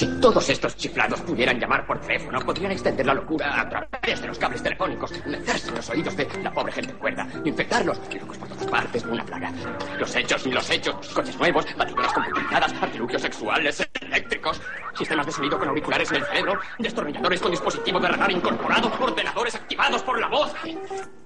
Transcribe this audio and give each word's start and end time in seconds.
watching. 0.00 0.17
Todos 0.20 0.48
estos 0.48 0.76
chiflados 0.76 1.20
pudieran 1.20 1.58
llamar 1.58 1.86
por 1.86 2.00
teléfono, 2.00 2.40
podrían 2.40 2.72
extender 2.72 3.06
la 3.06 3.14
locura 3.14 3.60
a 3.60 3.68
través 3.68 4.20
de 4.20 4.26
los 4.26 4.38
cables 4.38 4.62
telefónicos, 4.62 5.12
meterse 5.26 5.68
en 5.68 5.74
los 5.76 5.90
oídos 5.90 6.16
de 6.16 6.28
la 6.42 6.52
pobre 6.52 6.72
gente 6.72 6.92
cuerda, 6.94 7.26
infectarlos, 7.44 8.00
locos 8.20 8.38
por 8.38 8.48
todas 8.48 8.66
partes, 8.66 9.04
una 9.04 9.24
plaga. 9.24 9.52
Los 9.98 10.14
hechos 10.16 10.46
y 10.46 10.52
los 10.52 10.70
hechos, 10.70 11.08
coches 11.08 11.36
nuevos, 11.38 11.66
batidoras 11.76 12.12
computarizadas, 12.12 12.74
artilugios 12.80 13.22
sexuales, 13.22 13.88
eléctricos, 14.00 14.60
sistemas 14.96 15.26
de 15.26 15.32
sonido 15.32 15.58
con 15.58 15.68
auriculares 15.68 16.10
en 16.10 16.16
el 16.16 16.24
cerebro, 16.24 16.60
destornilladores 16.78 17.40
con 17.40 17.50
dispositivo 17.50 18.00
de 18.00 18.08
radar 18.08 18.30
incorporado, 18.30 18.92
ordenadores 19.00 19.54
activados 19.54 20.02
por 20.02 20.18
la 20.20 20.28
voz. 20.28 20.52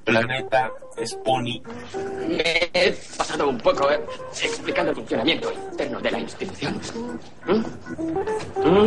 Planeta 0.05 0.71
Spony. 1.05 1.63
Me 2.29 2.71
he 2.73 2.93
pasado 3.17 3.49
un 3.49 3.59
poco 3.59 3.91
eh, 3.91 4.01
explicando 4.43 4.91
el 4.91 4.97
funcionamiento 4.97 5.53
interno 5.53 6.01
de 6.01 6.11
la 6.11 6.19
institución. 6.19 6.81
¿Mm? 7.47 8.69
¿Mm? 8.69 8.82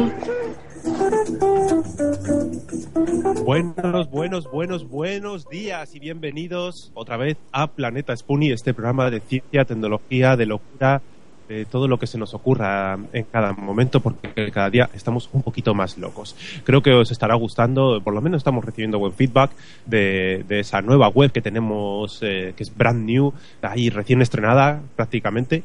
Buenos, 3.45 4.09
buenos, 4.09 4.51
buenos, 4.51 4.89
buenos 4.89 5.47
días 5.47 5.95
y 5.95 5.99
bienvenidos 5.99 6.91
otra 6.93 7.15
vez 7.15 7.37
a 7.53 7.67
Planeta 7.67 8.15
Spoonie, 8.15 8.51
este 8.51 8.73
programa 8.73 9.09
de 9.09 9.21
ciencia, 9.21 9.63
tecnología, 9.63 10.35
de 10.35 10.47
locura, 10.47 11.01
de 11.47 11.63
todo 11.65 11.87
lo 11.87 11.97
que 11.97 12.07
se 12.07 12.17
nos 12.17 12.33
ocurra 12.33 12.97
en 13.13 13.23
cada 13.25 13.53
momento, 13.53 14.01
porque 14.01 14.51
cada 14.51 14.69
día 14.69 14.89
estamos 14.93 15.29
un 15.31 15.43
poquito 15.43 15.73
más 15.73 15.97
locos. 15.97 16.35
Creo 16.65 16.81
que 16.81 16.91
os 16.91 17.11
estará 17.11 17.35
gustando, 17.35 18.01
por 18.03 18.13
lo 18.13 18.21
menos 18.21 18.39
estamos 18.39 18.65
recibiendo 18.65 18.99
buen 18.99 19.13
feedback 19.13 19.51
de, 19.85 20.43
esa 20.49 20.81
nueva 20.81 21.07
web 21.07 21.31
que 21.31 21.41
tenemos, 21.41 22.19
eh, 22.21 22.53
que 22.57 22.63
es 22.63 22.75
brand 22.75 23.05
new, 23.05 23.33
ahí 23.61 23.89
recién 23.89 24.21
estrenada 24.21 24.81
prácticamente, 24.97 25.63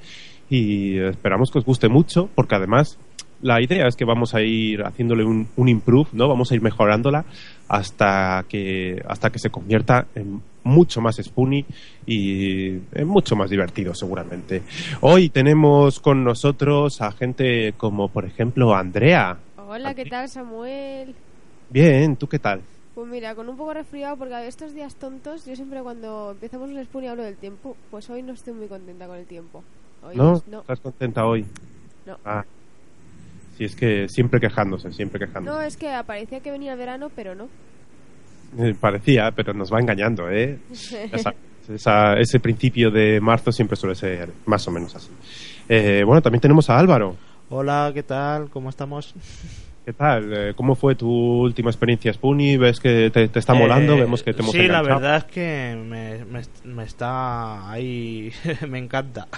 y 0.48 0.98
esperamos 0.98 1.50
que 1.50 1.58
os 1.58 1.64
guste 1.64 1.88
mucho, 1.88 2.28
porque 2.34 2.56
además 2.56 2.98
la 3.42 3.60
idea 3.60 3.86
es 3.86 3.96
que 3.96 4.04
vamos 4.04 4.34
a 4.34 4.42
ir 4.42 4.82
haciéndole 4.82 5.24
un, 5.24 5.48
un 5.56 5.68
improve, 5.68 6.08
¿no? 6.12 6.28
Vamos 6.28 6.50
a 6.50 6.54
ir 6.54 6.62
mejorándola 6.62 7.24
hasta 7.68 8.44
que, 8.48 9.02
hasta 9.06 9.30
que 9.30 9.38
se 9.38 9.50
convierta 9.50 10.06
en 10.14 10.42
mucho 10.64 11.00
más 11.00 11.16
spoony 11.16 11.64
y 12.06 12.68
en 12.92 13.06
mucho 13.06 13.36
más 13.36 13.48
divertido 13.48 13.94
seguramente. 13.94 14.62
Hoy 15.00 15.30
tenemos 15.30 16.00
con 16.00 16.22
nosotros 16.24 17.00
a 17.00 17.12
gente 17.12 17.74
como 17.76 18.08
por 18.08 18.24
ejemplo 18.24 18.74
Andrea. 18.74 19.38
Hola, 19.56 19.94
¿qué 19.94 20.04
tal 20.04 20.28
Samuel? 20.28 21.14
Bien, 21.70 22.16
¿tú 22.16 22.26
qué 22.26 22.38
tal? 22.38 22.60
Pues 22.94 23.08
mira, 23.08 23.34
con 23.34 23.48
un 23.48 23.56
poco 23.56 23.72
resfriado 23.72 24.16
porque 24.16 24.46
estos 24.46 24.74
días 24.74 24.96
tontos, 24.96 25.46
yo 25.46 25.54
siempre 25.54 25.80
cuando 25.80 26.32
empezamos 26.32 26.70
un 26.70 26.84
spoon 26.84 27.04
y 27.04 27.06
hablo 27.06 27.22
del 27.22 27.36
tiempo, 27.36 27.76
pues 27.90 28.10
hoy 28.10 28.22
no 28.22 28.32
estoy 28.32 28.52
muy 28.52 28.66
contenta 28.66 29.06
con 29.06 29.16
el 29.16 29.26
tiempo. 29.26 29.62
Hoy 30.02 30.16
¿No? 30.16 30.42
no. 30.48 30.60
¿Estás 30.60 30.80
contenta 30.80 31.24
hoy? 31.24 31.46
No. 32.04 32.18
Ah. 32.24 32.44
Sí, 33.56 33.64
es 33.64 33.74
que 33.76 34.08
siempre 34.08 34.40
quejándose, 34.40 34.92
siempre 34.92 35.18
quejándose. 35.20 35.56
No, 35.56 35.62
es 35.62 35.76
que 35.76 35.90
parecía 36.06 36.40
que 36.40 36.50
venía 36.50 36.72
el 36.72 36.78
verano, 36.78 37.10
pero 37.14 37.34
no. 37.34 37.48
Eh, 38.58 38.74
Parecía, 38.78 39.30
pero 39.30 39.52
nos 39.54 39.72
va 39.72 39.80
engañando, 39.80 40.28
¿eh? 40.30 40.58
Esa- 41.72 42.14
ese 42.18 42.40
principio 42.40 42.90
de 42.90 43.20
marzo 43.20 43.52
siempre 43.52 43.76
suele 43.76 43.94
ser 43.94 44.30
más 44.46 44.66
o 44.66 44.72
menos 44.72 44.96
así. 44.96 45.08
Eh, 45.68 46.02
bueno, 46.04 46.20
también 46.20 46.40
tenemos 46.40 46.68
a 46.68 46.76
Álvaro. 46.78 47.14
Hola, 47.48 47.92
¿qué 47.94 48.02
tal? 48.02 48.50
¿Cómo 48.50 48.70
estamos? 48.70 49.14
¿Qué 49.84 49.92
tal? 49.92 50.32
Eh, 50.36 50.54
¿Cómo 50.56 50.74
fue 50.74 50.96
tu 50.96 51.08
última 51.08 51.70
experiencia 51.70 52.12
Spoonie? 52.12 52.56
¿Ves 52.56 52.80
que 52.80 53.10
te, 53.10 53.28
te 53.28 53.38
está 53.38 53.54
molando? 53.54 53.94
Eh, 53.94 54.00
Vemos 54.00 54.22
que 54.24 54.32
te 54.32 54.40
hemos 54.42 54.50
Sí, 54.52 54.66
la 54.66 54.82
verdad 54.82 55.16
es 55.18 55.24
que 55.24 55.76
me, 55.80 56.24
me- 56.24 56.42
me 56.74 56.84
está 56.84 57.70
ahí, 57.70 58.32
me 58.68 58.78
encanta. 58.78 59.28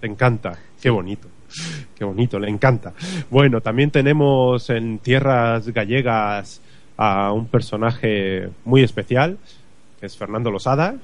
Te 0.00 0.08
encanta. 0.08 0.58
Qué 0.80 0.90
bonito. 0.90 1.28
Qué 1.96 2.04
bonito, 2.04 2.38
le 2.38 2.48
encanta. 2.48 2.92
Bueno, 3.30 3.60
también 3.60 3.90
tenemos 3.90 4.70
en 4.70 4.98
tierras 4.98 5.68
gallegas 5.68 6.60
a 6.96 7.32
un 7.32 7.46
personaje 7.46 8.48
muy 8.64 8.82
especial, 8.82 9.38
que 10.00 10.06
es 10.06 10.16
Fernando 10.16 10.50
Losada. 10.50 10.96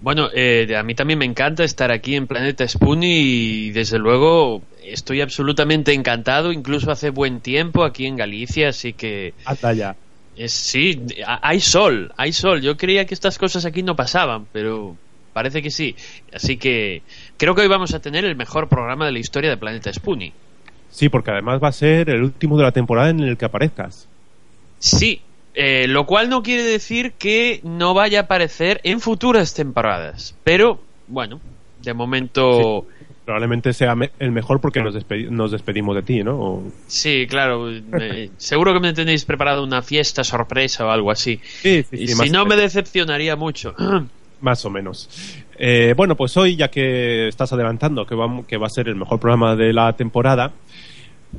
Bueno, 0.00 0.28
eh, 0.34 0.74
a 0.76 0.82
mí 0.82 0.94
también 0.94 1.18
me 1.18 1.24
encanta 1.24 1.64
estar 1.64 1.90
aquí 1.90 2.14
en 2.14 2.26
Planeta 2.26 2.66
Spoon 2.66 3.02
y 3.02 3.70
desde 3.70 3.98
luego 3.98 4.62
estoy 4.84 5.20
absolutamente 5.20 5.92
encantado, 5.92 6.52
incluso 6.52 6.90
hace 6.90 7.10
buen 7.10 7.40
tiempo 7.40 7.84
aquí 7.84 8.06
en 8.06 8.16
Galicia, 8.16 8.70
así 8.70 8.92
que 8.92 9.34
ya. 9.74 9.96
es, 10.36 10.52
sí, 10.52 11.00
hay 11.24 11.60
sol, 11.60 12.12
hay 12.16 12.32
sol. 12.32 12.60
Yo 12.60 12.76
creía 12.76 13.06
que 13.06 13.14
estas 13.14 13.38
cosas 13.38 13.64
aquí 13.64 13.82
no 13.82 13.96
pasaban, 13.96 14.46
pero 14.52 14.96
parece 15.32 15.62
que 15.62 15.70
sí. 15.70 15.96
Así 16.32 16.56
que 16.56 17.02
creo 17.40 17.54
que 17.54 17.62
hoy 17.62 17.68
vamos 17.68 17.94
a 17.94 18.00
tener 18.00 18.24
el 18.24 18.36
mejor 18.36 18.68
programa 18.68 19.06
de 19.06 19.12
la 19.12 19.18
historia 19.18 19.48
de 19.50 19.56
Planeta 19.56 19.90
Spoonie. 19.92 20.32
Sí, 20.90 21.08
porque 21.08 21.30
además 21.30 21.60
va 21.62 21.68
a 21.68 21.72
ser 21.72 22.10
el 22.10 22.22
último 22.22 22.56
de 22.58 22.64
la 22.64 22.72
temporada 22.72 23.08
en 23.10 23.20
el 23.20 23.36
que 23.36 23.44
aparezcas. 23.46 24.06
Sí, 24.78 25.22
eh, 25.54 25.86
lo 25.88 26.04
cual 26.06 26.28
no 26.28 26.42
quiere 26.42 26.62
decir 26.64 27.12
que 27.12 27.60
no 27.64 27.94
vaya 27.94 28.20
a 28.20 28.22
aparecer 28.24 28.80
en 28.84 29.00
futuras 29.00 29.54
temporadas, 29.54 30.34
pero 30.44 30.80
bueno, 31.08 31.40
de 31.82 31.94
momento... 31.94 32.86
Probablemente 33.24 33.72
sea 33.72 33.94
me- 33.94 34.10
el 34.18 34.32
mejor 34.32 34.60
porque 34.60 34.82
nos, 34.82 34.94
despedi- 34.94 35.28
nos 35.28 35.52
despedimos 35.52 35.94
de 35.94 36.02
ti, 36.02 36.24
¿no? 36.24 36.36
O- 36.36 36.72
Sí, 36.88 37.26
claro. 37.28 37.68
seguro 38.38 38.72
que 38.74 38.80
me 38.80 38.92
tenéis 38.92 39.24
preparado 39.24 39.62
una 39.62 39.82
fiesta 39.82 40.24
sorpresa 40.24 40.84
o 40.86 40.90
algo 40.90 41.10
así. 41.12 41.40
Sí, 41.62 41.84
sí, 41.88 41.96
y 41.96 42.08
si 42.08 42.30
no, 42.30 42.44
me 42.46 42.56
decepcionaría 42.56 43.36
mucho. 43.36 43.74
más 44.40 44.64
o 44.64 44.70
menos. 44.70 45.08
Eh, 45.62 45.92
bueno, 45.94 46.16
pues 46.16 46.34
hoy, 46.38 46.56
ya 46.56 46.68
que 46.68 47.28
estás 47.28 47.52
adelantando 47.52 48.06
que, 48.06 48.14
vamos, 48.14 48.46
que 48.46 48.56
va 48.56 48.66
a 48.66 48.70
ser 48.70 48.88
el 48.88 48.96
mejor 48.96 49.20
programa 49.20 49.54
de 49.56 49.74
la 49.74 49.92
temporada, 49.92 50.52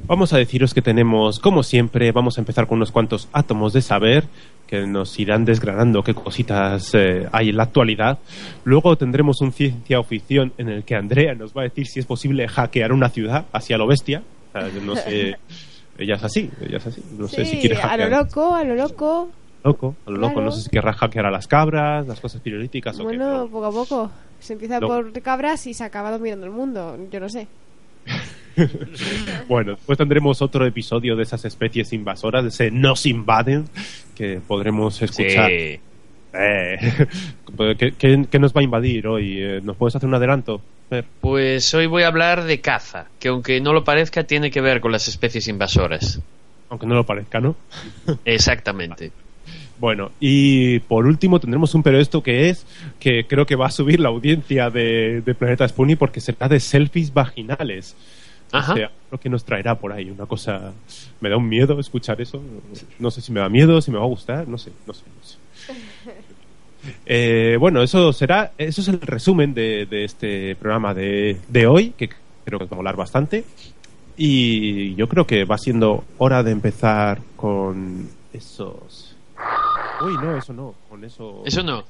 vamos 0.06 0.32
a 0.32 0.38
deciros 0.38 0.76
que 0.76 0.84
tenemos, 0.84 1.40
como 1.40 1.64
siempre, 1.64 2.12
vamos 2.12 2.38
a 2.38 2.42
empezar 2.42 2.68
con 2.68 2.78
unos 2.78 2.92
cuantos 2.92 3.30
átomos 3.34 3.74
de 3.74 3.82
saber 3.82 4.26
que 4.68 4.86
nos 4.86 5.20
irán 5.20 5.44
desgranando 5.44 6.04
qué 6.04 6.14
cositas 6.14 6.94
eh, 6.94 7.28
hay 7.32 7.50
en 7.50 7.58
la 7.58 7.64
actualidad. 7.64 8.20
Luego 8.64 8.96
tendremos 8.96 9.42
un 9.42 9.54
ciencia 9.54 10.00
o 10.00 10.04
ficción 10.04 10.54
en 10.60 10.70
el 10.70 10.84
que 10.84 10.96
Andrea 10.96 11.34
nos 11.34 11.58
va 11.58 11.62
a 11.62 11.64
decir 11.64 11.88
si 11.88 12.00
es 12.00 12.06
posible 12.06 12.48
hackear 12.48 12.94
una 12.94 13.10
ciudad 13.10 13.46
hacia 13.52 13.80
lo 13.80 13.88
bestia. 13.88 14.22
O 14.50 14.52
sea, 14.52 14.70
yo 14.70 14.82
no 14.82 14.96
sé. 14.96 15.36
Ella 15.98 16.16
es 16.16 16.24
así, 16.24 16.50
ella 16.62 16.78
es 16.78 16.88
así. 16.88 17.04
No 17.16 17.28
sé 17.28 17.46
si 17.46 17.58
quiere 17.58 17.76
a 17.76 17.82
hackear. 17.82 18.10
lo 18.10 18.18
loco, 18.18 18.56
a 18.56 18.64
lo 18.64 18.76
loco. 18.76 19.30
Loco, 19.64 19.96
a 20.06 20.12
lo 20.12 20.18
loco. 20.18 20.34
Claro. 20.34 20.46
No 20.46 20.52
sé 20.52 20.62
si 20.64 20.70
querrá 20.70 20.94
hackear 20.94 21.26
a 21.26 21.32
las 21.32 21.48
cabras, 21.48 22.08
las 22.08 22.20
cosas 22.20 22.42
pirolíticas 22.42 22.96
o 23.00 23.08
qué. 23.08 23.18
Bueno, 23.18 23.48
poco 23.48 23.66
a 23.66 23.72
poco. 23.72 24.12
Se 24.40 24.54
empieza 24.54 24.80
por 24.80 25.12
cabras 25.22 25.68
y 25.68 25.74
se 25.74 25.84
acaba 25.84 26.12
dominando 26.12 26.46
el 26.46 26.52
mundo. 26.52 26.98
Yo 27.12 27.20
no 27.20 27.30
sé. 27.30 27.48
Bueno, 29.48 29.72
después 29.72 29.98
tendremos 29.98 30.42
otro 30.42 30.66
episodio 30.66 31.16
de 31.16 31.24
esas 31.24 31.46
especies 31.46 31.94
invasoras, 31.94 32.44
de 32.44 32.50
ese 32.50 32.70
Nos 32.70 33.06
invaden, 33.06 33.66
que 34.14 34.42
podremos 34.46 35.02
escuchar. 35.02 35.50
Sí. 35.50 35.80
Eh, 36.34 37.08
¿qué, 37.78 37.94
qué, 37.98 38.26
qué 38.30 38.40
nos 38.40 38.54
va 38.54 38.62
a 38.62 38.64
invadir 38.64 39.08
hoy? 39.08 39.42
Eh, 39.42 39.62
¿Nos 39.64 39.78
puedes 39.78 39.96
hacer 39.96 40.08
un 40.08 40.16
adelanto? 40.16 40.62
Fer? 40.90 41.06
Pues 41.22 41.74
hoy 41.74 41.88
voy 41.88 42.04
a 42.04 42.08
hablar 42.08 42.44
de 42.44 42.62
caza, 42.62 43.08
que 43.20 43.30
aunque 43.30 43.60
no 43.62 43.74
lo 43.74 43.84
parezca, 43.84 44.24
tiene 44.24 44.52
que 44.52 44.62
ver 44.62 44.82
con 44.82 44.92
las 44.92 45.08
especies 45.08 45.48
invasoras. 45.48 46.20
Aunque 46.70 46.88
no 46.88 46.96
lo 46.96 47.06
parezca, 47.06 47.40
¿no? 47.40 47.56
Exactamente. 48.24 49.12
Bueno, 49.82 50.12
y 50.20 50.78
por 50.82 51.08
último 51.08 51.40
tendremos 51.40 51.74
un 51.74 51.82
pero 51.82 52.00
esto 52.00 52.22
que 52.22 52.50
es 52.50 52.68
que 53.00 53.26
creo 53.26 53.48
que 53.48 53.56
va 53.56 53.66
a 53.66 53.72
subir 53.72 54.00
la 54.00 54.10
audiencia 54.10 54.70
de, 54.70 55.24
de 55.26 55.34
Planeta 55.34 55.68
Spoonie 55.68 55.96
porque 55.96 56.22
será 56.22 56.48
de 56.48 56.60
selfies 56.60 57.12
vaginales. 57.12 57.96
Ajá. 58.52 58.74
O 58.74 58.76
sea, 58.76 58.92
lo 59.10 59.20
que 59.20 59.28
nos 59.28 59.44
traerá 59.44 59.74
por 59.80 59.92
ahí, 59.92 60.12
una 60.12 60.28
cosa... 60.28 60.72
Me 61.20 61.30
da 61.30 61.38
un 61.38 61.50
miedo 61.50 61.80
escuchar 61.80 62.22
eso. 62.22 62.44
No 63.00 63.10
sé 63.10 63.22
si 63.22 63.32
me 63.32 63.40
da 63.40 63.50
miedo, 63.50 63.82
si 63.82 63.90
me 63.90 63.98
va 63.98 64.04
a 64.04 64.08
gustar, 64.08 64.48
no 64.48 64.60
sé, 64.60 64.72
no 64.86 64.94
sé. 64.94 65.04
No 65.18 65.26
sé. 65.26 65.38
Eh, 67.06 67.58
bueno, 67.60 67.84
eso 67.84 68.12
será, 68.12 68.54
eso 68.58 68.82
es 68.82 68.88
el 68.88 69.00
resumen 69.02 69.54
de, 69.54 69.86
de 69.86 70.04
este 70.04 70.56
programa 70.56 70.96
de, 70.96 71.38
de 71.48 71.68
hoy, 71.68 71.94
que 71.96 72.10
creo 72.44 72.58
que 72.58 72.66
os 72.66 72.72
va 72.72 72.74
a 72.74 72.78
volar 72.78 72.96
bastante. 72.96 73.44
Y 74.18 74.96
yo 74.96 75.08
creo 75.08 75.28
que 75.28 75.46
va 75.46 75.60
siendo 75.60 76.04
hora 76.18 76.42
de 76.42 76.50
empezar 76.50 77.22
con 77.36 78.10
esos. 78.34 79.11
Uy, 80.04 80.14
no, 80.16 80.38
eso 80.38 80.54
no, 80.54 80.76
con 80.90 81.04
eso. 81.04 81.44
Eso 81.46 81.64
no. 81.64 81.84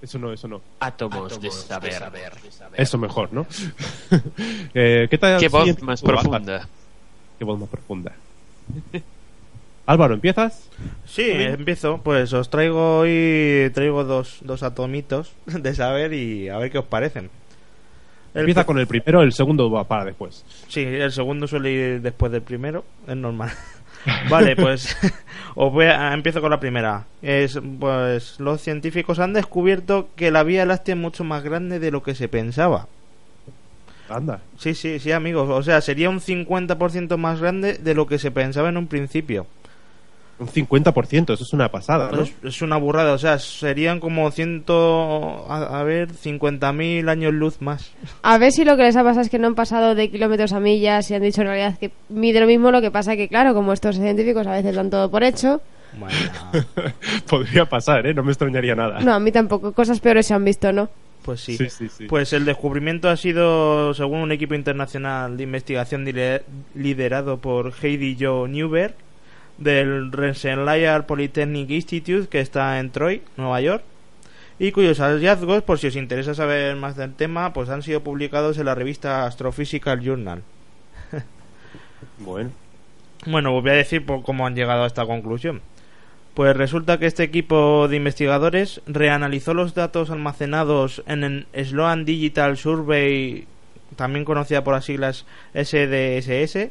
Eso 0.00 0.18
no, 0.18 0.32
eso 0.32 0.48
no. 0.48 0.60
Átomos 0.80 1.40
de 1.40 1.50
saber. 1.50 2.02
Eso 2.76 2.98
mejor, 2.98 3.32
¿no? 3.32 3.46
Eh, 4.74 5.06
¿Qué 5.08 5.18
tal? 5.18 5.38
Qué 5.38 5.48
voz 5.48 5.80
más 5.82 6.02
profunda. 6.02 6.68
Qué 7.38 7.44
voz 7.44 7.60
más 7.60 7.68
profunda. 7.68 8.12
Álvaro, 9.86 10.14
¿empiezas? 10.14 10.68
Sí, 11.04 11.28
empiezo. 11.28 12.00
Pues 12.02 12.32
os 12.32 12.50
traigo 12.50 12.98
hoy 12.98 13.70
traigo 13.74 14.04
dos, 14.04 14.38
dos 14.42 14.62
atomitos 14.62 15.32
de 15.46 15.74
saber 15.74 16.12
y 16.12 16.48
a 16.48 16.58
ver 16.58 16.70
qué 16.70 16.78
os 16.78 16.86
parecen. 16.86 17.30
El 18.34 18.40
Empieza 18.40 18.64
con 18.64 18.78
el 18.78 18.86
primero, 18.86 19.22
el 19.22 19.32
segundo 19.32 19.70
va 19.70 19.84
para 19.84 20.06
después. 20.06 20.44
Sí, 20.66 20.80
el 20.80 21.12
segundo 21.12 21.46
suele 21.46 21.70
ir 21.70 22.00
después 22.00 22.32
del 22.32 22.42
primero, 22.42 22.84
es 23.06 23.16
normal. 23.16 23.50
Vale, 24.30 24.56
pues 24.56 24.96
os 25.54 25.72
voy 25.72 25.86
a, 25.86 26.12
empiezo 26.12 26.40
con 26.40 26.50
la 26.50 26.60
primera. 26.60 27.04
Es, 27.20 27.58
pues 27.78 28.40
los 28.40 28.60
científicos 28.60 29.18
han 29.18 29.32
descubierto 29.32 30.08
que 30.16 30.30
la 30.30 30.42
Vía 30.42 30.66
Láctea 30.66 30.94
es 30.94 31.00
mucho 31.00 31.24
más 31.24 31.42
grande 31.42 31.78
de 31.78 31.90
lo 31.90 32.02
que 32.02 32.14
se 32.14 32.28
pensaba. 32.28 32.88
Anda. 34.08 34.40
Sí, 34.58 34.74
sí, 34.74 34.98
sí, 34.98 35.12
amigos. 35.12 35.48
O 35.48 35.62
sea, 35.62 35.80
sería 35.80 36.10
un 36.10 36.20
50% 36.20 37.16
más 37.16 37.40
grande 37.40 37.74
de 37.74 37.94
lo 37.94 38.06
que 38.06 38.18
se 38.18 38.30
pensaba 38.30 38.68
en 38.68 38.76
un 38.76 38.86
principio. 38.86 39.46
Un 40.42 40.48
50%, 40.48 41.32
eso 41.32 41.44
es 41.44 41.52
una 41.52 41.70
pasada, 41.70 42.10
¿no? 42.10 42.22
Es, 42.22 42.34
es 42.42 42.62
una 42.62 42.76
burrada. 42.76 43.12
O 43.12 43.18
sea, 43.18 43.38
serían 43.38 44.00
como 44.00 44.30
ciento... 44.30 45.46
A, 45.48 45.80
a 45.80 45.84
ver, 45.84 46.10
50.000 46.10 47.08
años 47.08 47.32
luz 47.32 47.60
más. 47.60 47.92
A 48.22 48.38
ver 48.38 48.52
si 48.52 48.64
lo 48.64 48.76
que 48.76 48.82
les 48.82 48.96
ha 48.96 49.04
pasado 49.04 49.22
es 49.22 49.30
que 49.30 49.38
no 49.38 49.46
han 49.46 49.54
pasado 49.54 49.94
de 49.94 50.10
kilómetros 50.10 50.52
a 50.52 50.60
millas 50.60 51.10
y 51.10 51.14
han 51.14 51.22
dicho 51.22 51.42
en 51.42 51.46
realidad 51.46 51.78
que 51.78 51.92
mide 52.08 52.40
lo 52.40 52.46
mismo, 52.46 52.70
lo 52.70 52.80
que 52.80 52.90
pasa 52.90 53.16
que, 53.16 53.28
claro, 53.28 53.54
como 53.54 53.72
estos 53.72 53.96
científicos 53.96 54.46
a 54.46 54.52
veces 54.52 54.74
dan 54.74 54.90
todo 54.90 55.10
por 55.10 55.22
hecho. 55.22 55.60
Bueno, 55.98 56.16
Podría 57.28 57.66
pasar, 57.66 58.06
¿eh? 58.06 58.14
No 58.14 58.22
me 58.22 58.32
extrañaría 58.32 58.74
nada. 58.74 59.00
No, 59.00 59.12
a 59.12 59.20
mí 59.20 59.30
tampoco. 59.30 59.72
Cosas 59.72 60.00
peores 60.00 60.26
se 60.26 60.34
han 60.34 60.44
visto, 60.44 60.72
¿no? 60.72 60.88
pues 61.22 61.40
sí. 61.40 61.56
Sí, 61.56 61.70
sí, 61.70 61.88
sí. 61.88 62.06
Pues 62.06 62.32
el 62.32 62.44
descubrimiento 62.44 63.08
ha 63.08 63.16
sido, 63.16 63.94
según 63.94 64.18
un 64.18 64.32
equipo 64.32 64.54
internacional 64.54 65.36
de 65.36 65.44
investigación 65.44 66.04
liderado 66.74 67.38
por 67.38 67.72
Heidi 67.80 68.16
Jo 68.18 68.46
Newberg, 68.48 68.94
del 69.62 70.12
Rensselaer 70.12 71.06
Polytechnic 71.06 71.70
Institute, 71.70 72.28
que 72.28 72.40
está 72.40 72.78
en 72.78 72.90
Troy, 72.90 73.22
Nueva 73.36 73.60
York, 73.60 73.84
y 74.58 74.72
cuyos 74.72 74.98
hallazgos, 74.98 75.62
por 75.62 75.78
si 75.78 75.88
os 75.88 75.96
interesa 75.96 76.34
saber 76.34 76.76
más 76.76 76.96
del 76.96 77.14
tema, 77.14 77.52
pues 77.52 77.68
han 77.68 77.82
sido 77.82 78.02
publicados 78.02 78.58
en 78.58 78.66
la 78.66 78.74
revista 78.74 79.26
Astrophysical 79.26 80.00
Journal. 80.00 80.42
Bueno. 82.18 82.50
Bueno, 83.26 83.56
os 83.56 83.62
voy 83.62 83.72
a 83.72 83.74
decir 83.74 84.04
por 84.04 84.22
cómo 84.22 84.46
han 84.46 84.54
llegado 84.54 84.84
a 84.84 84.86
esta 84.86 85.06
conclusión. 85.06 85.60
Pues 86.34 86.56
resulta 86.56 86.98
que 86.98 87.06
este 87.06 87.22
equipo 87.22 87.88
de 87.88 87.96
investigadores 87.96 88.80
reanalizó 88.86 89.54
los 89.54 89.74
datos 89.74 90.10
almacenados 90.10 91.02
en 91.06 91.24
el 91.24 91.46
Sloan 91.64 92.04
Digital 92.04 92.56
Survey, 92.56 93.46
también 93.96 94.24
conocida 94.24 94.64
por 94.64 94.74
las 94.74 94.86
siglas 94.86 95.26
SDSS, 95.54 96.70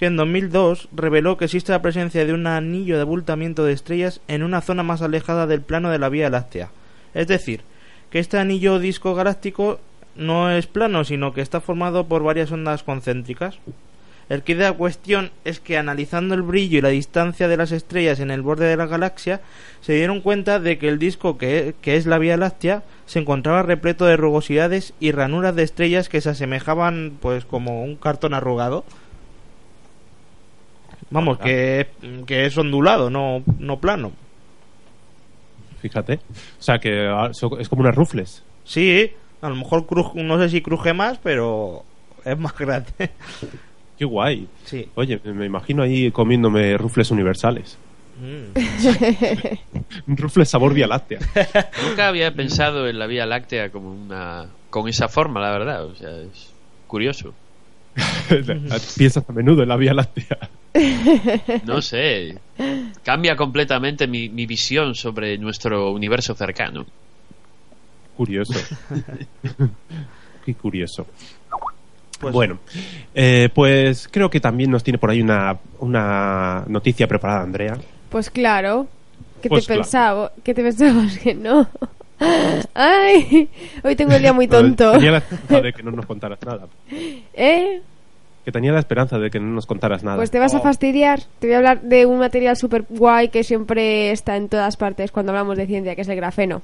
que 0.00 0.06
en 0.06 0.16
2002 0.16 0.88
reveló 0.92 1.36
que 1.36 1.44
existe 1.44 1.72
la 1.72 1.82
presencia 1.82 2.24
de 2.24 2.32
un 2.32 2.46
anillo 2.46 2.96
de 2.96 3.02
abultamiento 3.02 3.64
de 3.66 3.74
estrellas 3.74 4.22
en 4.28 4.42
una 4.42 4.62
zona 4.62 4.82
más 4.82 5.02
alejada 5.02 5.46
del 5.46 5.60
plano 5.60 5.90
de 5.90 5.98
la 5.98 6.08
Vía 6.08 6.30
Láctea. 6.30 6.70
Es 7.12 7.26
decir, 7.26 7.60
que 8.08 8.18
este 8.18 8.38
anillo 8.38 8.78
disco 8.78 9.14
galáctico 9.14 9.78
no 10.16 10.50
es 10.50 10.66
plano, 10.66 11.04
sino 11.04 11.34
que 11.34 11.42
está 11.42 11.60
formado 11.60 12.06
por 12.06 12.22
varias 12.22 12.50
ondas 12.50 12.82
concéntricas. 12.82 13.58
El 14.30 14.42
que 14.42 14.54
de 14.54 14.62
la 14.62 14.72
cuestión 14.72 15.32
es 15.44 15.60
que 15.60 15.76
analizando 15.76 16.34
el 16.34 16.40
brillo 16.40 16.78
y 16.78 16.80
la 16.80 16.88
distancia 16.88 17.46
de 17.46 17.58
las 17.58 17.70
estrellas 17.70 18.20
en 18.20 18.30
el 18.30 18.40
borde 18.40 18.68
de 18.68 18.78
la 18.78 18.86
galaxia, 18.86 19.42
se 19.82 19.92
dieron 19.92 20.22
cuenta 20.22 20.60
de 20.60 20.78
que 20.78 20.88
el 20.88 20.98
disco 20.98 21.36
que, 21.36 21.74
que 21.82 21.96
es 21.96 22.06
la 22.06 22.16
Vía 22.16 22.38
Láctea 22.38 22.84
se 23.04 23.18
encontraba 23.18 23.64
repleto 23.64 24.06
de 24.06 24.16
rugosidades 24.16 24.94
y 24.98 25.12
ranuras 25.12 25.54
de 25.56 25.64
estrellas 25.64 26.08
que 26.08 26.22
se 26.22 26.30
asemejaban 26.30 27.18
pues 27.20 27.44
como 27.44 27.84
un 27.84 27.96
cartón 27.96 28.32
arrugado. 28.32 28.86
Vamos, 31.10 31.38
que, 31.38 31.88
que 32.26 32.46
es 32.46 32.56
ondulado, 32.56 33.10
no, 33.10 33.42
no 33.58 33.80
plano. 33.80 34.12
Fíjate. 35.80 36.14
O 36.58 36.62
sea 36.62 36.78
que 36.78 37.06
ah, 37.08 37.30
es 37.58 37.68
como 37.68 37.82
unas 37.82 37.94
rufles. 37.94 38.42
Sí, 38.64 39.10
a 39.40 39.48
lo 39.48 39.56
mejor 39.56 39.86
cru- 39.86 40.14
no 40.22 40.38
sé 40.38 40.48
si 40.50 40.60
cruje 40.60 40.92
más, 40.92 41.18
pero 41.22 41.84
es 42.24 42.38
más 42.38 42.56
grande. 42.56 43.10
Qué 43.98 44.04
guay. 44.04 44.46
Sí. 44.64 44.88
Oye, 44.94 45.20
me 45.24 45.46
imagino 45.46 45.82
ahí 45.82 46.10
comiéndome 46.10 46.76
rufles 46.76 47.10
universales. 47.10 47.76
Mm. 48.20 48.54
Rufles 50.16 50.48
sabor 50.50 50.74
Vía 50.74 50.86
Láctea. 50.86 51.20
Nunca 51.88 52.08
había 52.08 52.34
pensado 52.34 52.86
en 52.86 52.98
la 52.98 53.06
Vía 53.06 53.24
Láctea 53.24 53.70
como 53.70 53.92
una 53.92 54.46
con 54.68 54.88
esa 54.88 55.08
forma, 55.08 55.40
la 55.40 55.50
verdad. 55.50 55.84
O 55.86 55.94
sea, 55.94 56.10
es 56.10 56.52
curioso. 56.86 57.32
Piensas 58.98 59.24
a 59.28 59.32
menudo 59.32 59.62
en 59.62 59.68
la 59.70 59.76
Vía 59.76 59.94
Láctea. 59.94 60.38
No 61.64 61.82
sé. 61.82 62.38
Cambia 63.02 63.36
completamente 63.36 64.06
mi, 64.06 64.28
mi 64.28 64.46
visión 64.46 64.94
sobre 64.94 65.36
nuestro 65.38 65.90
universo 65.92 66.34
cercano. 66.34 66.86
Curioso. 68.16 68.54
Qué 70.44 70.54
curioso. 70.54 71.06
Pues- 72.20 72.34
bueno, 72.34 72.58
eh, 73.14 73.48
pues 73.54 74.06
creo 74.10 74.28
que 74.28 74.40
también 74.40 74.70
nos 74.70 74.84
tiene 74.84 74.98
por 74.98 75.10
ahí 75.10 75.22
una, 75.22 75.58
una 75.78 76.64
noticia 76.68 77.06
preparada, 77.08 77.42
Andrea. 77.42 77.78
Pues 78.10 78.28
claro. 78.30 78.86
¿Qué 79.40 79.48
Pues 79.48 79.64
te 79.64 79.68
claro. 79.68 79.82
pensaba? 79.82 80.32
¿Qué 80.44 80.52
te 80.54 80.62
pensabas 80.62 81.18
que 81.22 81.34
no? 81.34 81.66
Ay, 82.74 83.48
hoy 83.82 83.96
tengo 83.96 84.12
el 84.12 84.20
día 84.20 84.34
muy 84.34 84.46
tonto. 84.46 84.92
Tenía 84.92 85.12
la 85.12 85.18
esperanza 85.30 85.60
de 85.62 85.72
que 85.72 85.82
no 85.82 85.90
nos 85.92 86.04
contaras 86.04 86.38
nada. 86.44 86.66
¿Eh? 87.32 87.80
Que 88.50 88.52
tenía 88.52 88.72
la 88.72 88.80
esperanza 88.80 89.16
de 89.20 89.30
que 89.30 89.38
no 89.38 89.46
nos 89.46 89.64
contaras 89.64 90.02
nada. 90.02 90.16
Pues 90.16 90.32
te 90.32 90.40
vas 90.40 90.52
a 90.54 90.58
Oh. 90.58 90.62
fastidiar. 90.62 91.20
Te 91.38 91.46
voy 91.46 91.54
a 91.54 91.58
hablar 91.58 91.82
de 91.82 92.04
un 92.04 92.18
material 92.18 92.56
súper 92.56 92.82
guay 92.88 93.28
que 93.28 93.44
siempre 93.44 94.10
está 94.10 94.36
en 94.36 94.48
todas 94.48 94.76
partes 94.76 95.12
cuando 95.12 95.30
hablamos 95.30 95.56
de 95.56 95.66
ciencia, 95.66 95.94
que 95.94 96.00
es 96.02 96.08
el 96.08 96.16
grafeno. 96.16 96.60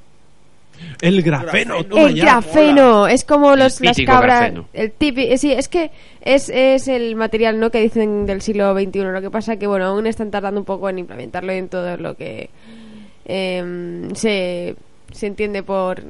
El 1.00 1.23
grafeno, 1.23 1.75
Grafeno. 1.85 2.06
el 2.09 2.15
ya. 2.17 2.25
grafeno 2.25 3.06
es 3.06 3.25
como 3.25 3.55
los, 3.55 3.81
las 3.81 3.97
cabras 4.05 4.41
grafeno. 4.41 4.69
el 4.75 4.91
típico 4.91 5.37
sí 5.38 5.53
es 5.53 5.69
que 5.69 5.91
es, 6.21 6.49
es 6.50 6.88
el 6.88 7.15
material 7.15 7.59
no 7.61 7.71
que 7.71 7.81
dicen 7.81 8.27
del 8.27 8.43
siglo 8.43 8.75
XXI 8.75 8.99
lo 9.05 9.23
que 9.23 9.31
pasa 9.31 9.56
que 9.56 9.67
bueno 9.69 9.87
aún 9.87 10.06
están 10.09 10.31
tardando 10.31 10.61
un 10.61 10.67
poco 10.67 10.91
en 10.91 10.99
implementarlo 10.99 11.53
en 11.53 11.69
todo 11.71 11.97
lo 11.97 12.15
que 12.17 12.50
em, 13.25 14.15
se 14.15 14.77
se 15.12 15.26
entiende 15.26 15.62
por 15.62 16.03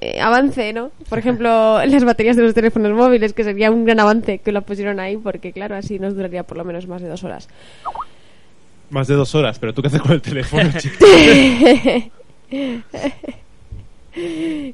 eh, 0.00 0.20
avance, 0.20 0.72
¿no? 0.72 0.90
Por 1.08 1.18
ejemplo, 1.18 1.80
las 1.86 2.04
baterías 2.04 2.36
de 2.36 2.42
los 2.42 2.54
teléfonos 2.54 2.92
móviles, 2.92 3.32
que 3.32 3.44
sería 3.44 3.70
un 3.70 3.84
gran 3.84 4.00
avance 4.00 4.38
que 4.38 4.52
lo 4.52 4.62
pusieron 4.62 5.00
ahí, 5.00 5.16
porque 5.16 5.52
claro, 5.52 5.74
así 5.76 5.98
nos 5.98 6.14
duraría 6.14 6.42
por 6.42 6.56
lo 6.56 6.64
menos 6.64 6.86
más 6.86 7.02
de 7.02 7.08
dos 7.08 7.24
horas. 7.24 7.48
Más 8.90 9.06
de 9.06 9.14
dos 9.14 9.34
horas, 9.34 9.58
pero 9.58 9.74
tú 9.74 9.82
qué 9.82 9.88
haces 9.88 10.00
con 10.00 10.12
el 10.12 10.22
teléfono, 10.22 10.70
chico. 10.78 11.04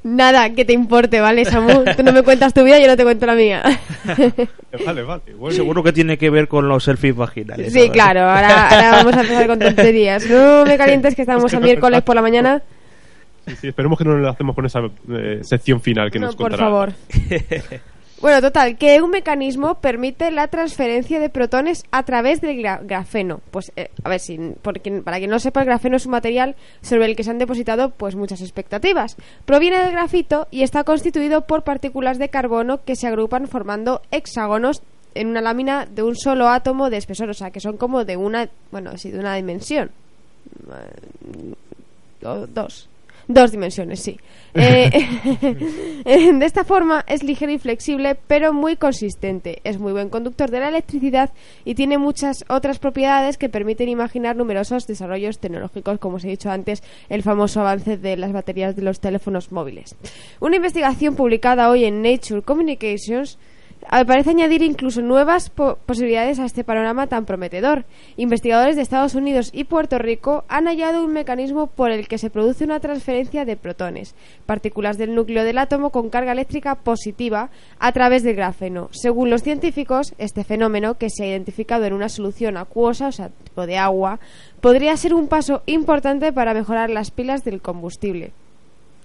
Nada, 0.05 0.51
que 0.55 0.65
te 0.65 0.73
importe, 0.73 1.21
¿vale, 1.21 1.45
Samu? 1.45 1.85
Tú 1.97 2.03
no 2.03 2.13
me 2.13 2.23
cuentas 2.23 2.55
tu 2.55 2.63
vida, 2.65 2.79
yo 2.79 2.87
no 2.87 2.97
te 2.97 3.03
cuento 3.03 3.27
la 3.27 3.35
mía. 3.35 3.63
vale, 4.87 5.03
vale. 5.03 5.23
Bueno, 5.37 5.55
Seguro 5.55 5.83
que 5.83 5.93
tiene 5.93 6.17
que 6.17 6.31
ver 6.31 6.49
con 6.49 6.69
los 6.69 6.85
selfies 6.85 7.15
vaginales. 7.15 7.73
Sí, 7.73 7.91
claro, 7.91 8.21
ahora, 8.21 8.69
ahora 8.69 8.91
vamos 8.93 9.15
a 9.15 9.21
empezar 9.21 9.47
con 9.47 9.59
tonterías. 9.59 10.25
No 10.31 10.65
me 10.65 10.79
calientes 10.79 11.15
que 11.15 11.23
estamos 11.23 11.45
Es 11.47 11.51
que 11.51 11.57
a 11.57 11.61
no 11.61 11.65
miércoles 11.67 11.97
pensaba. 11.99 12.05
por 12.05 12.15
la 12.17 12.23
mañana. 12.23 12.63
Sí, 13.47 13.57
sí, 13.57 13.69
esperemos 13.69 13.99
que 13.99 14.05
no 14.05 14.17
lo 14.17 14.29
hacemos 14.29 14.55
con 14.55 14.67
esa 14.67 14.81
eh, 15.11 15.41
sección 15.43 15.81
final 15.81 16.11
que 16.11 16.19
No, 16.19 16.27
nos 16.27 16.37
por 16.37 16.51
contará. 16.51 16.65
favor. 16.71 16.93
Bueno, 18.21 18.41
total, 18.41 18.79
que 18.79 19.03
un 19.03 19.11
mecanismo 19.11 19.75
permite 19.81 20.31
la 20.31 20.47
transferencia 20.49 21.21
de 21.21 21.29
protones 21.29 21.85
a 21.91 22.05
través 22.05 22.41
del 22.41 22.57
gra- 22.57 22.81
grafeno. 22.83 23.41
Pues, 23.51 23.71
eh, 23.77 23.91
a 24.03 24.09
ver, 24.09 24.19
si, 24.19 24.39
porque, 24.63 25.03
para 25.03 25.19
quien 25.19 25.29
no 25.29 25.39
sepa, 25.39 25.61
el 25.61 25.67
grafeno 25.67 25.97
es 25.97 26.07
un 26.07 26.13
material 26.13 26.55
sobre 26.81 27.05
el 27.05 27.17
que 27.17 27.25
se 27.25 27.31
han 27.33 27.39
depositado 27.39 27.91
pues 27.91 28.15
muchas 28.17 28.41
expectativas. 28.41 29.17
Proviene 29.45 29.79
del 29.83 29.93
grafito 29.93 30.47
y 30.51 30.63
está 30.63 30.85
constituido 30.85 31.43
por 31.43 31.65
partículas 31.65 32.19
de 32.19 32.31
carbono 32.31 32.83
que 32.83 32.97
se 32.97 33.09
agrupan 33.09 33.47
formando 33.47 34.01
hexágonos 34.11 34.81
en 35.15 35.27
una 35.29 35.43
lámina 35.43 35.85
de 35.85 36.03
un 36.03 36.17
solo 36.17 36.49
átomo 36.49 36.89
de 36.89 36.97
espesor, 36.97 37.29
o 37.29 37.35
sea, 37.35 37.51
que 37.51 37.61
son 37.61 37.77
como 37.77 38.07
de 38.07 38.17
una, 38.17 38.49
bueno, 38.71 38.97
sí, 38.97 39.11
de 39.11 39.19
una 39.19 39.35
dimensión. 39.35 39.91
O 42.25 42.47
dos. 42.47 42.89
Dos 43.29 43.53
dimensiones, 43.53 44.01
sí. 44.01 44.19
Eh, 46.07 46.33
de 46.33 46.45
esta 46.45 46.65
forma 46.65 47.03
es 47.09 47.23
ligero 47.23 47.51
y 47.51 47.59
flexible, 47.59 48.15
pero 48.15 48.53
muy 48.53 48.77
consistente. 48.77 49.61
Es 49.65 49.79
muy 49.79 49.93
buen 49.93 50.11
conductor 50.11 50.51
de 50.51 50.61
la 50.61 50.69
electricidad 50.69 51.31
y 51.65 51.75
tiene 51.75 51.97
muchas 51.97 52.45
otras 52.49 52.79
propiedades 52.79 53.39
que 53.39 53.49
permiten 53.49 53.89
imaginar 53.89 54.37
numerosos 54.37 54.87
desarrollos 54.87 55.39
tecnológicos, 55.39 55.99
como 55.99 56.17
os 56.17 56.25
he 56.25 56.29
dicho 56.29 56.51
antes, 56.51 56.83
el 57.09 57.23
famoso 57.23 57.63
avance 57.63 57.97
de 57.97 58.19
las 58.19 58.33
baterías 58.33 58.77
de 58.77 58.83
los 58.83 59.01
teléfonos 59.01 59.51
móviles. 59.51 59.97
Una 60.41 60.57
investigación 60.57 61.17
publicada 61.17 61.71
hoy 61.71 61.85
en 61.85 62.03
Nature 62.03 62.43
Communications 62.43 63.39
eh, 63.39 63.54
parece 64.07 64.31
añadir 64.31 64.63
incluso 64.63 65.03
nuevas 65.03 65.51
po- 65.51 65.77
posibilidades 65.87 66.41
a 66.41 66.47
este 66.47 66.65
panorama 66.65 67.07
tan 67.07 67.27
prometedor. 67.27 67.85
Investigadores 68.17 68.77
de 68.77 68.83
Estados 68.83 69.15
Unidos 69.15 69.51
y 69.53 69.65
Puerto 69.65 69.99
Rico 69.99 70.45
han 70.49 70.67
hallado 70.67 71.05
un 71.05 71.13
mecanismo 71.13 71.67
por 71.67 71.91
el 71.91 72.09
que 72.09 72.19
se 72.19 72.31
produce 72.31 72.65
una 72.65 72.81
transferencia 72.81 73.45
de 73.45 73.57
protones, 73.57 74.15
partículas 74.47 74.99
del 74.99 75.15
núcleo 75.15 75.45
del 75.45 75.59
átomo 75.59 75.91
con 75.91 76.11
carga 76.11 76.33
eléctrica 76.33 76.75
positiva, 76.77 77.51
a 77.79 77.93
través 77.93 78.23
del 78.23 78.37
grafeno. 78.37 78.89
Según 78.91 79.31
los 79.31 79.43
científicos, 79.43 80.15
este 80.19 80.45
fenómeno, 80.45 80.95
que 80.95 81.11
se 81.11 81.25
ha 81.25 81.29
identificado 81.29 81.85
en 81.85 81.93
una 81.93 82.09
solución 82.09 82.57
acuosa, 82.57 83.09
o 83.09 83.13
sea, 83.13 83.29
tipo 83.29 83.67
de 83.67 83.77
agua, 83.77 84.19
podría 84.61 84.97
ser 84.97 85.15
un 85.15 85.29
paso 85.29 85.63
importante 85.67 86.33
para 86.33 86.55
mejorar 86.55 86.91
las 86.91 87.11
pilas 87.11 87.45
del 87.45 87.61
combustible 87.61 88.33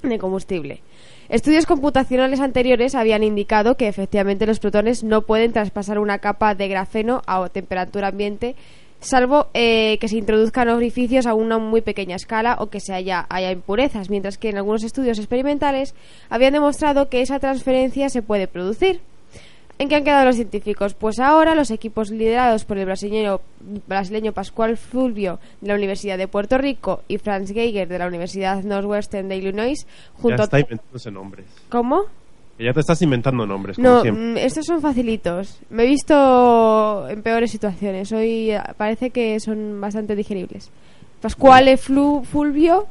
de 0.01 0.17
combustible. 0.17 0.79
Estudios 1.29 1.67
computacionales 1.67 2.39
anteriores 2.39 2.95
habían 2.95 3.21
indicado 3.21 3.75
que 3.75 3.88
efectivamente 3.88 4.48
los 4.48 4.59
protones 4.59 5.03
no 5.03 5.21
pueden 5.21 5.53
traspasar 5.53 6.00
una 6.00 6.17
capa 6.17 6.55
de 6.55 6.67
grafeno 6.67 7.21
a 7.27 7.48
temperatura 7.50 8.07
ambiente, 8.07 8.55
salvo 9.00 9.45
eh, 9.53 10.00
que 10.01 10.07
se 10.07 10.17
introduzcan 10.17 10.69
orificios 10.69 11.27
a 11.27 11.36
una 11.36 11.59
muy 11.59 11.81
pequeña 11.81 12.15
escala 12.15 12.57
o 12.59 12.71
que 12.71 12.79
se 12.79 12.95
haya, 12.95 13.27
haya 13.29 13.51
impurezas, 13.51 14.09
mientras 14.09 14.39
que 14.39 14.50
en 14.50 14.57
algunos 14.57 14.83
estudios 14.83 15.19
experimentales 15.19 15.93
habían 16.31 16.53
demostrado 16.53 17.09
que 17.09 17.21
esa 17.21 17.38
transferencia 17.38 18.09
se 18.09 18.24
puede 18.24 18.48
producir. 18.48 19.00
¿En 19.79 19.88
qué 19.88 19.95
han 19.95 20.03
quedado 20.03 20.25
los 20.25 20.36
científicos? 20.36 20.93
Pues 20.93 21.19
ahora 21.19 21.55
los 21.55 21.71
equipos 21.71 22.12
liderados 22.12 22.65
por 22.65 22.77
el 22.77 22.86
brasileño, 22.86 23.39
brasileño 23.88 24.33
Pascual 24.33 24.75
Fulvio 24.75 25.39
de 25.62 25.69
la 25.69 25.75
Universidad 25.75 26.17
de 26.17 26.27
Puerto 26.27 26.57
Rico 26.57 27.01
y 27.07 27.17
Franz 27.17 27.51
Geiger 27.53 27.88
de 27.88 27.98
la 27.98 28.07
Universidad 28.07 28.62
Northwestern 28.63 29.29
de 29.29 29.38
Illinois, 29.38 29.86
Ya 29.86 30.21
junto 30.21 30.43
está 30.43 30.57
a... 30.57 30.59
inventándose 30.59 31.12
nombres. 31.12 31.45
¿Cómo? 31.69 32.01
Ya 32.59 32.74
te 32.74 32.81
estás 32.81 33.01
inventando 33.01 33.48
nombres, 33.48 33.77
como 33.77 33.88
No, 33.88 34.01
siempre. 34.01 34.21
mm, 34.33 34.38
estos 34.39 34.65
son 34.65 34.81
facilitos. 34.81 35.59
Me 35.69 35.83
he 35.83 35.88
visto 35.88 37.07
en 37.07 37.24
peores 37.24 37.50
situaciones. 37.50 38.12
Hoy 38.12 38.51
eh, 38.51 38.62
parece 38.75 39.12
que 39.12 39.39
son 39.39 39.79
bastante 39.79 40.13
digeribles. 40.13 40.69
Pascuale 41.21 41.77
Flu- 41.77 42.25
Fulvio, 42.25 42.88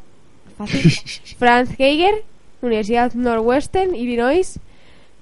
fácil. 0.57 0.91
Franz 1.39 1.77
Geiger, 1.77 2.25
Universidad 2.63 3.13
Northwestern, 3.13 3.95
Illinois, 3.95 4.59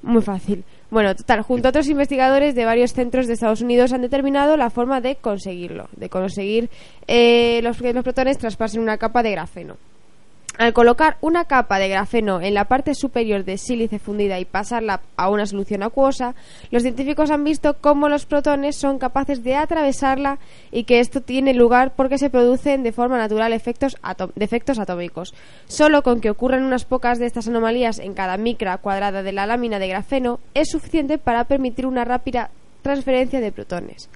muy 0.03 0.23
fácil. 0.23 0.63
Bueno, 0.91 1.15
total, 1.17 1.43
junto 1.43 1.67
a 1.67 1.71
otros 1.71 1.89
investigadores 1.89 2.55
de 2.55 2.65
varios 2.65 2.93
centros 2.93 3.27
de 3.27 3.33
Estados 3.33 3.61
Unidos 3.61 3.93
han 3.93 4.03
determinado 4.03 4.57
la 4.57 4.71
forma 4.71 5.01
de 5.01 5.17
conseguirlo, 5.17 5.89
de 5.97 6.09
conseguir 6.09 6.71
eh, 7.09 7.61
los, 7.63 7.79
que 7.79 7.93
los 7.93 8.05
protones 8.05 8.39
traspasen 8.39 8.81
una 8.81 8.97
capa 8.97 9.23
de 9.23 9.33
grafeno. 9.33 9.77
Al 10.59 10.73
colocar 10.73 11.19
una 11.21 11.45
capa 11.45 11.79
de 11.79 11.91
grafeno 11.91 12.41
en 12.41 12.55
la 12.55 12.65
parte 12.65 12.95
superior 12.95 13.45
de 13.45 13.59
sílice 13.59 13.99
fundida 13.99 14.41
y 14.41 14.47
pasarla 14.47 15.03
a 15.17 15.29
una 15.29 15.45
solución 15.45 15.83
acuosa, 15.83 16.35
los 16.71 16.83
científicos 16.83 17.31
han 17.31 17.45
visto 17.45 17.77
cómo 17.79 18.09
los 18.09 18.25
protones 18.25 18.77
son 18.77 18.99
capaces 18.99 19.45
de 19.45 19.55
atravesarla 19.55 20.39
y 20.73 20.85
que 20.85 21.01
esto 21.01 21.21
tiene 21.21 21.53
lugar 21.53 21.93
porque 21.95 22.17
se 22.17 22.31
producen 22.31 22.83
de 22.83 22.93
forma 22.93 23.19
natural 23.19 23.53
efectos, 23.53 23.99
defectos 24.35 24.79
atómicos. 24.79 25.35
Solo 25.67 26.03
con 26.03 26.23
que 26.23 26.31
ocurran 26.31 26.63
unas 26.63 26.87
pocas 26.87 27.19
de 27.19 27.27
estas 27.27 27.49
anomalías 27.49 27.99
en 27.99 28.15
cada 28.15 28.39
micra 28.39 28.79
cuadrada 28.79 29.23
de 29.23 29.33
la 29.33 29.45
lámina 29.45 29.79
de 29.79 29.89
grafeno 29.89 30.41
es 30.55 30.71
suficiente 30.71 31.19
para 31.19 31.45
permitir 31.45 31.85
una 31.85 32.07
rápida 32.07 32.51
transferencia 32.81 33.41
de 33.41 33.53
protones. 33.53 34.09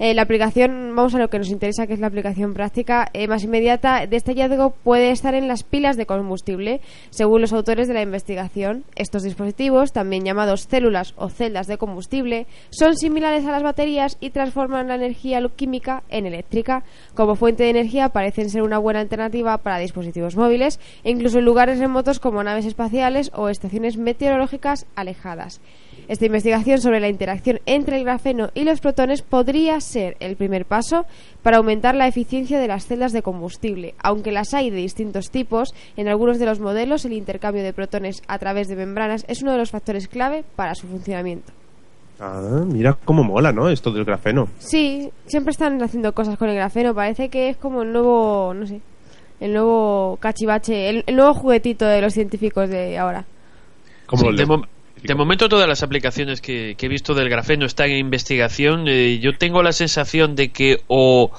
Eh, 0.00 0.14
la 0.14 0.22
aplicación, 0.22 0.94
vamos 0.94 1.12
a 1.16 1.18
lo 1.18 1.28
que 1.28 1.38
nos 1.38 1.48
interesa, 1.48 1.88
que 1.88 1.94
es 1.94 1.98
la 1.98 2.06
aplicación 2.06 2.54
práctica 2.54 3.10
eh, 3.14 3.26
más 3.26 3.42
inmediata 3.42 4.06
de 4.06 4.16
este 4.16 4.30
hallazgo 4.30 4.70
puede 4.70 5.10
estar 5.10 5.34
en 5.34 5.48
las 5.48 5.64
pilas 5.64 5.96
de 5.96 6.06
combustible. 6.06 6.80
Según 7.10 7.40
los 7.40 7.52
autores 7.52 7.88
de 7.88 7.94
la 7.94 8.02
investigación, 8.02 8.84
estos 8.94 9.24
dispositivos, 9.24 9.92
también 9.92 10.24
llamados 10.24 10.68
células 10.70 11.14
o 11.16 11.30
celdas 11.30 11.66
de 11.66 11.78
combustible, 11.78 12.46
son 12.70 12.96
similares 12.96 13.44
a 13.44 13.50
las 13.50 13.64
baterías 13.64 14.18
y 14.20 14.30
transforman 14.30 14.86
la 14.86 14.94
energía 14.94 15.42
química 15.56 16.04
en 16.10 16.26
eléctrica. 16.26 16.84
Como 17.14 17.34
fuente 17.34 17.64
de 17.64 17.70
energía 17.70 18.10
parecen 18.10 18.50
ser 18.50 18.62
una 18.62 18.78
buena 18.78 19.00
alternativa 19.00 19.58
para 19.58 19.78
dispositivos 19.78 20.36
móviles 20.36 20.78
e 21.02 21.10
incluso 21.10 21.40
en 21.40 21.44
lugares 21.44 21.80
remotos 21.80 22.20
como 22.20 22.44
naves 22.44 22.66
espaciales 22.66 23.32
o 23.34 23.48
estaciones 23.48 23.96
meteorológicas 23.96 24.86
alejadas. 24.94 25.60
Esta 26.08 26.24
investigación 26.24 26.80
sobre 26.80 27.00
la 27.00 27.08
interacción 27.08 27.60
entre 27.66 27.98
el 27.98 28.04
grafeno 28.04 28.48
y 28.54 28.64
los 28.64 28.80
protones 28.80 29.20
podría 29.20 29.78
ser 29.80 30.16
el 30.20 30.36
primer 30.36 30.64
paso 30.64 31.04
para 31.42 31.58
aumentar 31.58 31.94
la 31.94 32.08
eficiencia 32.08 32.58
de 32.58 32.66
las 32.66 32.86
celdas 32.86 33.12
de 33.12 33.22
combustible. 33.22 33.94
Aunque 34.02 34.32
las 34.32 34.54
hay 34.54 34.70
de 34.70 34.78
distintos 34.78 35.30
tipos, 35.30 35.74
en 35.96 36.08
algunos 36.08 36.38
de 36.38 36.46
los 36.46 36.60
modelos 36.60 37.04
el 37.04 37.12
intercambio 37.12 37.62
de 37.62 37.74
protones 37.74 38.22
a 38.26 38.38
través 38.38 38.68
de 38.68 38.76
membranas 38.76 39.26
es 39.28 39.42
uno 39.42 39.52
de 39.52 39.58
los 39.58 39.70
factores 39.70 40.08
clave 40.08 40.44
para 40.56 40.74
su 40.74 40.86
funcionamiento. 40.86 41.52
Ah, 42.20 42.64
mira 42.66 42.96
cómo 43.04 43.22
mola, 43.22 43.52
¿no? 43.52 43.68
Esto 43.68 43.92
del 43.92 44.04
grafeno. 44.04 44.48
Sí, 44.58 45.10
siempre 45.26 45.52
están 45.52 45.80
haciendo 45.82 46.14
cosas 46.14 46.36
con 46.36 46.48
el 46.48 46.56
grafeno. 46.56 46.94
Parece 46.94 47.28
que 47.28 47.50
es 47.50 47.56
como 47.58 47.82
el 47.82 47.92
nuevo, 47.92 48.54
no 48.54 48.66
sé, 48.66 48.80
el 49.40 49.52
nuevo 49.52 50.16
cachivache, 50.20 50.88
el, 50.88 51.04
el 51.06 51.16
nuevo 51.16 51.34
juguetito 51.34 51.84
de 51.86 52.00
los 52.00 52.14
científicos 52.14 52.70
de 52.70 52.98
ahora. 52.98 53.24
Como 54.06 54.22
Sí, 54.22 54.28
el 54.28 54.36
de, 54.36 54.62
de 55.02 55.14
momento 55.14 55.48
todas 55.48 55.68
las 55.68 55.82
aplicaciones 55.82 56.40
que, 56.40 56.74
que 56.76 56.86
he 56.86 56.88
visto 56.88 57.14
del 57.14 57.28
grafeno 57.28 57.66
están 57.66 57.90
en 57.90 57.98
investigación. 57.98 58.88
Eh, 58.88 59.18
yo 59.18 59.36
tengo 59.36 59.62
la 59.62 59.72
sensación 59.72 60.34
de 60.34 60.50
que 60.50 60.80
o, 60.88 61.30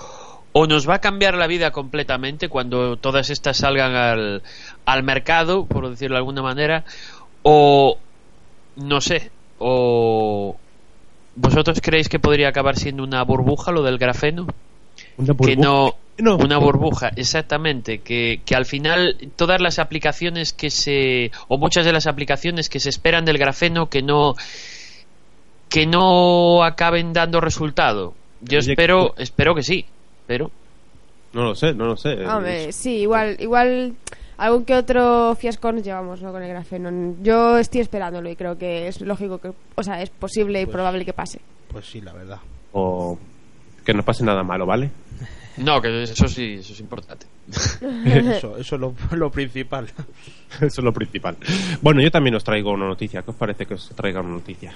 o 0.51 0.67
nos 0.67 0.89
va 0.89 0.95
a 0.95 1.01
cambiar 1.01 1.35
la 1.35 1.47
vida 1.47 1.71
completamente 1.71 2.49
cuando 2.49 2.97
todas 2.97 3.29
estas 3.29 3.57
salgan 3.57 3.95
al, 3.95 4.43
al 4.85 5.03
mercado, 5.03 5.65
por 5.65 5.89
decirlo 5.89 6.15
de 6.15 6.19
alguna 6.19 6.41
manera, 6.41 6.85
o 7.43 7.97
no 8.75 9.01
sé, 9.01 9.31
o 9.57 10.55
vosotros 11.35 11.79
creéis 11.81 12.09
que 12.09 12.19
podría 12.19 12.49
acabar 12.49 12.77
siendo 12.77 13.03
una 13.03 13.23
burbuja 13.23 13.71
lo 13.71 13.83
del 13.83 13.97
grafeno? 13.97 14.47
Una 15.17 15.27
que 15.27 15.33
burbuja. 15.33 15.61
no 15.61 15.95
No. 16.19 16.35
una 16.37 16.57
burbuja 16.57 17.11
exactamente 17.15 17.99
que, 17.99 18.41
que 18.45 18.55
al 18.55 18.65
final 18.65 19.17
todas 19.35 19.61
las 19.61 19.79
aplicaciones 19.79 20.53
que 20.53 20.69
se 20.69 21.31
o 21.47 21.57
muchas 21.57 21.85
de 21.85 21.93
las 21.93 22.07
aplicaciones 22.07 22.69
que 22.69 22.79
se 22.79 22.89
esperan 22.89 23.25
del 23.25 23.37
grafeno 23.37 23.89
que 23.89 24.01
no 24.01 24.35
que 25.69 25.85
no 25.85 26.63
acaben 26.63 27.13
dando 27.13 27.39
resultado 27.41 28.13
yo 28.41 28.59
espero 28.59 29.13
espero 29.17 29.53
que 29.55 29.63
sí 29.63 29.85
pero 30.27 30.51
No 31.33 31.43
lo 31.43 31.55
sé, 31.55 31.73
no 31.73 31.85
lo 31.85 31.95
sé. 31.97 32.25
Hombre, 32.25 32.71
sí, 32.71 33.01
igual, 33.01 33.35
igual 33.39 33.93
algún 34.37 34.65
que 34.65 34.73
otro 34.75 35.35
fiasco 35.35 35.71
nos 35.71 35.83
llevamos 35.83 36.21
¿no? 36.21 36.31
con 36.31 36.41
el 36.41 36.49
grafeno. 36.49 37.15
Yo 37.21 37.57
estoy 37.59 37.81
esperándolo 37.81 38.29
y 38.29 38.35
creo 38.35 38.57
que 38.57 38.87
es 38.87 38.99
lógico 39.01 39.37
que, 39.37 39.51
o 39.75 39.83
sea, 39.83 40.01
es 40.01 40.09
posible 40.09 40.61
y 40.61 40.65
Pues- 40.65 40.73
probable 40.73 41.05
que 41.05 41.13
pase. 41.13 41.39
Pues 41.67 41.85
sí, 41.85 42.01
la 42.01 42.13
verdad. 42.13 42.39
O 42.71 43.17
que 43.85 43.93
no 43.93 44.03
pase 44.03 44.23
nada 44.23 44.41
malo, 44.43 44.65
¿vale? 44.65 44.89
No 45.59 45.81
que 45.81 46.03
eso 46.03 46.27
sí 46.27 46.55
eso 46.59 46.73
es 46.73 46.79
importante 46.79 47.25
Eso, 48.05 48.57
eso 48.57 48.75
es 48.75 48.81
lo, 48.81 48.93
lo 49.11 49.31
principal. 49.31 49.87
Eso 50.55 50.65
es 50.81 50.83
lo 50.83 50.91
principal. 50.93 51.35
Bueno, 51.81 52.01
yo 52.01 52.09
también 52.11 52.35
os 52.35 52.43
traigo 52.43 52.71
una 52.71 52.87
noticia. 52.87 53.21
¿Qué 53.21 53.31
os 53.31 53.35
parece 53.37 53.65
que 53.65 53.73
os 53.75 53.89
traiga 53.95 54.19
una 54.21 54.31
noticia? 54.31 54.73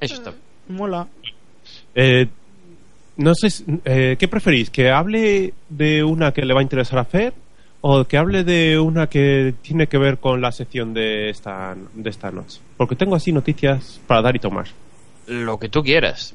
eso 0.00 0.14
está 0.14 0.32
Mola. 0.68 1.06
Eh, 1.94 2.26
no 3.16 3.34
sé, 3.34 3.50
si- 3.50 3.64
eh, 3.84 4.16
¿qué 4.18 4.26
preferís? 4.28 4.70
¿Que 4.70 4.90
hable 4.90 5.54
de 5.68 6.02
una 6.02 6.32
que 6.32 6.44
le 6.44 6.54
va 6.54 6.60
a 6.60 6.62
interesar 6.62 6.98
a 6.98 7.04
Fer 7.04 7.32
o 7.80 8.04
que 8.04 8.16
hable 8.16 8.42
de 8.44 8.78
una 8.78 9.06
que 9.08 9.54
tiene 9.62 9.86
que 9.86 9.98
ver 9.98 10.18
con 10.18 10.40
la 10.40 10.50
sección 10.50 10.92
de 10.94 11.30
esta, 11.30 11.76
de 11.94 12.10
esta 12.10 12.30
noche? 12.30 12.60
Porque 12.76 12.96
tengo 12.96 13.14
así 13.14 13.30
noticias 13.32 14.00
para 14.06 14.22
dar 14.22 14.34
y 14.34 14.40
tomar. 14.40 14.66
lo 15.28 15.58
que 15.58 15.68
tú 15.68 15.82
quieras 15.82 16.34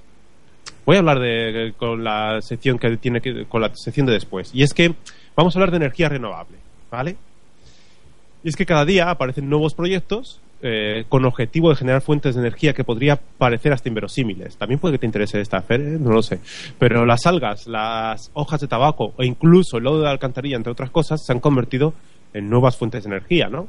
Voy 0.86 0.96
a 0.96 1.00
hablar 1.00 1.20
de 1.20 1.74
con 1.78 2.04
la 2.04 2.42
sección 2.42 2.80
que 2.80 2.98
tiene 2.98 3.22
que 3.22 3.46
con 3.46 3.62
la 3.62 3.72
sección 3.76 4.06
de 4.08 4.14
después. 4.14 4.52
Y 4.54 4.64
es 4.64 4.74
que 4.74 4.96
vamos 5.36 5.56
a 5.56 5.60
hablar 5.60 5.72
de 5.72 5.78
energía 5.78 6.10
renovable, 6.10 6.58
¿vale? 6.90 7.16
Y 8.44 8.50
es 8.50 8.56
que 8.56 8.66
cada 8.66 8.86
día 8.86 9.10
aparecen 9.10 9.50
nuevos 9.50 9.74
proyectos 9.74 10.40
eh, 10.62 11.06
con 11.08 11.24
objetivo 11.24 11.70
de 11.70 11.78
generar 11.78 12.02
fuentes 12.02 12.36
de 12.36 12.42
energía 12.42 12.74
que 12.74 12.84
podría 12.84 13.16
parecer 13.16 13.72
hasta 13.72 13.88
inverosímiles. 13.88 14.58
También 14.58 14.80
puede 14.80 14.96
que 14.96 15.00
te 15.00 15.06
interese 15.06 15.40
esta, 15.40 15.62
Fer, 15.62 15.80
¿eh? 15.80 15.98
no 16.00 16.12
lo 16.12 16.22
sé. 16.22 16.40
Pero 16.78 17.06
las 17.06 17.26
algas, 17.26 17.68
las 17.68 18.30
hojas 18.34 18.60
de 18.60 18.68
tabaco 18.68 19.14
o 19.16 19.24
incluso 19.24 19.78
el 19.78 19.86
lodo 19.86 20.02
de 20.02 20.10
alcantarilla, 20.10 20.58
entre 20.58 20.74
otras 20.74 20.90
cosas, 20.90 21.26
se 21.26 21.32
han 21.32 21.40
convertido 21.40 21.94
en 22.34 22.50
nuevas 22.50 22.76
fuentes 22.76 23.04
de 23.04 23.10
energía, 23.10 23.48
¿no? 23.48 23.68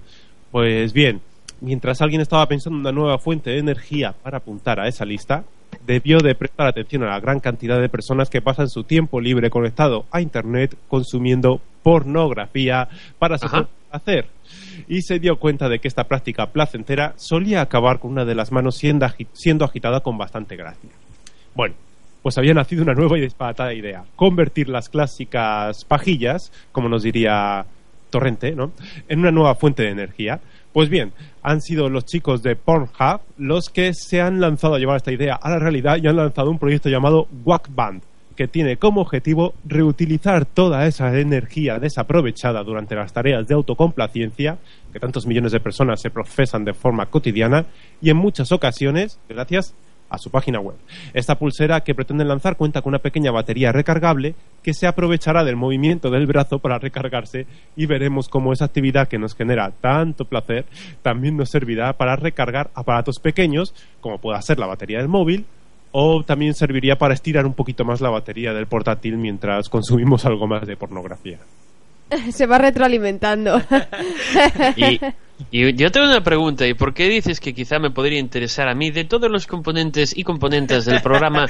Pues 0.50 0.92
bien, 0.92 1.20
mientras 1.60 2.00
alguien 2.02 2.22
estaba 2.22 2.46
pensando 2.46 2.76
en 2.76 2.80
una 2.80 2.92
nueva 2.92 3.18
fuente 3.18 3.50
de 3.50 3.58
energía 3.58 4.12
para 4.12 4.38
apuntar 4.38 4.80
a 4.80 4.88
esa 4.88 5.04
lista, 5.04 5.44
debió 5.86 6.18
de 6.18 6.34
prestar 6.34 6.66
atención 6.66 7.02
a 7.02 7.10
la 7.10 7.20
gran 7.20 7.40
cantidad 7.40 7.80
de 7.80 7.88
personas 7.88 8.30
que 8.30 8.42
pasan 8.42 8.68
su 8.68 8.84
tiempo 8.84 9.20
libre 9.20 9.50
conectado 9.50 10.04
a 10.10 10.20
Internet 10.20 10.76
consumiendo 10.88 11.60
pornografía 11.82 12.88
para 13.18 13.36
Ajá. 13.36 13.68
hacer 13.90 14.26
y 14.88 15.02
se 15.02 15.18
dio 15.18 15.36
cuenta 15.38 15.68
de 15.68 15.78
que 15.78 15.88
esta 15.88 16.04
práctica 16.04 16.46
placentera 16.46 17.14
solía 17.16 17.60
acabar 17.60 17.98
con 17.98 18.12
una 18.12 18.24
de 18.24 18.34
las 18.34 18.52
manos 18.52 18.76
siendo, 18.76 19.06
agi- 19.06 19.26
siendo 19.32 19.64
agitada 19.64 20.00
con 20.00 20.18
bastante 20.18 20.56
gracia. 20.56 20.90
Bueno, 21.54 21.74
pues 22.22 22.36
había 22.38 22.52
nacido 22.54 22.82
una 22.82 22.94
nueva 22.94 23.16
y 23.18 23.22
disparatada 23.22 23.72
idea, 23.72 24.04
convertir 24.16 24.68
las 24.68 24.88
clásicas 24.88 25.84
pajillas, 25.84 26.52
como 26.72 26.88
nos 26.88 27.02
diría 27.02 27.64
Torrente, 28.10 28.52
¿no? 28.52 28.72
en 29.08 29.20
una 29.20 29.30
nueva 29.30 29.54
fuente 29.54 29.82
de 29.82 29.90
energía. 29.90 30.40
Pues 30.72 30.88
bien, 30.88 31.12
han 31.42 31.60
sido 31.60 31.88
los 31.88 32.04
chicos 32.04 32.42
de 32.42 32.56
Pornhub 32.56 33.20
los 33.38 33.70
que 33.70 33.92
se 33.94 34.20
han 34.20 34.40
lanzado 34.40 34.74
a 34.74 34.78
llevar 34.78 34.96
esta 34.96 35.12
idea 35.12 35.34
a 35.34 35.50
la 35.50 35.58
realidad 35.58 35.98
y 36.00 36.06
han 36.06 36.16
lanzado 36.16 36.50
un 36.50 36.58
proyecto 36.58 36.88
llamado 36.88 37.26
Wackband, 37.44 38.02
que 38.36 38.46
tiene 38.46 38.76
como 38.76 39.00
objetivo 39.00 39.54
reutilizar 39.64 40.46
toda 40.46 40.86
esa 40.86 41.18
energía 41.18 41.78
desaprovechada 41.78 42.62
durante 42.62 42.94
las 42.94 43.12
tareas 43.12 43.48
de 43.48 43.54
autocomplacencia 43.54 44.58
que 44.92 45.00
tantos 45.00 45.26
millones 45.26 45.52
de 45.52 45.60
personas 45.60 46.00
se 46.00 46.10
profesan 46.10 46.64
de 46.64 46.72
forma 46.72 47.06
cotidiana 47.06 47.66
y 48.00 48.10
en 48.10 48.16
muchas 48.16 48.52
ocasiones, 48.52 49.18
gracias 49.28 49.74
su 50.18 50.30
página 50.30 50.60
web. 50.60 50.76
Esta 51.14 51.38
pulsera 51.38 51.80
que 51.80 51.94
pretenden 51.94 52.28
lanzar 52.28 52.56
cuenta 52.56 52.82
con 52.82 52.90
una 52.90 52.98
pequeña 52.98 53.30
batería 53.30 53.72
recargable 53.72 54.34
que 54.62 54.74
se 54.74 54.86
aprovechará 54.86 55.44
del 55.44 55.56
movimiento 55.56 56.10
del 56.10 56.26
brazo 56.26 56.58
para 56.58 56.78
recargarse 56.78 57.46
y 57.76 57.86
veremos 57.86 58.28
cómo 58.28 58.52
esa 58.52 58.66
actividad 58.66 59.08
que 59.08 59.18
nos 59.18 59.34
genera 59.34 59.70
tanto 59.80 60.24
placer 60.24 60.66
también 61.02 61.36
nos 61.36 61.50
servirá 61.50 61.92
para 61.94 62.16
recargar 62.16 62.70
aparatos 62.74 63.18
pequeños 63.18 63.74
como 64.00 64.18
pueda 64.18 64.40
ser 64.42 64.58
la 64.58 64.66
batería 64.66 64.98
del 64.98 65.08
móvil 65.08 65.46
o 65.92 66.22
también 66.22 66.54
serviría 66.54 66.96
para 66.96 67.14
estirar 67.14 67.46
un 67.46 67.54
poquito 67.54 67.84
más 67.84 68.00
la 68.00 68.10
batería 68.10 68.52
del 68.52 68.66
portátil 68.66 69.16
mientras 69.16 69.68
consumimos 69.68 70.24
algo 70.24 70.46
más 70.46 70.66
de 70.66 70.76
pornografía. 70.76 71.38
Se 72.32 72.46
va 72.46 72.58
retroalimentando. 72.58 73.60
Y, 74.76 75.00
y 75.50 75.74
yo 75.74 75.90
tengo 75.90 76.06
una 76.06 76.22
pregunta, 76.22 76.66
¿y 76.66 76.74
por 76.74 76.94
qué 76.94 77.08
dices 77.08 77.40
que 77.40 77.54
quizá 77.54 77.78
me 77.78 77.90
podría 77.90 78.18
interesar 78.18 78.68
a 78.68 78.74
mí 78.74 78.90
de 78.90 79.04
todos 79.04 79.30
los 79.30 79.46
componentes 79.46 80.16
y 80.16 80.24
componentes 80.24 80.84
del 80.84 81.00
programa? 81.02 81.46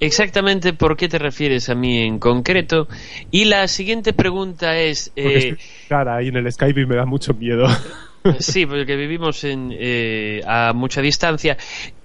Exactamente 0.00 0.72
por 0.72 0.96
qué 0.96 1.08
te 1.08 1.18
refieres 1.18 1.68
a 1.68 1.74
mí 1.74 2.02
en 2.02 2.18
concreto? 2.18 2.88
Y 3.30 3.46
la 3.46 3.68
siguiente 3.68 4.12
pregunta 4.12 4.76
es... 4.76 5.10
Porque 5.14 5.34
eh, 5.34 5.38
estoy 5.38 5.58
cara 5.88 6.16
ahí 6.16 6.28
en 6.28 6.36
el 6.36 6.52
Skype 6.52 6.80
y 6.80 6.86
me 6.86 6.96
da 6.96 7.06
mucho 7.06 7.34
miedo. 7.34 7.66
Sí, 8.38 8.66
porque 8.66 8.96
vivimos 8.96 9.42
en, 9.44 9.70
eh, 9.76 10.40
a 10.46 10.72
mucha 10.72 11.00
distancia. 11.00 11.56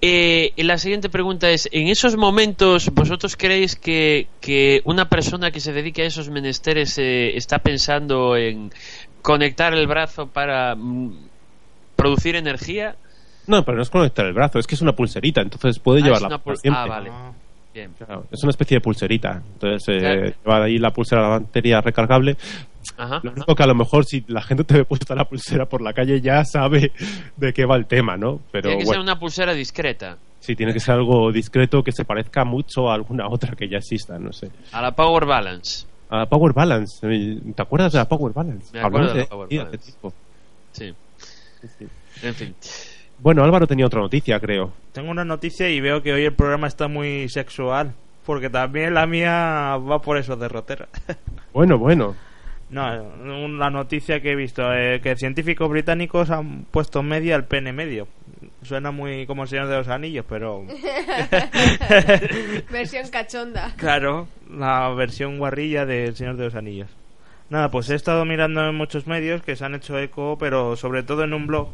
Eh, 0.01 0.51
la 0.57 0.77
siguiente 0.77 1.09
pregunta 1.09 1.49
es, 1.49 1.69
en 1.71 1.87
esos 1.87 2.17
momentos, 2.17 2.89
¿vosotros 2.93 3.35
creéis 3.35 3.75
que, 3.75 4.27
que 4.41 4.81
una 4.85 5.09
persona 5.09 5.51
que 5.51 5.59
se 5.59 5.73
dedique 5.73 6.01
a 6.01 6.05
esos 6.05 6.29
menesteres 6.29 6.97
eh, 6.97 7.35
está 7.37 7.59
pensando 7.59 8.35
en 8.35 8.71
conectar 9.21 9.73
el 9.73 9.85
brazo 9.87 10.27
para 10.27 10.75
mm, 10.75 11.11
producir 11.95 12.35
energía? 12.35 12.95
No, 13.45 13.63
pero 13.63 13.77
no 13.77 13.83
es 13.83 13.89
conectar 13.89 14.25
el 14.25 14.33
brazo, 14.33 14.59
es 14.59 14.67
que 14.67 14.75
es 14.75 14.81
una 14.81 14.93
pulserita, 14.93 15.41
entonces 15.41 15.79
puede 15.79 15.99
Ah, 15.99 16.01
es 16.01 16.05
llevarla 16.05 16.41
siempre. 16.55 16.81
ah, 16.83 16.85
vale. 16.87 17.11
Bien. 17.73 17.91
Claro, 17.95 18.25
es 18.31 18.41
una 18.41 18.49
especie 18.49 18.77
de 18.77 18.81
pulserita. 18.81 19.39
Entonces, 19.53 19.87
eh, 19.87 19.99
Claro. 19.99 20.33
llevar 20.43 20.61
ahí 20.63 20.79
la 20.79 20.89
pulsera, 20.89 21.21
la 21.21 21.27
batería 21.39 21.79
recargable. 21.79 22.35
Ajá. 22.97 23.19
Lo 23.23 23.31
único 23.31 23.55
que 23.55 23.63
a 23.63 23.67
lo 23.67 23.75
mejor 23.75 24.05
si 24.05 24.23
la 24.27 24.41
gente 24.41 24.63
te 24.63 24.73
ve 24.73 24.83
puesta 24.85 25.13
la 25.15 25.25
pulsera 25.25 25.65
por 25.67 25.81
la 25.81 25.93
calle 25.93 26.19
ya 26.19 26.43
sabe 26.43 26.91
de 27.35 27.53
qué 27.53 27.65
va 27.65 27.75
el 27.75 27.85
tema, 27.85 28.17
¿no? 28.17 28.39
Pero 28.51 28.69
Tiene 28.69 28.79
que 28.79 28.85
bueno, 28.85 29.01
ser 29.01 29.11
una 29.11 29.19
pulsera 29.19 29.53
discreta. 29.53 30.17
sí, 30.39 30.55
tiene 30.55 30.73
que 30.73 30.79
ser 30.79 30.95
algo 30.95 31.31
discreto 31.31 31.83
que 31.83 31.91
se 31.91 32.05
parezca 32.05 32.43
mucho 32.43 32.89
a 32.89 32.95
alguna 32.95 33.27
otra 33.29 33.55
que 33.55 33.69
ya 33.69 33.77
exista, 33.77 34.17
no 34.17 34.33
sé. 34.33 34.49
A 34.71 34.81
la 34.81 34.91
Power 34.95 35.25
Balance. 35.25 35.85
A 36.09 36.25
Power 36.25 36.53
Balance, 36.53 37.05
¿te 37.55 37.61
acuerdas 37.61 37.91
de 37.91 37.99
la 37.99 38.07
Power 38.07 38.33
Balance? 38.33 38.69
Me 38.73 38.79
acuerdo 38.79 39.13
de 39.13 39.19
la 39.21 39.25
Power 39.27 39.47
Balance. 39.49 39.77
tiempo. 39.77 40.13
Sí. 40.71 40.93
Sí, 41.61 41.67
sí. 41.79 41.87
En 42.23 42.33
fin. 42.33 42.55
Bueno, 43.19 43.43
Álvaro 43.43 43.67
tenía 43.67 43.85
otra 43.85 43.99
noticia, 43.99 44.39
creo. 44.39 44.71
Tengo 44.91 45.11
una 45.11 45.25
noticia 45.25 45.69
y 45.69 45.81
veo 45.81 46.01
que 46.03 46.13
hoy 46.13 46.23
el 46.25 46.33
programa 46.33 46.67
está 46.67 46.87
muy 46.87 47.27
sexual. 47.29 47.93
Porque 48.25 48.49
también 48.49 48.93
la 48.93 49.05
mía 49.07 49.77
va 49.77 49.99
por 50.01 50.17
esos 50.17 50.37
derroteros. 50.39 50.89
Bueno, 51.53 51.77
bueno. 51.79 52.13
No, 52.69 53.47
la 53.47 53.69
noticia 53.69 54.19
que 54.19 54.31
he 54.31 54.35
visto, 54.35 54.73
eh, 54.73 54.99
que 55.01 55.15
científicos 55.15 55.69
británicos 55.69 56.29
han 56.29 56.65
puesto 56.65 57.01
media 57.01 57.35
al 57.35 57.45
pene 57.45 57.71
medio. 57.71 58.07
Suena 58.61 58.91
muy 58.91 59.25
como 59.25 59.43
el 59.43 59.49
Señor 59.49 59.67
de 59.67 59.77
los 59.77 59.87
Anillos, 59.87 60.25
pero... 60.27 60.65
Versión 62.71 63.07
cachonda. 63.09 63.73
claro, 63.77 64.27
la 64.51 64.89
versión 64.89 65.37
guarrilla 65.37 65.85
del 65.85 66.15
Señor 66.15 66.35
de 66.35 66.45
los 66.45 66.55
Anillos. 66.55 66.89
Nada, 67.49 67.71
pues 67.71 67.89
he 67.89 67.95
estado 67.95 68.25
mirando 68.25 68.67
en 68.67 68.75
muchos 68.75 69.07
medios 69.07 69.41
que 69.41 69.55
se 69.55 69.63
han 69.63 69.75
hecho 69.75 69.97
eco, 69.97 70.37
pero 70.37 70.75
sobre 70.75 71.03
todo 71.03 71.23
en 71.23 71.33
un 71.33 71.47
blog 71.47 71.69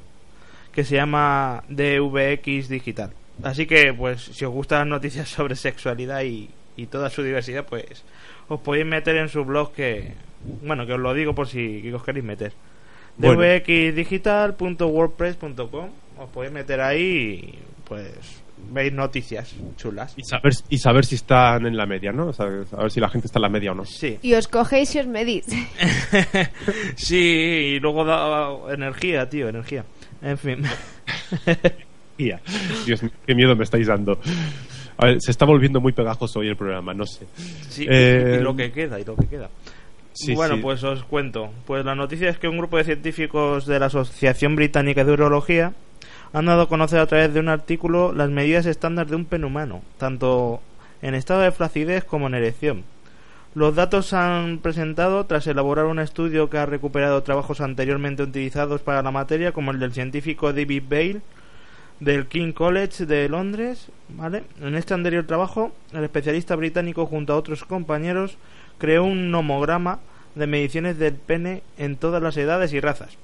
que 0.72 0.84
se 0.84 0.96
llama 0.96 1.64
DVX 1.70 2.70
Digital. 2.70 3.12
Así 3.42 3.66
que, 3.66 3.94
pues, 3.94 4.22
si 4.22 4.46
os 4.46 4.52
gustan 4.52 4.80
las 4.80 4.88
noticias 4.88 5.30
sobre 5.30 5.56
sexualidad 5.56 6.22
y, 6.22 6.50
y 6.76 6.88
toda 6.88 7.10
su 7.10 7.24
diversidad, 7.24 7.66
pues 7.66 8.04
os 8.48 8.60
podéis 8.60 8.86
meter 8.86 9.16
en 9.18 9.30
su 9.30 9.46
blog 9.46 9.74
que, 9.74 10.14
bueno, 10.62 10.86
que 10.86 10.94
os 10.94 11.00
lo 11.00 11.14
digo 11.14 11.34
por 11.36 11.48
si 11.48 11.82
que 11.82 11.94
os 11.94 12.04
queréis 12.04 12.26
meter. 12.26 12.54
Bueno. 13.18 13.42
dvxdigital.wordpress.com 13.42 15.90
Os 16.18 16.30
podéis 16.30 16.54
meter 16.54 16.82
ahí 16.82 17.02
y, 17.02 17.60
pues, 17.88 18.44
veis 18.72 18.94
noticias 18.94 19.56
chulas. 19.78 20.14
Y 20.18 20.24
saber, 20.24 20.54
y 20.70 20.78
saber 20.78 21.06
si 21.06 21.16
están 21.16 21.66
en 21.66 21.78
la 21.78 21.86
media, 21.86 22.12
¿no? 22.12 22.28
O 22.28 22.34
sea, 22.34 22.48
saber 22.66 22.92
si 22.92 23.00
la 23.00 23.10
gente 23.10 23.28
está 23.28 23.40
en 23.40 23.44
la 23.44 23.50
media 23.50 23.72
o 23.72 23.76
no. 23.76 23.86
Sí. 23.86 24.20
Y 24.22 24.34
os 24.34 24.48
cogéis 24.48 24.96
y 24.96 25.00
os 25.00 25.08
medís. 25.08 25.46
sí, 26.96 27.76
y 27.76 27.80
luego 27.80 28.06
da 28.06 28.74
energía, 28.74 29.30
tío, 29.30 29.50
energía. 29.50 29.86
En 30.22 30.38
fin. 30.38 30.64
Dios 32.86 33.04
mío, 33.04 33.12
qué 33.26 33.36
miedo 33.36 33.56
me 33.56 33.64
estáis 33.64 33.88
dando. 33.88 34.20
A 34.98 35.06
ver, 35.08 35.22
se 35.22 35.32
está 35.32 35.46
volviendo 35.46 35.82
muy 35.82 35.92
pegajoso 35.92 36.40
hoy 36.40 36.48
el 36.50 36.56
programa, 36.56 36.94
no 36.94 37.06
sé. 37.06 37.26
Sí, 37.70 37.86
Eh, 37.90 38.38
y 38.40 38.44
lo 38.44 38.56
que 38.56 38.72
queda, 38.72 39.00
y 39.00 39.04
lo 39.06 39.16
que 39.16 39.28
queda. 39.28 39.50
Sí, 40.14 40.36
bueno, 40.36 40.56
sí. 40.56 40.62
pues 40.62 40.84
os 40.84 41.04
cuento. 41.04 41.50
Pues 41.66 41.84
la 41.84 41.96
noticia 41.96 42.30
es 42.30 42.38
que 42.38 42.48
un 42.48 42.58
grupo 42.58 42.78
de 42.78 42.84
científicos 42.84 43.66
de 43.66 43.80
la 43.80 43.88
Asociación 43.88 44.56
Británica 44.56 45.04
de 45.04 45.12
Urología 45.12 45.74
han 46.34 46.46
dado 46.46 46.64
a 46.64 46.70
conocer 46.70 47.00
a 47.00 47.08
través 47.08 47.34
de 47.34 47.40
un 47.40 47.50
artículo 47.50 48.14
las 48.14 48.30
medidas 48.30 48.66
estándar 48.66 49.08
de 49.08 49.16
un 49.16 49.26
pen 49.26 49.44
humano, 49.44 49.82
tanto 49.98 50.62
en 51.02 51.16
estado 51.16 51.42
de 51.42 51.52
flacidez 51.52 52.04
como 52.04 52.28
en 52.28 52.36
erección. 52.36 52.84
Los 53.56 53.76
datos 53.76 54.08
se 54.08 54.16
han 54.16 54.60
presentado 54.60 55.26
tras 55.26 55.46
elaborar 55.46 55.86
un 55.86 56.00
estudio 56.00 56.50
que 56.50 56.58
ha 56.58 56.66
recuperado 56.66 57.22
trabajos 57.22 57.62
anteriormente 57.62 58.24
utilizados 58.24 58.82
para 58.82 59.04
la 59.04 59.12
materia, 59.12 59.52
como 59.52 59.72
el 59.72 59.80
del 59.80 59.94
científico 59.94 60.54
David 60.54 60.84
Bale 60.90 61.22
del 62.04 62.28
King 62.28 62.52
College 62.52 63.06
de 63.06 63.30
Londres, 63.30 63.88
¿vale? 64.10 64.44
En 64.62 64.76
este 64.76 64.94
anterior 64.94 65.26
trabajo, 65.26 65.72
el 65.94 66.04
especialista 66.04 66.56
británico 66.56 67.06
junto 67.06 67.34
a 67.34 67.38
otros 67.38 67.64
compañeros 67.64 68.38
creó 68.78 69.04
un 69.04 69.32
nomograma 69.32 70.00
de 70.36 70.48
mediciones 70.48 70.98
del 70.98 71.14
pene 71.14 71.64
en 71.78 71.96
todas 71.96 72.22
las 72.22 72.36
edades 72.38 72.74
y 72.74 72.80
razas. 72.80 73.18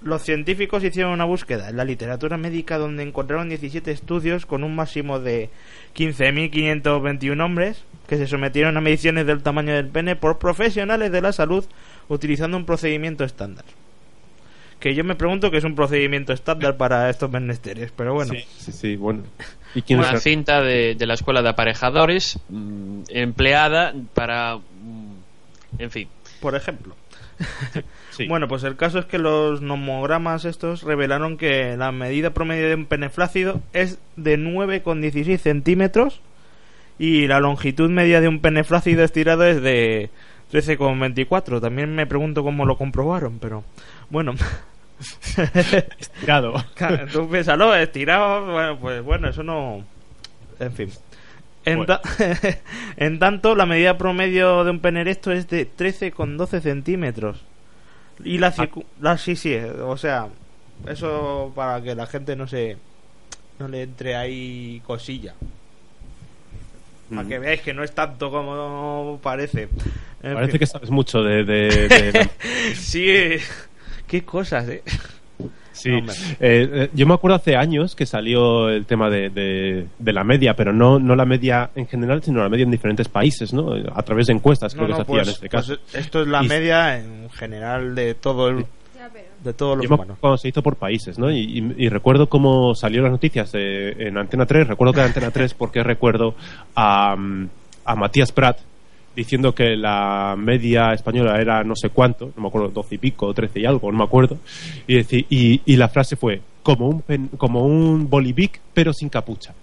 Los 0.00 0.22
científicos 0.22 0.84
hicieron 0.84 1.12
una 1.12 1.24
búsqueda 1.24 1.68
en 1.68 1.76
la 1.76 1.84
literatura 1.84 2.36
médica 2.36 2.78
donde 2.78 3.02
encontraron 3.02 3.48
17 3.48 3.90
estudios 3.90 4.46
con 4.46 4.62
un 4.62 4.76
máximo 4.76 5.18
de 5.18 5.50
15.521 5.96 7.44
hombres 7.44 7.84
que 8.06 8.16
se 8.16 8.28
sometieron 8.28 8.76
a 8.76 8.80
mediciones 8.80 9.26
del 9.26 9.42
tamaño 9.42 9.74
del 9.74 9.88
pene 9.88 10.14
por 10.14 10.38
profesionales 10.38 11.10
de 11.10 11.20
la 11.20 11.32
salud 11.32 11.64
utilizando 12.08 12.56
un 12.56 12.64
procedimiento 12.64 13.24
estándar. 13.24 13.64
Que 14.80 14.94
yo 14.94 15.02
me 15.04 15.16
pregunto 15.16 15.50
que 15.50 15.56
es 15.58 15.64
un 15.64 15.74
procedimiento 15.74 16.32
estándar 16.32 16.76
para 16.76 17.10
estos 17.10 17.30
menesteres, 17.30 17.92
pero 17.96 18.14
bueno. 18.14 18.32
Sí, 18.34 18.44
sí, 18.58 18.72
sí, 18.72 18.96
bueno. 18.96 19.24
¿Y 19.74 19.82
quién 19.82 19.98
Una 19.98 20.12
es? 20.12 20.22
cinta 20.22 20.62
de, 20.62 20.94
de 20.94 21.06
la 21.06 21.14
escuela 21.14 21.42
de 21.42 21.48
aparejadores 21.48 22.38
mm, 22.48 23.02
empleada 23.08 23.92
para... 24.14 24.56
mm, 24.56 25.80
en 25.80 25.90
fin. 25.90 26.08
Por 26.40 26.54
ejemplo. 26.54 26.94
Sí. 28.10 28.26
Bueno, 28.26 28.48
pues 28.48 28.64
el 28.64 28.74
caso 28.76 28.98
es 28.98 29.04
que 29.04 29.18
los 29.18 29.60
nomogramas 29.62 30.44
estos 30.44 30.82
revelaron 30.82 31.36
que 31.36 31.76
la 31.76 31.92
medida 31.92 32.30
promedio 32.30 32.68
de 32.68 32.74
un 32.74 32.86
pene 32.86 33.10
flácido 33.10 33.60
es 33.72 33.98
de 34.16 34.36
9,16 34.38 35.38
centímetros 35.38 36.20
y 36.98 37.28
la 37.28 37.38
longitud 37.38 37.88
media 37.90 38.20
de 38.20 38.26
un 38.26 38.40
pene 38.40 38.64
flácido 38.64 39.04
estirado 39.04 39.44
es 39.44 39.62
de 39.62 40.10
13,24. 40.52 41.60
También 41.60 41.94
me 41.94 42.06
pregunto 42.06 42.42
cómo 42.42 42.64
lo 42.66 42.76
comprobaron, 42.78 43.38
pero 43.38 43.64
bueno. 44.10 44.34
Estirado. 45.98 46.54
Tú 47.12 47.28
piénsalo, 47.30 47.74
estirado, 47.74 48.52
bueno, 48.52 48.78
pues 48.78 49.02
bueno, 49.02 49.28
eso 49.28 49.42
no... 49.42 49.84
En 50.58 50.72
fin. 50.72 50.90
En, 51.64 51.78
Bueno. 51.78 51.86
ta- 51.86 52.02
en 52.96 53.18
tanto, 53.18 53.54
la 53.54 53.66
medida 53.66 53.96
promedio 53.98 54.64
de 54.64 54.70
un 54.70 54.80
pene 54.80 55.02
erecto 55.02 55.30
es 55.32 55.48
de 55.48 55.68
13,12 55.70 56.60
centímetros. 56.60 57.44
Y 58.24 58.38
la, 58.38 58.52
circu- 58.52 58.84
la 59.00 59.16
sí, 59.18 59.36
sí, 59.36 59.54
o 59.56 59.96
sea, 59.96 60.28
eso 60.88 61.52
para 61.54 61.80
que 61.82 61.94
la 61.94 62.06
gente 62.06 62.34
no 62.36 62.46
se... 62.48 62.76
No 63.60 63.68
le 63.68 63.82
entre 63.82 64.16
ahí 64.16 64.80
cosilla. 64.86 65.34
Para 67.10 67.22
Mm. 67.22 67.28
que 67.28 67.38
veáis 67.38 67.60
que 67.62 67.72
no 67.74 67.82
es 67.82 67.92
tanto 67.92 68.30
como 68.30 69.18
parece. 69.22 69.68
Parece 70.20 70.58
que 70.58 70.66
sabes 70.66 70.90
mucho 70.90 71.22
de... 71.22 71.44
de- 71.44 71.88
de- 71.88 72.30
Sí, 72.74 73.36
qué 74.06 74.24
cosas, 74.24 74.68
eh. 74.68 74.82
sí. 75.72 75.90
Eh, 75.90 76.68
eh, 76.72 76.90
yo 76.92 77.06
me 77.06 77.14
acuerdo 77.14 77.36
hace 77.36 77.54
años 77.56 77.94
que 77.94 78.04
salió 78.04 78.68
el 78.68 78.84
tema 78.84 79.08
de, 79.10 79.30
de- 79.30 79.86
de 79.98 80.12
la 80.12 80.24
media, 80.24 80.54
pero 80.54 80.72
no, 80.72 80.98
no 80.98 81.14
la 81.14 81.24
media 81.24 81.70
en 81.76 81.86
general, 81.86 82.22
sino 82.22 82.42
la 82.42 82.48
media 82.48 82.64
en 82.64 82.70
diferentes 82.72 83.08
países, 83.08 83.52
¿no? 83.52 83.72
A 83.94 84.02
través 84.02 84.26
de 84.26 84.32
encuestas 84.34 84.74
creo 84.74 84.88
No, 84.88 84.94
que 84.96 85.00
se 85.02 85.04
pues- 85.06 85.28
en 85.28 85.34
este 85.34 85.48
pues 85.48 85.66
caso. 85.66 85.80
esto 85.94 86.22
es 86.22 86.28
la 86.28 86.42
Y- 86.44 86.48
media 86.48 86.98
en 86.98 87.30
general 87.30 87.94
de 87.94 88.14
todo 88.14 88.48
el... 88.48 88.66
De 89.44 89.52
todos 89.52 89.76
los 89.76 89.84
Yo 89.84 89.90
me 89.90 89.94
humanos. 89.94 90.16
acuerdo 90.16 90.20
cuando 90.20 90.38
se 90.38 90.48
hizo 90.48 90.62
por 90.62 90.76
países, 90.76 91.18
¿no? 91.18 91.30
Y, 91.30 91.38
y- 91.38 91.74
y 91.84 91.88
recuerdo 91.88 92.28
cómo 92.28 92.74
salió 92.74 93.02
las 93.02 93.12
noticias 93.12 93.50
eh, 93.54 93.94
en 93.98 94.18
Antena 94.18 94.46
3, 94.46 94.66
recuerdo 94.66 94.92
que 94.92 95.00
era 95.00 95.06
Antena 95.08 95.30
3 95.30 95.54
porque 95.58 95.82
recuerdo 95.84 96.34
a, 96.74 97.16
a 97.84 97.94
Matías 97.94 98.32
Prat 98.32 98.58
diciendo 99.14 99.54
que 99.54 99.76
la 99.76 100.34
media 100.36 100.92
española 100.92 101.40
era 101.40 101.62
no 101.64 101.74
sé 101.76 101.90
cuánto, 101.90 102.32
no 102.36 102.42
me 102.42 102.48
acuerdo, 102.48 102.68
12 102.68 102.94
y 102.96 102.98
pico, 102.98 103.32
13 103.34 103.60
y 103.60 103.64
algo, 103.66 103.90
no 103.92 103.98
me 103.98 104.04
acuerdo, 104.04 104.38
y, 104.86 104.94
deci- 104.96 105.26
y, 105.28 105.60
y 105.64 105.76
la 105.76 105.88
frase 105.88 106.16
fue 106.16 106.40
como 106.62 106.88
un, 106.88 107.02
pen- 107.02 107.30
como 107.36 107.64
un 107.64 108.08
bolivic 108.10 108.60
pero 108.74 108.92
sin 108.92 109.08
capucha. 109.08 109.54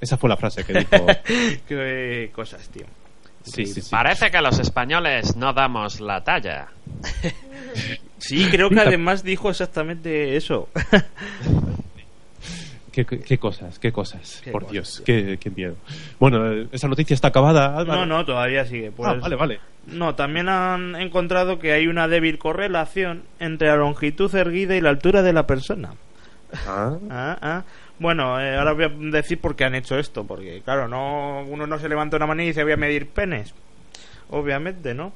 Esa 0.00 0.16
fue 0.16 0.28
la 0.30 0.36
frase 0.38 0.64
que 0.64 0.72
dijo. 0.72 1.06
Qué 1.68 2.30
cosas, 2.34 2.66
tío. 2.70 2.86
Sí, 3.42 3.66
sí, 3.66 3.80
sí. 3.82 3.90
Parece 3.90 4.30
que 4.30 4.40
los 4.40 4.58
españoles 4.58 5.36
no 5.36 5.52
damos 5.52 6.00
la 6.00 6.22
talla. 6.24 6.68
Sí, 8.18 8.46
creo 8.50 8.68
que 8.70 8.80
además 8.86 9.22
dijo 9.22 9.50
exactamente 9.50 10.36
eso. 10.36 10.68
¿Qué, 12.92 13.04
qué- 13.06 13.20
qué 13.20 13.38
cosas, 13.38 13.78
qué 13.78 13.92
cosas, 13.92 14.40
Qué 14.42 14.50
por 14.50 14.62
cosas, 14.62 14.72
Dios, 14.72 15.02
qué, 15.06 15.38
qué 15.40 15.48
miedo. 15.50 15.76
Bueno, 16.18 16.50
eh, 16.52 16.66
esa 16.72 16.88
noticia 16.88 17.14
está 17.14 17.28
acabada. 17.28 17.76
Álvaro. 17.78 18.00
No, 18.04 18.06
no, 18.18 18.24
todavía 18.24 18.64
sigue. 18.64 18.90
Pues, 18.90 19.08
Ah, 19.08 19.14
vale, 19.14 19.36
vale. 19.36 19.60
No, 19.86 20.16
también 20.16 20.48
han 20.48 20.96
encontrado 20.96 21.60
que 21.60 21.72
hay 21.72 21.86
una 21.86 22.08
débil 22.08 22.38
correlación 22.38 23.22
entre 23.38 23.68
la 23.68 23.76
longitud 23.76 24.34
erguida 24.34 24.74
y 24.74 24.80
la 24.80 24.90
altura 24.90 25.22
de 25.22 25.32
la 25.32 25.46
persona. 25.46 25.94
Ah, 26.66 26.96
Ah, 27.08 27.38
ah. 27.40 27.62
Bueno, 28.00 28.40
eh, 28.40 28.56
ahora 28.56 28.72
voy 28.72 28.84
a 28.84 28.88
decir 28.88 29.38
por 29.40 29.54
qué 29.54 29.64
han 29.64 29.74
hecho 29.76 29.96
esto, 29.98 30.24
porque 30.24 30.62
claro, 30.64 30.88
no 30.88 31.42
uno 31.46 31.66
no 31.66 31.78
se 31.78 31.88
levanta 31.88 32.16
una 32.16 32.26
manilla 32.26 32.46
y 32.46 32.48
dice 32.48 32.64
voy 32.64 32.72
a 32.72 32.76
medir 32.76 33.06
penes. 33.08 33.54
Obviamente, 34.30 34.94
¿no? 34.94 35.12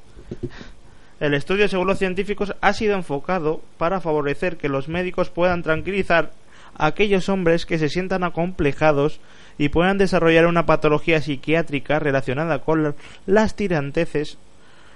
El 1.19 1.33
estudio, 1.33 1.67
según 1.67 1.87
los 1.87 1.97
científicos, 1.99 2.55
ha 2.61 2.73
sido 2.73 2.95
enfocado 2.95 3.61
para 3.77 4.01
favorecer 4.01 4.57
que 4.57 4.69
los 4.69 4.87
médicos 4.87 5.29
puedan 5.29 5.63
tranquilizar 5.63 6.31
a 6.77 6.85
aquellos 6.87 7.27
hombres 7.29 7.65
que 7.65 7.79
se 7.79 7.89
sientan 7.89 8.23
acomplejados 8.23 9.19
y 9.57 9.69
puedan 9.69 9.97
desarrollar 9.97 10.45
una 10.45 10.65
patología 10.65 11.21
psiquiátrica 11.21 11.99
relacionada 11.99 12.59
con 12.59 12.83
la- 12.83 12.93
las 13.25 13.55
tiranteces 13.55 14.37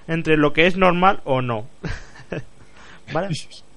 entre 0.07 0.37
lo 0.37 0.53
que 0.53 0.67
es 0.67 0.77
normal 0.77 1.21
o 1.23 1.41
no. 1.41 1.65
¿Vale? 3.13 3.29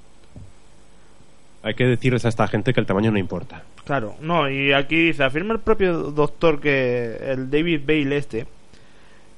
Hay 1.63 1.75
que 1.75 1.87
decirles 1.87 2.25
a 2.25 2.29
esta 2.29 2.49
gente 2.49 2.73
que 2.73 2.81
el 2.81 2.87
tamaño 2.87 3.13
no 3.13 3.19
importa. 3.19 3.63
Claro, 3.85 4.17
no, 4.21 4.51
y 4.51 4.73
aquí 4.73 4.97
dice, 4.97 5.23
afirma 5.23 5.55
el 5.55 5.61
propio 5.61 6.11
doctor 6.11 6.61
que 6.61 7.17
el 7.21 7.51
David 7.51 7.83
Bale 7.87 8.17
este, 8.17 8.47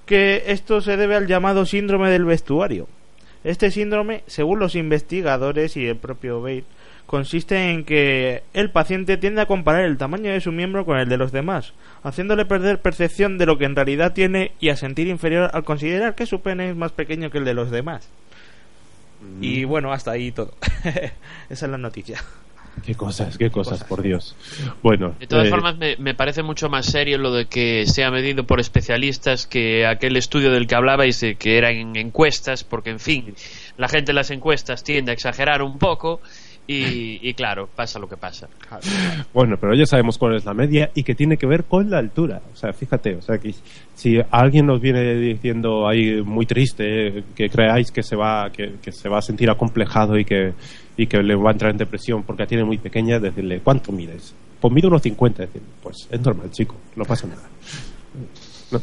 que 0.06 0.44
esto 0.46 0.80
se 0.80 0.96
debe 0.96 1.16
al 1.16 1.26
llamado 1.26 1.66
síndrome 1.66 2.10
del 2.10 2.24
vestuario. 2.24 2.88
Este 3.42 3.70
síndrome, 3.70 4.22
según 4.26 4.58
los 4.58 4.74
investigadores 4.74 5.76
y 5.76 5.86
el 5.86 5.96
propio 5.96 6.40
Bale, 6.40 6.64
consiste 7.06 7.70
en 7.70 7.84
que 7.84 8.42
el 8.54 8.70
paciente 8.70 9.18
tiende 9.18 9.42
a 9.42 9.46
comparar 9.46 9.84
el 9.84 9.98
tamaño 9.98 10.32
de 10.32 10.40
su 10.40 10.50
miembro 10.50 10.86
con 10.86 10.98
el 10.98 11.08
de 11.08 11.18
los 11.18 11.32
demás, 11.32 11.74
haciéndole 12.02 12.46
perder 12.46 12.80
percepción 12.80 13.36
de 13.36 13.46
lo 13.46 13.58
que 13.58 13.66
en 13.66 13.76
realidad 13.76 14.14
tiene 14.14 14.52
y 14.60 14.70
a 14.70 14.76
sentir 14.76 15.08
inferior 15.08 15.50
al 15.52 15.64
considerar 15.64 16.14
que 16.14 16.24
su 16.24 16.40
pene 16.40 16.70
es 16.70 16.76
más 16.76 16.92
pequeño 16.92 17.30
que 17.30 17.38
el 17.38 17.44
de 17.44 17.54
los 17.54 17.70
demás. 17.70 18.08
Y 19.40 19.64
bueno, 19.64 19.92
hasta 19.92 20.12
ahí 20.12 20.32
todo. 20.32 20.54
Esa 21.48 21.66
es 21.66 21.70
la 21.70 21.78
noticia. 21.78 22.22
Qué 22.84 22.94
cosas, 22.94 23.38
qué 23.38 23.50
cosas, 23.50 23.74
Cosas. 23.74 23.88
por 23.88 24.02
Dios. 24.02 24.36
Bueno, 24.82 25.14
De 25.20 25.26
todas 25.26 25.46
eh, 25.46 25.50
formas, 25.50 25.76
me, 25.78 25.96
me 25.96 26.14
parece 26.14 26.42
mucho 26.42 26.68
más 26.68 26.86
serio 26.86 27.18
lo 27.18 27.32
de 27.32 27.46
que 27.46 27.86
sea 27.86 28.10
medido 28.10 28.44
por 28.44 28.60
especialistas 28.60 29.46
que 29.46 29.86
aquel 29.86 30.16
estudio 30.16 30.50
del 30.50 30.66
que 30.66 30.74
hablabais, 30.74 31.20
de 31.20 31.36
que 31.36 31.56
eran 31.56 31.74
en 31.76 31.96
encuestas, 31.96 32.64
porque, 32.64 32.90
en 32.90 32.98
fin, 32.98 33.34
la 33.76 33.88
gente 33.88 34.10
en 34.10 34.16
las 34.16 34.30
encuestas 34.30 34.82
tiende 34.82 35.12
a 35.12 35.14
exagerar 35.14 35.62
un 35.62 35.78
poco 35.78 36.20
y, 36.66 37.18
y 37.28 37.34
claro, 37.34 37.68
pasa 37.74 37.98
lo 37.98 38.08
que 38.08 38.16
pasa. 38.16 38.48
bueno, 39.34 39.56
pero 39.60 39.74
ya 39.74 39.84
sabemos 39.84 40.16
cuál 40.16 40.36
es 40.36 40.44
la 40.44 40.54
media 40.54 40.90
y 40.94 41.02
que 41.02 41.14
tiene 41.14 41.36
que 41.36 41.46
ver 41.46 41.64
con 41.64 41.90
la 41.90 41.98
altura. 41.98 42.40
O 42.52 42.56
sea, 42.56 42.72
fíjate, 42.72 43.16
o 43.16 43.22
sea, 43.22 43.38
que 43.38 43.54
si 43.94 44.18
alguien 44.30 44.66
nos 44.66 44.80
viene 44.80 45.14
diciendo 45.14 45.86
ahí 45.86 46.22
muy 46.22 46.46
triste 46.46 47.18
eh, 47.18 47.24
que 47.34 47.50
creáis 47.50 47.90
que 47.90 48.02
se 48.02 48.16
va 48.16 48.50
que, 48.50 48.76
que 48.82 48.92
se 48.92 49.08
va 49.08 49.18
a 49.18 49.22
sentir 49.22 49.50
acomplejado 49.50 50.18
y 50.18 50.24
que 50.24 50.54
y 50.96 51.06
que 51.06 51.22
le 51.22 51.34
va 51.34 51.50
a 51.50 51.52
entrar 51.52 51.72
en 51.72 51.78
depresión 51.78 52.22
porque 52.22 52.44
la 52.44 52.46
tiene 52.46 52.64
muy 52.64 52.78
pequeña, 52.78 53.18
decirle, 53.18 53.60
¿cuánto 53.60 53.92
mides? 53.92 54.34
Pues 54.60 54.72
mido 54.72 54.88
unos 54.88 55.02
50, 55.02 55.42
decir, 55.42 55.62
pues 55.82 56.08
es 56.10 56.20
normal, 56.20 56.50
chico, 56.50 56.76
no 56.96 57.04
pasa 57.04 57.26
nada. 57.26 57.42
No, 58.70 58.80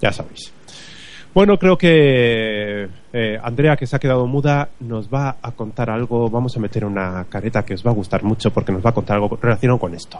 ya 0.00 0.12
sabéis. 0.12 0.52
Bueno, 1.34 1.58
creo 1.58 1.76
que 1.76 2.88
eh, 3.12 3.38
Andrea, 3.42 3.76
que 3.76 3.86
se 3.86 3.96
ha 3.96 3.98
quedado 3.98 4.26
muda, 4.26 4.70
nos 4.80 5.12
va 5.12 5.36
a 5.42 5.52
contar 5.52 5.90
algo. 5.90 6.30
Vamos 6.30 6.56
a 6.56 6.60
meter 6.60 6.84
una 6.84 7.24
careta 7.28 7.62
que 7.62 7.74
os 7.74 7.86
va 7.86 7.90
a 7.90 7.94
gustar 7.94 8.22
mucho 8.22 8.50
porque 8.50 8.72
nos 8.72 8.84
va 8.84 8.90
a 8.90 8.94
contar 8.94 9.16
algo 9.16 9.38
relacionado 9.40 9.78
con 9.78 9.94
esto. 9.94 10.18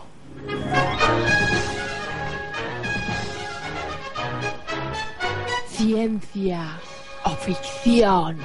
Ciencia 5.69 6.79
o 7.25 7.31
ficción. 7.31 8.37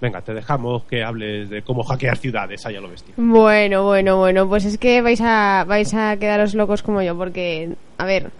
Venga, 0.00 0.20
te 0.20 0.32
dejamos 0.32 0.84
que 0.84 1.02
hables 1.02 1.50
de 1.50 1.62
cómo 1.62 1.82
hackear 1.82 2.16
ciudades, 2.16 2.64
allá 2.64 2.80
lo 2.80 2.88
vestido. 2.88 3.14
Bueno, 3.16 3.84
bueno, 3.84 4.16
bueno, 4.16 4.48
pues 4.48 4.64
es 4.64 4.78
que 4.78 5.02
vais 5.02 5.20
a, 5.20 5.64
vais 5.66 5.92
a 5.92 6.16
quedaros 6.16 6.54
locos 6.54 6.82
como 6.82 7.02
yo, 7.02 7.16
porque, 7.16 7.74
a 7.98 8.04
ver, 8.04 8.30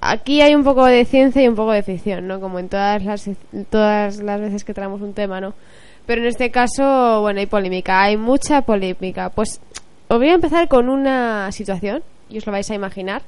aquí 0.00 0.40
hay 0.40 0.54
un 0.54 0.64
poco 0.64 0.84
de 0.86 1.04
ciencia 1.04 1.42
y 1.42 1.48
un 1.48 1.54
poco 1.54 1.72
de 1.72 1.82
ficción, 1.82 2.26
¿no? 2.26 2.40
Como 2.40 2.58
en 2.58 2.68
todas 2.68 3.04
las, 3.04 3.30
todas 3.68 4.18
las 4.18 4.40
veces 4.40 4.64
que 4.64 4.74
traemos 4.74 5.00
un 5.02 5.12
tema, 5.12 5.40
¿no? 5.40 5.54
Pero 6.06 6.22
en 6.22 6.28
este 6.28 6.50
caso, 6.50 7.20
bueno, 7.20 7.40
hay 7.40 7.46
polémica, 7.46 8.02
hay 8.02 8.16
mucha 8.16 8.62
polémica. 8.62 9.30
Pues 9.30 9.60
os 10.08 10.18
voy 10.18 10.28
a 10.28 10.34
empezar 10.34 10.68
con 10.68 10.88
una 10.88 11.52
situación, 11.52 12.02
y 12.28 12.38
os 12.38 12.46
lo 12.46 12.52
vais 12.52 12.70
a 12.70 12.74
imaginar. 12.74 13.22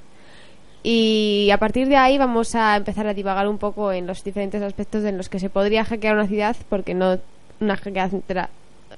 Y 0.83 1.49
a 1.53 1.59
partir 1.59 1.87
de 1.89 1.97
ahí 1.97 2.19
vamos 2.19 2.57
a 2.57 2.77
empezar 2.77 3.07
a 3.07 3.15
divagar 3.15 3.47
un 3.47 3.59
poco 3.59 3.93
en 3.93 4.07
los 4.07 4.25
diferentes 4.25 4.61
aspectos 4.63 5.05
en 5.05 5.17
los 5.17 5.29
que 5.29 5.39
se 5.39 5.49
podría 5.49 5.85
hackear 5.85 6.15
una 6.15 6.27
ciudad, 6.27 6.57
porque 6.69 6.95
no 6.95 7.19
una 7.61 7.77
hackeada 7.77 8.49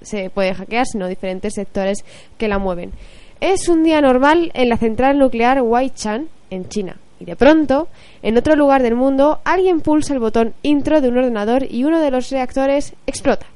se 0.01 0.31
puede 0.31 0.55
hackear, 0.55 0.87
sino 0.87 1.09
diferentes 1.09 1.55
sectores 1.55 2.05
que 2.39 2.49
la 2.49 2.59
mueven. 2.59 2.93
Es 3.41 3.69
un 3.69 3.83
día 3.83 4.01
normal 4.01 4.51
en 4.55 4.71
la 4.71 4.79
central 4.79 5.19
nuclear 5.19 5.61
Waichan, 5.61 6.29
en 6.51 6.69
China. 6.69 6.97
Y 7.21 7.25
de 7.25 7.37
pronto, 7.37 7.89
en 8.23 8.37
otro 8.37 8.57
lugar 8.57 8.83
del 8.83 8.97
mundo, 8.97 9.41
alguien 9.45 9.81
pulsa 9.81 10.15
el 10.15 10.21
botón 10.21 10.55
intro 10.63 11.01
de 11.01 11.09
un 11.09 11.19
ordenador 11.19 11.67
y 11.71 11.85
uno 11.85 12.01
de 12.01 12.11
los 12.11 12.31
reactores 12.31 12.95
explota. 13.07 13.47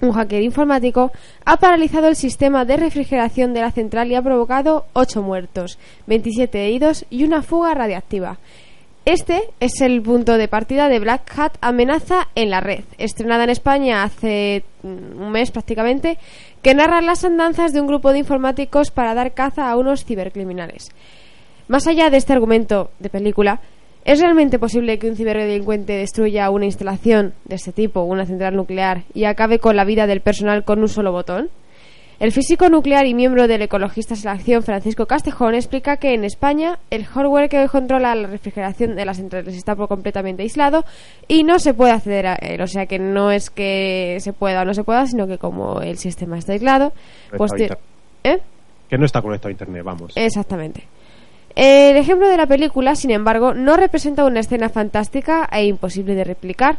Un 0.00 0.12
hacker 0.12 0.42
informático 0.42 1.12
ha 1.44 1.58
paralizado 1.58 2.08
el 2.08 2.16
sistema 2.16 2.64
de 2.64 2.78
refrigeración 2.78 3.52
de 3.52 3.60
la 3.60 3.70
central 3.70 4.10
y 4.10 4.14
ha 4.14 4.22
provocado 4.22 4.86
8 4.94 5.22
muertos, 5.22 5.78
27 6.06 6.66
heridos 6.66 7.04
y 7.10 7.24
una 7.24 7.42
fuga 7.42 7.74
radiactiva. 7.74 8.38
Este 9.04 9.42
es 9.60 9.80
el 9.80 10.00
punto 10.02 10.36
de 10.36 10.48
partida 10.48 10.88
de 10.88 11.00
Black 11.00 11.38
Hat 11.38 11.56
Amenaza 11.60 12.28
en 12.34 12.50
la 12.50 12.60
Red, 12.60 12.84
estrenada 12.98 13.44
en 13.44 13.50
España 13.50 14.02
hace 14.02 14.62
mm, 14.82 15.20
un 15.20 15.32
mes 15.32 15.50
prácticamente, 15.50 16.18
que 16.62 16.74
narra 16.74 17.00
las 17.00 17.24
andanzas 17.24 17.72
de 17.72 17.80
un 17.80 17.86
grupo 17.86 18.12
de 18.12 18.18
informáticos 18.18 18.90
para 18.90 19.14
dar 19.14 19.32
caza 19.32 19.70
a 19.70 19.76
unos 19.76 20.04
cibercriminales. 20.04 20.90
Más 21.70 21.86
allá 21.86 22.10
de 22.10 22.16
este 22.16 22.32
argumento 22.32 22.90
de 22.98 23.10
película, 23.10 23.60
¿es 24.04 24.20
realmente 24.20 24.58
posible 24.58 24.98
que 24.98 25.08
un 25.08 25.14
ciberdelincuente 25.14 25.92
destruya 25.92 26.50
una 26.50 26.64
instalación 26.64 27.32
de 27.44 27.54
este 27.54 27.70
tipo, 27.70 28.00
una 28.00 28.26
central 28.26 28.56
nuclear, 28.56 29.04
y 29.14 29.22
acabe 29.22 29.60
con 29.60 29.76
la 29.76 29.84
vida 29.84 30.08
del 30.08 30.20
personal 30.20 30.64
con 30.64 30.80
un 30.80 30.88
solo 30.88 31.12
botón? 31.12 31.48
El 32.18 32.32
físico 32.32 32.68
nuclear 32.68 33.06
y 33.06 33.14
miembro 33.14 33.46
del 33.46 33.62
Ecologistas 33.62 34.18
en 34.18 34.24
la 34.24 34.32
Acción, 34.32 34.64
Francisco 34.64 35.06
Castejón, 35.06 35.54
explica 35.54 35.98
que 35.98 36.12
en 36.12 36.24
España 36.24 36.80
el 36.90 37.04
hardware 37.04 37.48
que 37.48 37.64
controla 37.68 38.16
la 38.16 38.26
refrigeración 38.26 38.96
de 38.96 39.04
las 39.04 39.18
centrales 39.18 39.54
está 39.54 39.76
por 39.76 39.86
completamente 39.86 40.42
aislado 40.42 40.84
y 41.28 41.44
no 41.44 41.60
se 41.60 41.72
puede 41.72 41.92
acceder 41.92 42.26
a 42.26 42.34
él. 42.34 42.60
O 42.62 42.66
sea 42.66 42.86
que 42.86 42.98
no 42.98 43.30
es 43.30 43.48
que 43.48 44.16
se 44.18 44.32
pueda 44.32 44.62
o 44.62 44.64
no 44.64 44.74
se 44.74 44.82
pueda, 44.82 45.06
sino 45.06 45.28
que 45.28 45.38
como 45.38 45.82
el 45.82 45.98
sistema 45.98 46.36
está 46.36 46.52
aislado, 46.52 46.92
pues... 47.36 47.52
¿Eh? 48.24 48.38
Que 48.88 48.98
no 48.98 49.06
está 49.06 49.22
conectado 49.22 49.50
a 49.50 49.52
internet, 49.52 49.84
vamos. 49.84 50.12
Exactamente. 50.16 50.82
El 51.56 51.96
ejemplo 51.96 52.28
de 52.28 52.36
la 52.36 52.46
película, 52.46 52.94
sin 52.94 53.10
embargo, 53.10 53.54
no 53.54 53.76
representa 53.76 54.24
una 54.24 54.40
escena 54.40 54.68
fantástica 54.68 55.48
e 55.52 55.64
imposible 55.66 56.14
de 56.14 56.24
replicar. 56.24 56.78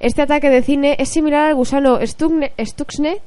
Este 0.00 0.22
ataque 0.22 0.50
de 0.50 0.62
cine 0.62 0.96
es 0.98 1.08
similar 1.08 1.46
al 1.46 1.54
gusano 1.54 2.00
Stuxne- 2.00 2.52
Stuxnet 2.64 3.20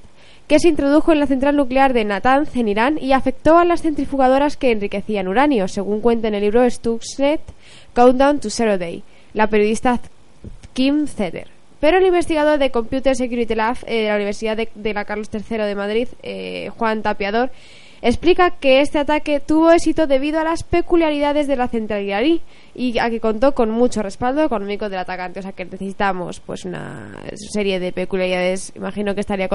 que 0.48 0.60
se 0.60 0.70
introdujo 0.70 1.12
en 1.12 1.20
la 1.20 1.28
central 1.28 1.58
nuclear 1.58 1.92
de 1.92 2.06
Natanz, 2.06 2.56
en 2.56 2.70
Irán, 2.70 2.98
y 3.02 3.12
afectó 3.12 3.58
a 3.58 3.66
las 3.66 3.82
centrifugadoras 3.82 4.56
que 4.56 4.72
enriquecían 4.72 5.28
uranio, 5.28 5.68
según 5.68 6.00
cuenta 6.00 6.30
en 6.30 6.36
el 6.36 6.42
libro 6.42 6.70
Stuxnet 6.70 7.42
Countdown 7.94 8.40
to 8.40 8.50
Zero 8.50 8.78
Day, 8.78 9.04
la 9.34 9.48
periodista 9.48 10.00
Kim 10.72 11.06
Zeder. 11.08 11.50
Pero 11.82 11.98
el 11.98 12.06
investigador 12.06 12.60
de 12.60 12.72
Computer 12.72 13.14
Security 13.16 13.56
Lab 13.56 13.76
eh, 13.88 14.04
de 14.04 14.08
la 14.08 14.16
Universidad 14.16 14.56
de, 14.56 14.70
de 14.74 14.94
la 14.94 15.04
Carlos 15.04 15.30
III 15.34 15.58
de 15.58 15.76
Madrid, 15.76 16.08
eh, 16.24 16.70
Juan 16.78 17.02
Tapiador, 17.02 17.52
explica 18.02 18.52
que 18.52 18.82
este 18.82 19.00
ataque 19.00 19.40
tuvo 19.40 19.72
éxito 19.72 20.08
debido 20.08 20.40
a 20.40 20.44
las 20.44 20.64
peculiaridades 20.64 21.48
de 21.48 21.56
la 21.56 21.68
central 21.68 22.04
iraní 22.04 22.42
y 22.76 22.98
a 23.00 23.10
que 23.10 23.20
contó 23.20 23.54
con 23.54 23.70
mucho 23.70 24.02
respaldo 24.02 24.44
económico 24.44 24.90
del 24.90 25.00
atacante. 25.00 25.40
O 25.40 25.44
sea 25.44 25.52
que 25.52 25.66
necesitamos 25.66 26.40
pues 26.40 26.66
una 26.66 27.12
serie 27.52 27.80
de 27.80 27.92
peculiaridades, 27.92 28.74
imagino 28.76 29.16
que 29.16 29.22
estaría 29.22 29.50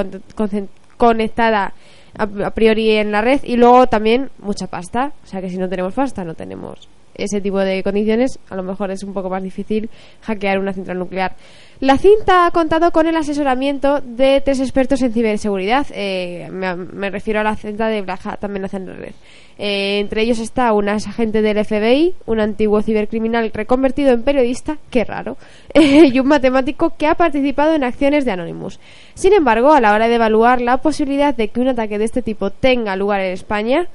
conectada 0.96 1.74
a, 2.16 2.22
a 2.22 2.50
priori 2.50 2.90
en 2.92 3.12
la 3.12 3.20
red 3.20 3.40
y 3.44 3.56
luego 3.56 3.86
también 3.86 4.30
mucha 4.38 4.66
pasta. 4.66 5.12
O 5.24 5.26
sea 5.26 5.40
que 5.40 5.50
si 5.50 5.58
no 5.58 5.68
tenemos 5.68 5.94
pasta 5.94 6.24
no 6.24 6.34
tenemos 6.34 6.88
ese 7.14 7.40
tipo 7.40 7.58
de 7.58 7.82
condiciones, 7.82 8.38
a 8.50 8.56
lo 8.56 8.62
mejor 8.62 8.90
es 8.90 9.02
un 9.02 9.12
poco 9.12 9.30
más 9.30 9.42
difícil 9.42 9.90
hackear 10.22 10.58
una 10.58 10.72
central 10.72 10.98
nuclear. 10.98 11.34
La 11.80 11.98
cinta 11.98 12.46
ha 12.46 12.50
contado 12.52 12.92
con 12.92 13.08
el 13.08 13.16
asesoramiento 13.16 14.00
de 14.00 14.40
tres 14.40 14.60
expertos 14.60 15.02
en 15.02 15.12
ciberseguridad. 15.12 15.86
eh, 15.92 16.48
me, 16.52 17.10
refiero 17.10 17.40
a 17.40 17.42
la 17.42 17.56
cinta 17.56 17.88
de 17.88 18.02
Black 18.02 18.24
Hat 18.24 18.44
Amenaza 18.44 18.76
en 18.76 18.86
la 18.86 18.92
Red. 18.94 19.14
Eh, 19.58 19.98
entre 19.98 20.22
ellos 20.22 20.38
está 20.38 20.72
un 20.72 20.88
agente 20.88 21.42
del 21.42 21.64
FBI, 21.64 22.14
un 22.26 22.40
antiguo 22.40 22.82
cibercriminal 22.82 23.50
reconvertido 23.52 24.12
en 24.12 24.22
periodista, 24.22 24.78
qué 24.90 25.04
raro, 25.04 25.36
y 25.74 26.18
un 26.18 26.28
matemático 26.28 26.94
que 26.96 27.06
ha 27.06 27.14
participado 27.16 27.74
en 27.74 27.84
acciones 27.84 28.24
de 28.24 28.30
Anonymous. 28.30 28.78
Sin 29.14 29.32
embargo, 29.32 29.72
a 29.72 29.80
la 29.80 29.92
hora 29.92 30.08
de 30.08 30.14
evaluar 30.14 30.60
la 30.60 30.78
posibilidad 30.78 31.34
de 31.34 31.48
que 31.48 31.60
un 31.60 31.68
ataque 31.68 31.98
de 31.98 32.04
este 32.04 32.22
tipo 32.22 32.50
tenga 32.50 32.96
lugar 32.96 33.20
en 33.20 33.32
España, 33.32 33.88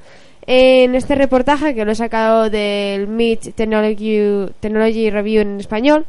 en 0.50 0.96
este 0.96 1.14
reportaje 1.16 1.76
que 1.76 1.84
lo 1.84 1.92
he 1.92 1.96
sacado 1.96 2.50
del 2.50 3.08
MIT 3.10 3.54
Technology, 3.54 4.50
Technology 4.62 5.10
Review 5.10 5.42
en 5.42 5.60
español, 5.60 6.06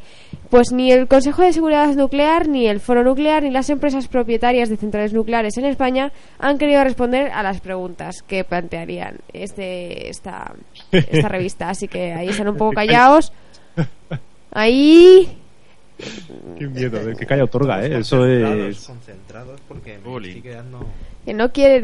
pues 0.48 0.70
ni 0.72 0.92
el 0.92 1.08
Consejo 1.08 1.42
de 1.42 1.52
Seguridad 1.52 1.92
Nuclear, 1.94 2.46
ni 2.46 2.68
el 2.68 2.78
Foro 2.78 3.02
Nuclear, 3.02 3.42
ni 3.42 3.50
las 3.50 3.68
empresas 3.68 4.06
propietarias 4.06 4.68
de 4.68 4.76
centrales 4.76 5.12
nucleares 5.12 5.58
en 5.58 5.64
España 5.64 6.12
han 6.38 6.56
querido 6.56 6.84
responder 6.84 7.32
a 7.32 7.42
las 7.42 7.60
preguntas 7.60 8.22
que 8.22 8.44
plantearían 8.44 9.18
este, 9.32 10.08
esta, 10.08 10.54
esta 10.92 11.28
revista. 11.28 11.70
Así 11.70 11.88
que 11.88 12.12
ahí 12.12 12.28
están 12.28 12.48
un 12.48 12.56
poco 12.56 12.72
callados. 12.72 13.32
Ahí. 14.52 15.28
Qué 16.58 16.66
miedo, 16.68 17.00
el 17.00 17.16
que 17.16 17.26
calla 17.26 17.44
otorga, 17.44 17.84
¿eh? 17.84 17.98
Eso 17.98 18.24
es... 18.24 18.86
concentrados 18.86 19.60
porque 19.66 19.98
me 19.98 20.08
Oli. 20.10 20.28
estoy 20.28 20.42
quedando... 20.42 20.86
que 21.24 21.34
no 21.34 21.50
quiere, 21.52 21.80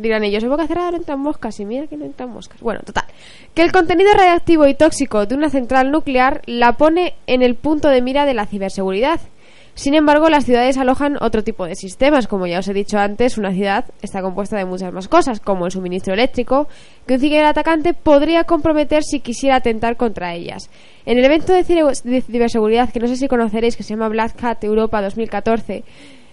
dirán 0.00 0.22
ellos, 0.24 0.42
en 0.42 0.50
boca 0.50 0.66
cerrada 0.66 0.92
no 0.92 0.98
entran 0.98 1.18
moscas, 1.18 1.58
y 1.58 1.64
mira 1.64 1.86
que 1.86 1.96
no 1.96 2.04
entran 2.04 2.30
moscas. 2.30 2.60
Bueno, 2.60 2.80
total. 2.84 3.04
Que 3.54 3.62
el 3.62 3.72
contenido 3.72 4.12
radiactivo 4.12 4.66
y 4.66 4.74
tóxico 4.74 5.26
de 5.26 5.34
una 5.34 5.50
central 5.50 5.90
nuclear 5.90 6.42
la 6.46 6.72
pone 6.76 7.14
en 7.26 7.42
el 7.42 7.56
punto 7.56 7.88
de 7.88 8.02
mira 8.02 8.24
de 8.24 8.34
la 8.34 8.46
ciberseguridad. 8.46 9.20
Sin 9.74 9.92
embargo, 9.92 10.30
las 10.30 10.46
ciudades 10.46 10.78
alojan 10.78 11.18
otro 11.20 11.44
tipo 11.44 11.66
de 11.66 11.74
sistemas. 11.74 12.28
Como 12.28 12.46
ya 12.46 12.60
os 12.60 12.68
he 12.68 12.72
dicho 12.72 12.98
antes, 12.98 13.36
una 13.36 13.52
ciudad 13.52 13.84
está 14.00 14.22
compuesta 14.22 14.56
de 14.56 14.64
muchas 14.64 14.90
más 14.90 15.06
cosas, 15.06 15.38
como 15.38 15.66
el 15.66 15.72
suministro 15.72 16.14
eléctrico, 16.14 16.66
que 17.06 17.14
un 17.14 17.20
ciberatacante 17.20 17.92
podría 17.92 18.44
comprometer 18.44 19.02
si 19.02 19.20
quisiera 19.20 19.56
atentar 19.56 19.98
contra 19.98 20.32
ellas. 20.32 20.70
En 21.06 21.18
el 21.18 21.24
evento 21.24 21.52
de 21.52 21.64
ciberseguridad, 21.64 22.90
que 22.92 22.98
no 23.00 23.06
sé 23.06 23.16
si 23.16 23.28
conoceréis, 23.28 23.76
que 23.76 23.84
se 23.84 23.90
llama 23.90 24.08
Black 24.08 24.42
Hat 24.42 24.64
Europa 24.64 25.00
2014, 25.00 25.84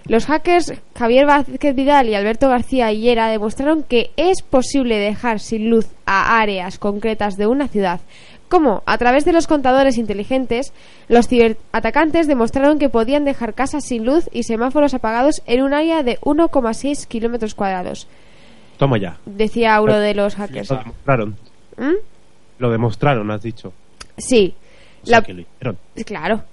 los 0.06 0.26
hackers 0.26 0.74
Javier 0.98 1.26
Vázquez 1.26 1.76
Vidal 1.76 2.10
y 2.10 2.16
Alberto 2.16 2.50
García 2.50 2.92
Hillera 2.92 3.30
demostraron 3.30 3.84
que 3.84 4.12
es 4.18 4.42
posible 4.42 4.98
dejar 4.98 5.40
sin 5.40 5.70
luz 5.70 5.88
a 6.06 6.40
áreas 6.42 6.80
concretas 6.80 7.38
de 7.38 7.48
una 7.48 7.68
ciudad. 7.68 8.02
Como, 8.50 8.84
a 8.86 8.98
través 8.98 9.26
de 9.26 9.32
los 9.34 9.48
contadores 9.48 9.98
inteligentes, 9.98 10.74
los 11.08 11.28
ciberatacantes 11.28 12.28
demostraron 12.28 12.80
que 12.80 12.90
podían 12.90 13.26
dejar 13.26 13.54
casas 13.54 13.86
sin 13.86 14.06
luz 14.06 14.30
y 14.34 14.44
semáforos 14.44 14.94
apagados 14.94 15.42
en 15.46 15.62
un 15.64 15.74
área 15.74 16.04
de 16.04 16.20
1,6 16.22 17.08
kilómetros 17.08 17.56
cuadrados, 17.56 18.08
Toma 18.78 18.98
ya. 18.98 19.18
decía 19.26 19.80
uno 19.82 19.98
de 20.00 20.14
los 20.14 20.36
hackers. 20.36 20.70
Lo 20.70 20.78
demostraron. 20.78 21.36
¿Mm? 21.78 21.94
Lo 22.60 22.72
demostraron, 22.72 23.32
has 23.32 23.42
dicho. 23.42 23.72
Sí, 24.18 24.54
O 25.04 25.06
sea, 25.06 25.20
La- 25.20 25.24
que 25.26 25.34
lo 25.34 25.42
hicieron. 25.42 25.78
claro. 26.06 26.44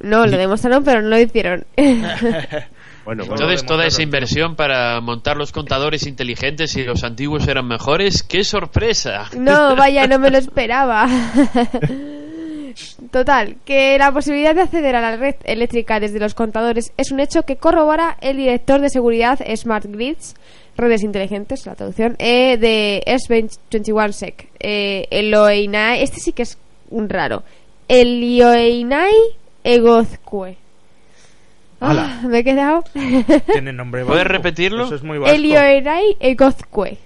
No, 0.00 0.26
lo 0.26 0.36
demostraron, 0.36 0.84
pero 0.84 1.00
no 1.02 1.08
lo 1.08 1.18
hicieron. 1.18 1.64
Bueno, 3.06 3.22
bueno. 3.24 3.34
Entonces, 3.44 3.64
toda 3.64 3.86
esa 3.86 4.02
inversión 4.02 4.56
para 4.56 5.00
montar 5.00 5.36
los 5.36 5.52
contadores 5.52 6.08
inteligentes 6.08 6.74
y 6.76 6.82
los 6.82 7.04
antiguos 7.04 7.46
eran 7.46 7.68
mejores, 7.68 8.24
¡qué 8.24 8.42
sorpresa! 8.42 9.30
No, 9.38 9.76
vaya, 9.76 10.08
no 10.08 10.18
me 10.18 10.28
lo 10.28 10.38
esperaba. 10.38 11.06
Total, 13.12 13.56
que 13.64 13.96
la 13.96 14.10
posibilidad 14.12 14.56
de 14.56 14.62
acceder 14.62 14.96
a 14.96 15.00
la 15.00 15.16
red 15.16 15.36
eléctrica 15.44 16.00
desde 16.00 16.18
los 16.18 16.34
contadores 16.34 16.92
es 16.96 17.12
un 17.12 17.20
hecho 17.20 17.44
que 17.44 17.56
corrobora 17.56 18.16
el 18.20 18.36
director 18.38 18.80
de 18.80 18.90
seguridad 18.90 19.38
Smart 19.54 19.86
Grids, 19.86 20.34
redes 20.76 21.04
inteligentes, 21.04 21.64
la 21.64 21.74
traducción, 21.76 22.16
eh, 22.18 22.56
de 22.58 23.02
S21SEC. 23.06 24.48
Eh, 24.58 25.06
Eloeinai, 25.10 26.02
este 26.02 26.18
sí 26.18 26.32
que 26.32 26.42
es 26.42 26.58
raro. 26.90 27.42
Elioeinai 27.88 29.12
Egozcue. 29.64 30.56
Ah, 31.80 32.22
me 32.26 32.38
he 32.38 32.44
quedado. 32.44 32.84
Tiene 33.52 33.72
nombre 33.72 34.04
¿Puedes 34.04 34.24
vasco. 34.24 34.32
repetirlo? 34.32 34.84
Eso 34.86 34.94
es 34.94 35.02
muy 35.02 35.18
vasco. 35.18 35.34
Elioeinai 35.34 36.16
Egozcue. 36.20 36.98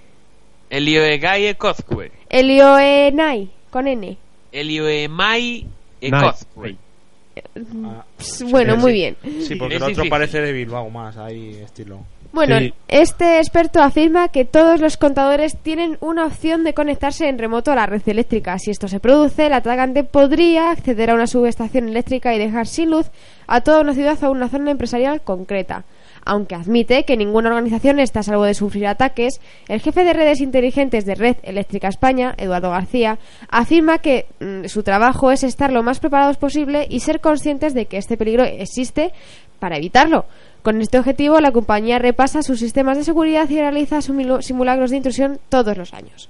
Elioegae 0.69 1.55
Kozcue. 1.55 2.11
Elioenai, 2.29 3.49
con 3.69 3.87
N. 3.89 4.17
Elioemai 4.53 5.65
Nice. 6.01 6.15
Ekozcue. 6.15 6.75
Ah, 7.85 8.05
Bueno, 8.49 8.75
sí. 8.75 8.79
muy 8.81 8.93
bien. 8.93 9.17
Sí, 9.41 9.55
porque 9.55 9.75
el 9.75 9.83
otro 9.83 10.05
parece 10.09 10.39
de 10.41 10.53
Bilbao 10.53 10.89
más, 10.89 11.17
ahí 11.17 11.57
estilo. 11.63 11.99
Bueno, 12.33 12.59
Sí. 12.59 12.73
este 12.87 13.39
experto 13.39 13.81
afirma 13.81 14.29
que 14.29 14.45
todos 14.45 14.79
los 14.79 14.95
contadores 14.95 15.57
tienen 15.57 15.97
una 15.99 16.25
opción 16.25 16.63
de 16.63 16.73
conectarse 16.73 17.27
en 17.27 17.37
remoto 17.37 17.71
a 17.71 17.75
la 17.75 17.87
red 17.87 18.01
eléctrica. 18.05 18.57
Si 18.57 18.71
esto 18.71 18.87
se 18.87 19.01
produce, 19.01 19.47
el 19.47 19.53
atacante 19.53 20.05
podría 20.05 20.71
acceder 20.71 21.09
a 21.09 21.15
una 21.15 21.27
subestación 21.27 21.89
eléctrica 21.89 22.33
y 22.33 22.39
dejar 22.39 22.67
sin 22.67 22.91
luz 22.91 23.11
a 23.47 23.61
toda 23.61 23.81
una 23.81 23.93
ciudad 23.93 24.23
o 24.23 24.31
una 24.31 24.47
zona 24.47 24.71
empresarial 24.71 25.21
concreta. 25.21 25.83
Aunque 26.23 26.55
admite 26.55 27.03
que 27.03 27.17
ninguna 27.17 27.49
organización 27.49 27.99
está 27.99 28.19
a 28.19 28.23
salvo 28.23 28.45
de 28.45 28.53
sufrir 28.53 28.87
ataques, 28.87 29.41
el 29.67 29.81
jefe 29.81 30.03
de 30.05 30.13
redes 30.13 30.39
inteligentes 30.39 31.05
de 31.05 31.15
Red 31.15 31.37
Eléctrica 31.43 31.89
España, 31.89 32.33
Eduardo 32.37 32.69
García, 32.69 33.17
afirma 33.49 33.97
que 33.97 34.27
mm, 34.39 34.65
su 34.67 34.83
trabajo 34.83 35.31
es 35.31 35.43
estar 35.43 35.73
lo 35.73 35.83
más 35.83 35.99
preparados 35.99 36.37
posible 36.37 36.85
y 36.89 37.01
ser 37.01 37.19
conscientes 37.19 37.73
de 37.73 37.87
que 37.87 37.97
este 37.97 38.17
peligro 38.17 38.43
existe 38.45 39.11
para 39.59 39.77
evitarlo. 39.77 40.25
Con 40.61 40.79
este 40.79 40.99
objetivo, 40.99 41.39
la 41.39 41.51
compañía 41.51 41.97
repasa 41.97 42.43
sus 42.43 42.59
sistemas 42.59 42.97
de 42.97 43.03
seguridad 43.03 43.49
y 43.49 43.55
realiza 43.55 44.01
simulacros 44.01 44.91
de 44.91 44.97
intrusión 44.97 45.39
todos 45.49 45.75
los 45.75 45.93
años. 45.93 46.29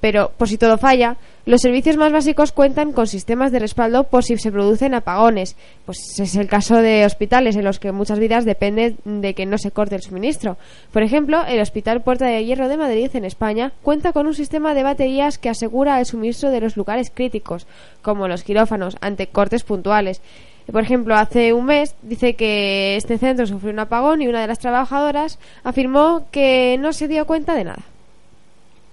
Pero, 0.00 0.32
por 0.36 0.48
si 0.48 0.58
todo 0.58 0.78
falla, 0.78 1.16
los 1.46 1.62
servicios 1.62 1.96
más 1.96 2.12
básicos 2.12 2.52
cuentan 2.52 2.92
con 2.92 3.06
sistemas 3.06 3.50
de 3.50 3.58
respaldo 3.58 4.04
por 4.04 4.24
si 4.24 4.36
se 4.36 4.52
producen 4.52 4.94
apagones. 4.94 5.56
Pues 5.84 5.98
es 6.18 6.36
el 6.36 6.48
caso 6.48 6.76
de 6.76 7.04
hospitales 7.04 7.56
en 7.56 7.64
los 7.64 7.78
que 7.78 7.92
muchas 7.92 8.18
vidas 8.18 8.44
dependen 8.44 8.98
de 9.04 9.34
que 9.34 9.46
no 9.46 9.58
se 9.58 9.70
corte 9.70 9.94
el 9.94 10.02
suministro. 10.02 10.58
Por 10.92 11.02
ejemplo, 11.02 11.44
el 11.46 11.60
Hospital 11.60 12.02
Puerta 12.02 12.26
de 12.26 12.44
Hierro 12.44 12.68
de 12.68 12.76
Madrid, 12.76 13.10
en 13.14 13.24
España, 13.24 13.72
cuenta 13.82 14.12
con 14.12 14.26
un 14.26 14.34
sistema 14.34 14.74
de 14.74 14.82
baterías 14.82 15.38
que 15.38 15.48
asegura 15.48 15.98
el 15.98 16.06
suministro 16.06 16.50
de 16.50 16.60
los 16.60 16.76
lugares 16.76 17.10
críticos, 17.12 17.66
como 18.02 18.28
los 18.28 18.42
quirófanos, 18.42 18.96
ante 19.00 19.28
cortes 19.28 19.64
puntuales. 19.64 20.20
Por 20.70 20.82
ejemplo, 20.82 21.14
hace 21.14 21.52
un 21.52 21.66
mes 21.66 21.94
dice 22.02 22.34
que 22.34 22.96
este 22.96 23.18
centro 23.18 23.46
sufrió 23.46 23.72
un 23.72 23.78
apagón 23.78 24.20
y 24.22 24.28
una 24.28 24.40
de 24.40 24.48
las 24.48 24.58
trabajadoras 24.58 25.38
afirmó 25.62 26.26
que 26.32 26.76
no 26.80 26.92
se 26.92 27.06
dio 27.08 27.24
cuenta 27.26 27.54
de 27.54 27.64
nada. 27.64 27.82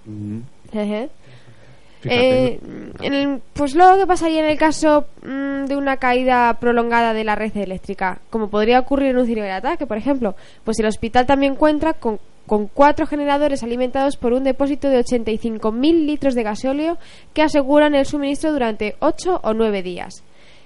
Mm, 0.05 0.39
fíjate, 0.71 1.09
Eh, 2.05 2.59
en 3.01 3.13
el- 3.13 3.41
pues 3.53 3.75
luego, 3.75 3.97
¿qué 3.97 4.05
pasaría 4.05 4.41
en 4.41 4.51
el 4.51 4.57
caso 4.57 5.05
mm, 5.25 5.65
de 5.67 5.77
una 5.77 5.95
caída 5.97 6.53
prolongada 6.59 7.13
de 7.13 7.23
la 7.23 7.36
red 7.36 7.55
eléctrica? 7.55 8.19
Como 8.29 8.49
podría 8.49 8.79
ocurrir 8.81 9.12
en 9.12 9.17
un 9.19 9.25
ciberataque, 9.25 9.88
por 9.88 9.95
ejemplo. 9.97 10.36
Pues 10.65 10.77
el 10.79 10.86
hospital 10.86 11.25
también 11.25 11.55
cuenta 11.55 11.93
con, 11.93 12.19
con 12.45 12.67
cuatro 12.67 13.07
generadores 13.07 13.63
alimentados 13.63 14.17
por 14.17 14.33
un 14.33 14.43
depósito 14.43 14.89
de 14.89 14.99
85.000 14.99 16.05
litros 16.05 16.36
de 16.36 16.43
gasóleo 16.43 16.97
que 17.33 17.41
aseguran 17.41 17.95
el 17.95 18.05
suministro 18.05 18.51
durante 18.51 18.95
8 18.99 19.39
o 19.41 19.53
9 19.53 19.81
días. 19.81 20.23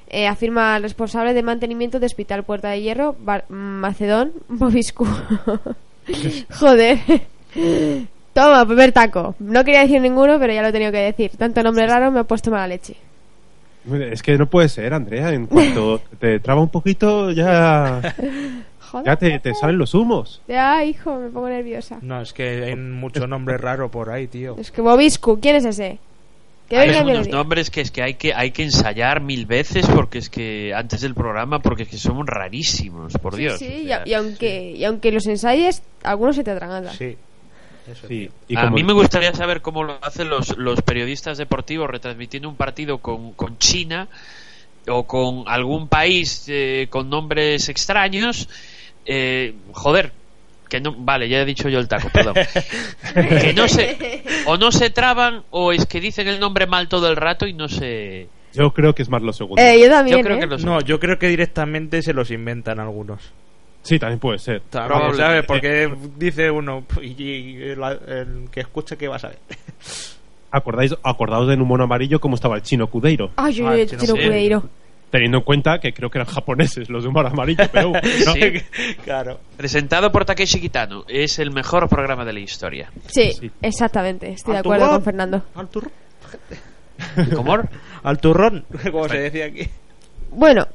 Eh, 0.10 0.28
afirma 0.28 0.78
el 0.78 0.84
responsable 0.84 1.34
de 1.34 1.44
mantenimiento 1.44 2.00
de 2.00 2.06
Hospital 2.06 2.44
Puerta 2.44 2.70
de 2.70 2.82
Hierro, 2.82 3.16
Bar- 3.20 3.50
Macedón 3.50 4.32
Bobiscu. 4.48 5.06
Joder. 6.60 7.00
Toma, 8.34 8.66
primer 8.66 8.92
taco. 8.92 9.36
No 9.40 9.64
quería 9.64 9.82
decir 9.82 10.00
ninguno, 10.02 10.40
pero 10.40 10.54
ya 10.54 10.62
lo 10.62 10.68
he 10.70 10.72
tenido 10.72 10.92
que 10.92 11.00
decir. 11.00 11.32
Tanto 11.38 11.64
nombre 11.64 11.88
raro 11.88 12.12
me 12.12 12.20
ha 12.20 12.24
puesto 12.24 12.52
mala 12.52 12.68
leche. 12.68 12.96
Es 14.12 14.22
que 14.22 14.38
no 14.38 14.48
puede 14.48 14.70
ser, 14.70 14.94
Andrea. 14.94 15.32
En 15.34 15.48
cuanto 15.48 16.02
te 16.20 16.40
traba 16.40 16.62
un 16.62 16.70
poquito, 16.70 17.32
ya, 17.32 18.02
Joder. 18.92 19.06
ya 19.06 19.16
te, 19.16 19.40
te 19.40 19.54
salen 19.56 19.78
los 19.78 19.94
humos. 19.94 20.42
Ya, 20.48 20.84
hijo, 20.84 21.16
me 21.18 21.30
pongo 21.30 21.50
nerviosa. 21.50 21.98
No, 22.02 22.22
es 22.22 22.34
que 22.34 22.66
hay 22.66 22.76
mucho 22.76 23.26
nombre 23.28 23.58
raro 23.58 23.90
por 23.90 24.10
ahí, 24.10 24.28
tío. 24.28 24.56
Es 24.60 24.72
que 24.72 24.82
Bobiscu, 24.82 25.40
¿quién 25.40 25.56
es 25.56 25.66
ese? 25.66 26.00
Que 26.70 26.78
Hay 26.78 26.90
unos 26.90 27.30
nombres 27.30 27.70
que 27.70 27.80
es 27.82 27.92
que 27.92 28.04
hay 28.04 28.16
que 28.16 28.34
hay 28.34 28.52
que 28.52 28.64
ensayar 28.64 29.22
mil 29.22 29.46
veces 29.46 29.88
porque 29.88 30.18
es 30.18 30.30
que 30.30 30.74
antes 30.74 31.00
del 31.02 31.14
programa 31.16 31.60
porque 31.60 31.84
es 31.84 31.90
que 31.90 31.98
somos 31.98 32.26
rarísimos, 32.26 33.14
por 33.14 33.36
Sí, 33.36 33.42
Dios. 33.42 33.60
sí, 33.60 33.66
O 33.66 33.78
y, 33.80 33.86
sea, 33.88 34.04
y 34.06 34.14
aunque, 34.14 34.72
y 34.72 34.84
aunque 34.84 35.12
los 35.12 35.26
ensayes, 35.28 35.82
algunos 36.04 36.36
se 36.36 36.44
te 36.44 36.52
atragantan. 36.52 36.94
Sí. 36.94 37.16
Sí, 38.10 38.30
y 38.50 38.58
a 38.58 38.70
mí 38.70 38.84
me 38.84 38.92
gustaría 38.92 39.34
saber 39.34 39.62
cómo 39.62 39.82
lo 39.86 39.98
hacen 40.04 40.28
los, 40.30 40.58
los 40.58 40.82
periodistas 40.82 41.38
deportivos 41.38 41.90
retransmitiendo 41.90 42.50
un 42.50 42.58
partido 42.58 42.98
con, 42.98 43.32
con 43.32 43.58
China 43.60 44.10
o 44.90 45.04
con 45.04 45.44
algún 45.48 45.88
país 45.88 46.44
eh, 46.50 46.88
con 46.90 47.10
nombres 47.10 47.70
extraños. 47.70 48.50
Eh, 49.06 49.54
joder, 49.72 50.12
que 50.68 50.80
no. 50.80 50.94
Vale, 50.98 51.28
ya 51.30 51.42
he 51.42 51.46
dicho 51.46 51.70
yo 51.70 51.80
el 51.80 51.88
taco, 51.88 52.10
perdón. 52.14 52.34
que 53.14 53.54
no 53.54 53.68
se. 53.68 54.24
O 54.46 54.58
no 54.58 54.72
se 54.72 54.90
traban 54.90 55.44
o 55.52 55.72
es 55.72 55.86
que 55.86 56.00
dicen 56.00 56.28
el 56.28 56.40
nombre 56.40 56.68
mal 56.68 56.88
todo 56.88 57.10
el 57.10 57.16
rato 57.16 57.48
y 57.48 57.54
no 57.54 57.68
se. 57.68 58.28
Yo 58.54 58.72
creo 58.74 58.94
que 58.96 59.04
es 59.04 59.10
más 59.10 59.22
lo 59.22 59.34
segundo. 59.34 59.62
Eh, 59.62 59.80
yo 59.82 59.90
también, 59.90 60.18
Yo 60.18 60.24
creo 60.24 60.38
¿eh? 60.38 60.40
que 60.40 60.48
los. 60.48 60.64
No, 60.66 60.82
yo 60.82 61.00
creo 61.00 61.20
que 61.20 61.28
directamente 61.28 62.02
se 62.02 62.14
los 62.14 62.32
inventan 62.32 62.80
algunos. 62.80 63.22
Sí, 63.84 64.00
también 64.00 64.20
puede 64.20 64.40
ser. 64.40 64.64
¿sabes? 64.72 65.46
Porque 65.46 65.90
dice 66.18 66.52
uno, 66.52 66.84
y, 67.02 67.24
y 67.24 67.56
el, 67.62 67.82
el 68.08 68.50
que 68.52 68.60
escuche, 68.60 68.98
¿qué 68.98 69.08
va 69.08 69.16
a 69.16 69.20
saber? 69.20 69.38
¿Acordáis, 70.52 70.94
acordaos 71.04 71.48
de 71.48 71.54
en 71.54 71.62
un 71.62 71.68
mono 71.68 71.84
amarillo 71.84 72.20
cómo 72.20 72.36
estaba 72.36 72.56
el 72.56 72.64
chino 72.64 72.88
Cudeiro. 72.88 73.32
Ay, 73.36 73.54
yo, 73.54 73.68
Ah, 73.68 73.78
yo, 73.78 73.86
chino 73.86 74.16
sí. 74.16 74.22
Teniendo 75.10 75.38
en 75.38 75.44
cuenta 75.46 75.80
que 75.80 75.94
creo 75.94 76.10
que 76.10 76.18
eran 76.18 76.28
japoneses 76.34 76.90
los 76.90 77.04
de 77.04 77.10
humor 77.10 77.26
amarillo, 77.28 77.64
pero 77.72 77.92
¿no? 77.92 78.34
Sí. 78.34 78.42
claro. 79.06 79.40
Presentado 79.56 80.12
por 80.12 80.26
Takeshi 80.26 80.60
Kitano. 80.60 81.06
Es 81.08 81.40
el 81.40 81.52
mejor 81.52 81.88
programa 81.88 82.26
de 82.26 82.34
la 82.34 82.40
historia. 82.42 82.92
Sí, 83.08 83.32
Sí. 83.32 83.50
exactamente. 83.62 84.32
Estoy 84.32 84.54
de 84.54 84.58
¿Al 84.60 84.66
acuerdo 84.66 84.90
con 84.90 85.04
Fernando. 85.04 85.44
Al 85.56 85.68
turrón. 85.70 85.92
¿Cómo? 87.36 87.58
Al 88.04 88.20
turrón, 88.20 88.66
como 88.92 89.08
se 89.08 89.18
decía 89.20 89.46
aquí. 89.46 89.70
Bueno, 90.32 90.68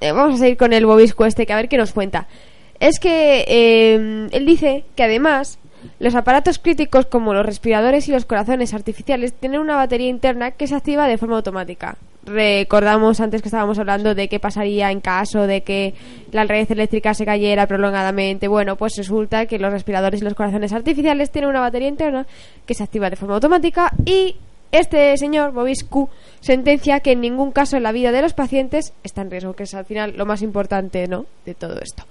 eh, 0.00 0.12
vamos 0.12 0.36
a 0.36 0.38
seguir 0.38 0.56
con 0.56 0.72
el 0.72 0.86
bobisco 0.86 1.24
este, 1.26 1.44
que 1.46 1.52
a 1.52 1.56
ver 1.56 1.68
qué 1.68 1.76
nos 1.76 1.92
cuenta. 1.92 2.28
Es 2.78 2.98
que 3.00 3.44
eh, 3.48 4.28
él 4.32 4.46
dice 4.46 4.84
que 4.96 5.02
además 5.04 5.58
los 5.98 6.14
aparatos 6.14 6.58
críticos 6.58 7.06
como 7.06 7.34
los 7.34 7.44
respiradores 7.44 8.08
y 8.08 8.12
los 8.12 8.24
corazones 8.24 8.74
artificiales 8.74 9.32
tienen 9.34 9.60
una 9.60 9.76
batería 9.76 10.08
interna 10.08 10.52
que 10.52 10.66
se 10.66 10.74
activa 10.76 11.06
de 11.08 11.18
forma 11.18 11.36
automática. 11.36 11.96
Recordamos 12.24 13.20
antes 13.20 13.42
que 13.42 13.48
estábamos 13.48 13.78
hablando 13.80 14.14
de 14.14 14.28
qué 14.28 14.38
pasaría 14.38 14.92
en 14.92 15.00
caso 15.00 15.46
de 15.48 15.62
que 15.62 15.94
la 16.30 16.44
red 16.44 16.70
eléctrica 16.70 17.14
se 17.14 17.24
cayera 17.24 17.66
prolongadamente. 17.66 18.46
Bueno, 18.46 18.76
pues 18.76 18.94
resulta 18.96 19.46
que 19.46 19.58
los 19.58 19.72
respiradores 19.72 20.20
y 20.20 20.24
los 20.24 20.34
corazones 20.34 20.72
artificiales 20.72 21.30
tienen 21.32 21.50
una 21.50 21.60
batería 21.60 21.88
interna 21.88 22.26
que 22.64 22.74
se 22.74 22.84
activa 22.84 23.10
de 23.10 23.16
forma 23.16 23.34
automática 23.34 23.92
y 24.04 24.36
este 24.70 25.16
señor, 25.18 25.52
Bobiscu, 25.52 26.08
sentencia 26.40 27.00
que 27.00 27.12
en 27.12 27.20
ningún 27.20 27.52
caso 27.52 27.76
en 27.76 27.82
la 27.82 27.92
vida 27.92 28.12
de 28.12 28.22
los 28.22 28.32
pacientes 28.32 28.94
está 29.02 29.20
en 29.20 29.30
riesgo, 29.30 29.54
que 29.54 29.64
es 29.64 29.74
al 29.74 29.84
final 29.84 30.14
lo 30.16 30.24
más 30.24 30.42
importante 30.42 31.06
¿no? 31.08 31.26
de 31.44 31.54
todo 31.54 31.78
esto. 31.80 32.04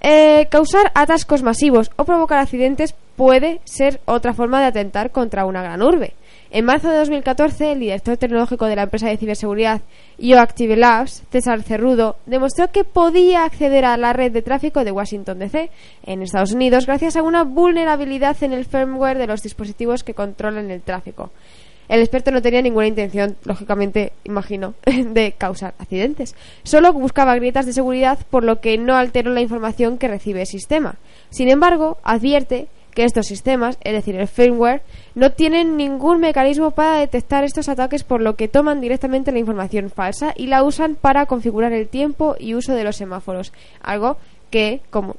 Eh, 0.00 0.46
causar 0.50 0.92
atascos 0.94 1.42
masivos 1.42 1.90
o 1.96 2.04
provocar 2.04 2.38
accidentes 2.38 2.94
puede 3.16 3.60
ser 3.64 4.00
otra 4.04 4.34
forma 4.34 4.60
de 4.60 4.66
atentar 4.66 5.10
contra 5.10 5.46
una 5.46 5.62
gran 5.62 5.82
urbe. 5.82 6.12
En 6.50 6.64
marzo 6.64 6.88
de 6.88 6.98
2014, 6.98 7.72
el 7.72 7.80
director 7.80 8.16
tecnológico 8.16 8.66
de 8.66 8.76
la 8.76 8.84
empresa 8.84 9.08
de 9.08 9.16
ciberseguridad 9.16 9.80
YoActive 10.18 10.76
Labs, 10.76 11.24
César 11.30 11.62
Cerrudo, 11.62 12.16
demostró 12.24 12.70
que 12.70 12.84
podía 12.84 13.44
acceder 13.44 13.84
a 13.84 13.96
la 13.96 14.12
red 14.12 14.30
de 14.30 14.42
tráfico 14.42 14.84
de 14.84 14.92
Washington 14.92 15.40
DC 15.40 15.70
en 16.04 16.22
Estados 16.22 16.52
Unidos 16.52 16.86
gracias 16.86 17.16
a 17.16 17.22
una 17.22 17.42
vulnerabilidad 17.42 18.36
en 18.42 18.52
el 18.52 18.64
firmware 18.64 19.18
de 19.18 19.26
los 19.26 19.42
dispositivos 19.42 20.04
que 20.04 20.14
controlan 20.14 20.70
el 20.70 20.82
tráfico. 20.82 21.30
El 21.88 22.00
experto 22.00 22.30
no 22.30 22.42
tenía 22.42 22.62
ninguna 22.62 22.86
intención, 22.86 23.36
lógicamente, 23.44 24.12
imagino, 24.24 24.74
de 24.84 25.32
causar 25.32 25.74
accidentes. 25.78 26.34
Solo 26.62 26.92
buscaba 26.92 27.36
grietas 27.36 27.66
de 27.66 27.72
seguridad, 27.72 28.18
por 28.30 28.44
lo 28.44 28.60
que 28.60 28.78
no 28.78 28.96
alteró 28.96 29.32
la 29.32 29.40
información 29.40 29.98
que 29.98 30.08
recibe 30.08 30.40
el 30.40 30.46
sistema. 30.46 30.96
Sin 31.30 31.48
embargo, 31.48 31.98
advierte 32.02 32.68
que 32.96 33.04
estos 33.04 33.26
sistemas, 33.26 33.76
es 33.84 33.92
decir, 33.92 34.16
el 34.16 34.26
firmware, 34.26 34.80
no 35.14 35.30
tienen 35.30 35.76
ningún 35.76 36.18
mecanismo 36.18 36.70
para 36.70 36.98
detectar 36.98 37.44
estos 37.44 37.68
ataques, 37.68 38.04
por 38.04 38.22
lo 38.22 38.36
que 38.36 38.48
toman 38.48 38.80
directamente 38.80 39.32
la 39.32 39.38
información 39.38 39.90
falsa 39.90 40.32
y 40.34 40.46
la 40.46 40.62
usan 40.62 40.94
para 40.94 41.26
configurar 41.26 41.74
el 41.74 41.88
tiempo 41.88 42.36
y 42.40 42.54
uso 42.54 42.72
de 42.72 42.84
los 42.84 42.96
semáforos, 42.96 43.52
algo 43.82 44.16
que, 44.50 44.80
como 44.88 45.16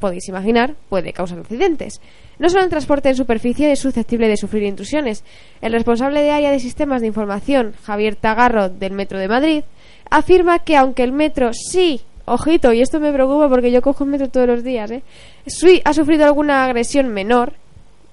podéis 0.00 0.28
imaginar, 0.28 0.74
puede 0.90 1.14
causar 1.14 1.38
accidentes. 1.38 2.02
No 2.38 2.50
solo 2.50 2.62
el 2.62 2.68
transporte 2.68 3.08
en 3.08 3.16
superficie 3.16 3.72
es 3.72 3.78
susceptible 3.78 4.28
de 4.28 4.36
sufrir 4.36 4.64
intrusiones. 4.64 5.24
El 5.62 5.72
responsable 5.72 6.20
de 6.20 6.30
área 6.30 6.50
de 6.50 6.60
sistemas 6.60 7.00
de 7.00 7.06
información, 7.06 7.72
Javier 7.84 8.16
Tagarro, 8.16 8.68
del 8.68 8.92
Metro 8.92 9.18
de 9.18 9.28
Madrid, 9.28 9.64
afirma 10.10 10.58
que 10.58 10.76
aunque 10.76 11.04
el 11.04 11.12
metro 11.12 11.52
sí, 11.54 12.02
ojito, 12.26 12.72
y 12.72 12.80
esto 12.80 13.00
me 13.00 13.12
preocupa 13.12 13.48
porque 13.48 13.70
yo 13.70 13.82
cojo 13.82 14.04
el 14.04 14.10
metro 14.10 14.28
todos 14.28 14.46
los 14.46 14.64
días, 14.64 14.90
¿eh? 14.90 15.02
sí 15.46 15.80
ha 15.84 15.92
sufrido 15.92 16.24
alguna 16.24 16.64
agresión 16.64 17.08
menor, 17.08 17.54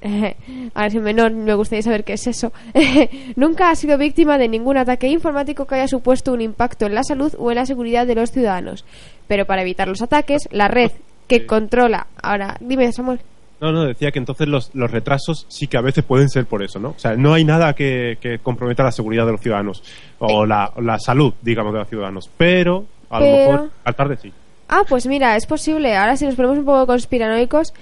agresión 0.73 1.03
menor, 1.03 1.31
me 1.31 1.53
gustaría 1.53 1.83
saber 1.83 2.03
qué 2.03 2.13
es 2.13 2.27
eso, 2.27 2.51
nunca 3.35 3.69
ha 3.69 3.75
sido 3.75 3.97
víctima 3.97 4.37
de 4.37 4.47
ningún 4.47 4.77
ataque 4.77 5.07
informático 5.07 5.65
que 5.65 5.75
haya 5.75 5.87
supuesto 5.87 6.33
un 6.33 6.41
impacto 6.41 6.85
en 6.85 6.95
la 6.95 7.03
salud 7.03 7.33
o 7.37 7.51
en 7.51 7.55
la 7.55 7.65
seguridad 7.65 8.07
de 8.07 8.15
los 8.15 8.31
ciudadanos. 8.31 8.85
Pero 9.27 9.45
para 9.45 9.61
evitar 9.61 9.87
los 9.87 10.01
ataques, 10.01 10.49
la 10.51 10.67
red 10.67 10.91
que 11.27 11.45
controla... 11.45 12.07
Ahora, 12.21 12.57
dime, 12.59 12.91
Samuel. 12.91 13.21
No, 13.61 13.71
no, 13.71 13.85
decía 13.85 14.11
que 14.11 14.19
entonces 14.19 14.47
los, 14.47 14.71
los 14.73 14.89
retrasos 14.89 15.45
sí 15.47 15.67
que 15.67 15.77
a 15.77 15.81
veces 15.81 16.03
pueden 16.03 16.27
ser 16.29 16.47
por 16.47 16.63
eso, 16.63 16.79
¿no? 16.79 16.89
O 16.89 16.99
sea, 16.99 17.15
no 17.15 17.33
hay 17.33 17.45
nada 17.45 17.73
que, 17.73 18.17
que 18.19 18.39
comprometa 18.39 18.83
la 18.83 18.91
seguridad 18.91 19.25
de 19.25 19.33
los 19.33 19.41
ciudadanos 19.41 19.83
o 20.17 20.47
la, 20.47 20.73
la 20.81 20.97
salud, 20.97 21.35
digamos, 21.41 21.71
de 21.71 21.79
los 21.79 21.87
ciudadanos, 21.87 22.29
pero 22.35 22.85
a 23.11 23.19
lo 23.19 23.25
mejor 23.25 23.71
al 23.83 23.95
tarde 23.95 24.17
sí. 24.21 24.31
Ah, 24.67 24.81
pues 24.87 25.05
mira, 25.05 25.35
es 25.35 25.45
posible. 25.45 25.95
Ahora 25.95 26.15
si 26.15 26.25
nos 26.25 26.35
ponemos 26.35 26.57
un 26.57 26.65
poco 26.65 26.87
conspiranoicos, 26.87 27.73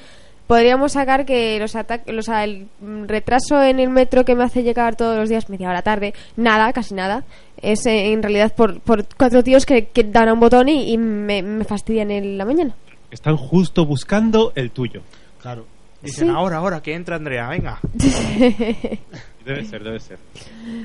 podríamos 0.48 0.94
sacar 0.94 1.26
que 1.26 1.60
los 1.60 1.76
ataques, 1.76 2.16
o 2.18 2.22
sea, 2.24 2.44
el 2.44 2.68
retraso 3.06 3.62
en 3.62 3.80
el 3.80 3.90
metro 3.90 4.26
que 4.26 4.34
me 4.36 4.44
hace 4.44 4.64
llegar 4.64 4.96
todos 4.96 5.16
los 5.16 5.30
días 5.30 5.50
media 5.50 5.70
hora 5.70 5.84
tarde, 5.84 6.14
nada, 6.36 6.74
casi 6.74 6.96
nada, 6.96 7.24
es 7.62 7.86
eh, 7.86 8.12
en 8.12 8.24
realidad 8.24 8.54
por, 8.56 8.80
por 8.80 9.06
cuatro 9.16 9.44
tíos 9.44 9.66
que, 9.68 9.86
que 9.90 10.04
dan 10.04 10.30
a 10.30 10.34
un 10.34 10.40
botón 10.40 10.68
y, 10.68 10.92
y 10.92 10.98
me, 10.98 11.44
me 11.44 11.64
fastidian 11.64 12.10
en 12.10 12.38
la 12.38 12.46
mañana. 12.46 12.74
Están 13.12 13.38
justo 13.38 13.86
buscando 13.86 14.52
el 14.56 14.72
tuyo. 14.72 15.02
Claro. 15.42 15.66
Dicen, 16.02 16.30
Sí. 16.30 16.34
ahora, 16.36 16.58
ahora, 16.58 16.82
que 16.82 16.94
entra 16.96 17.18
Andrea, 17.18 17.50
venga. 17.50 17.80
Debe 19.50 19.66
ser, 19.66 19.84
debe 19.84 20.00
ser. 20.00 20.20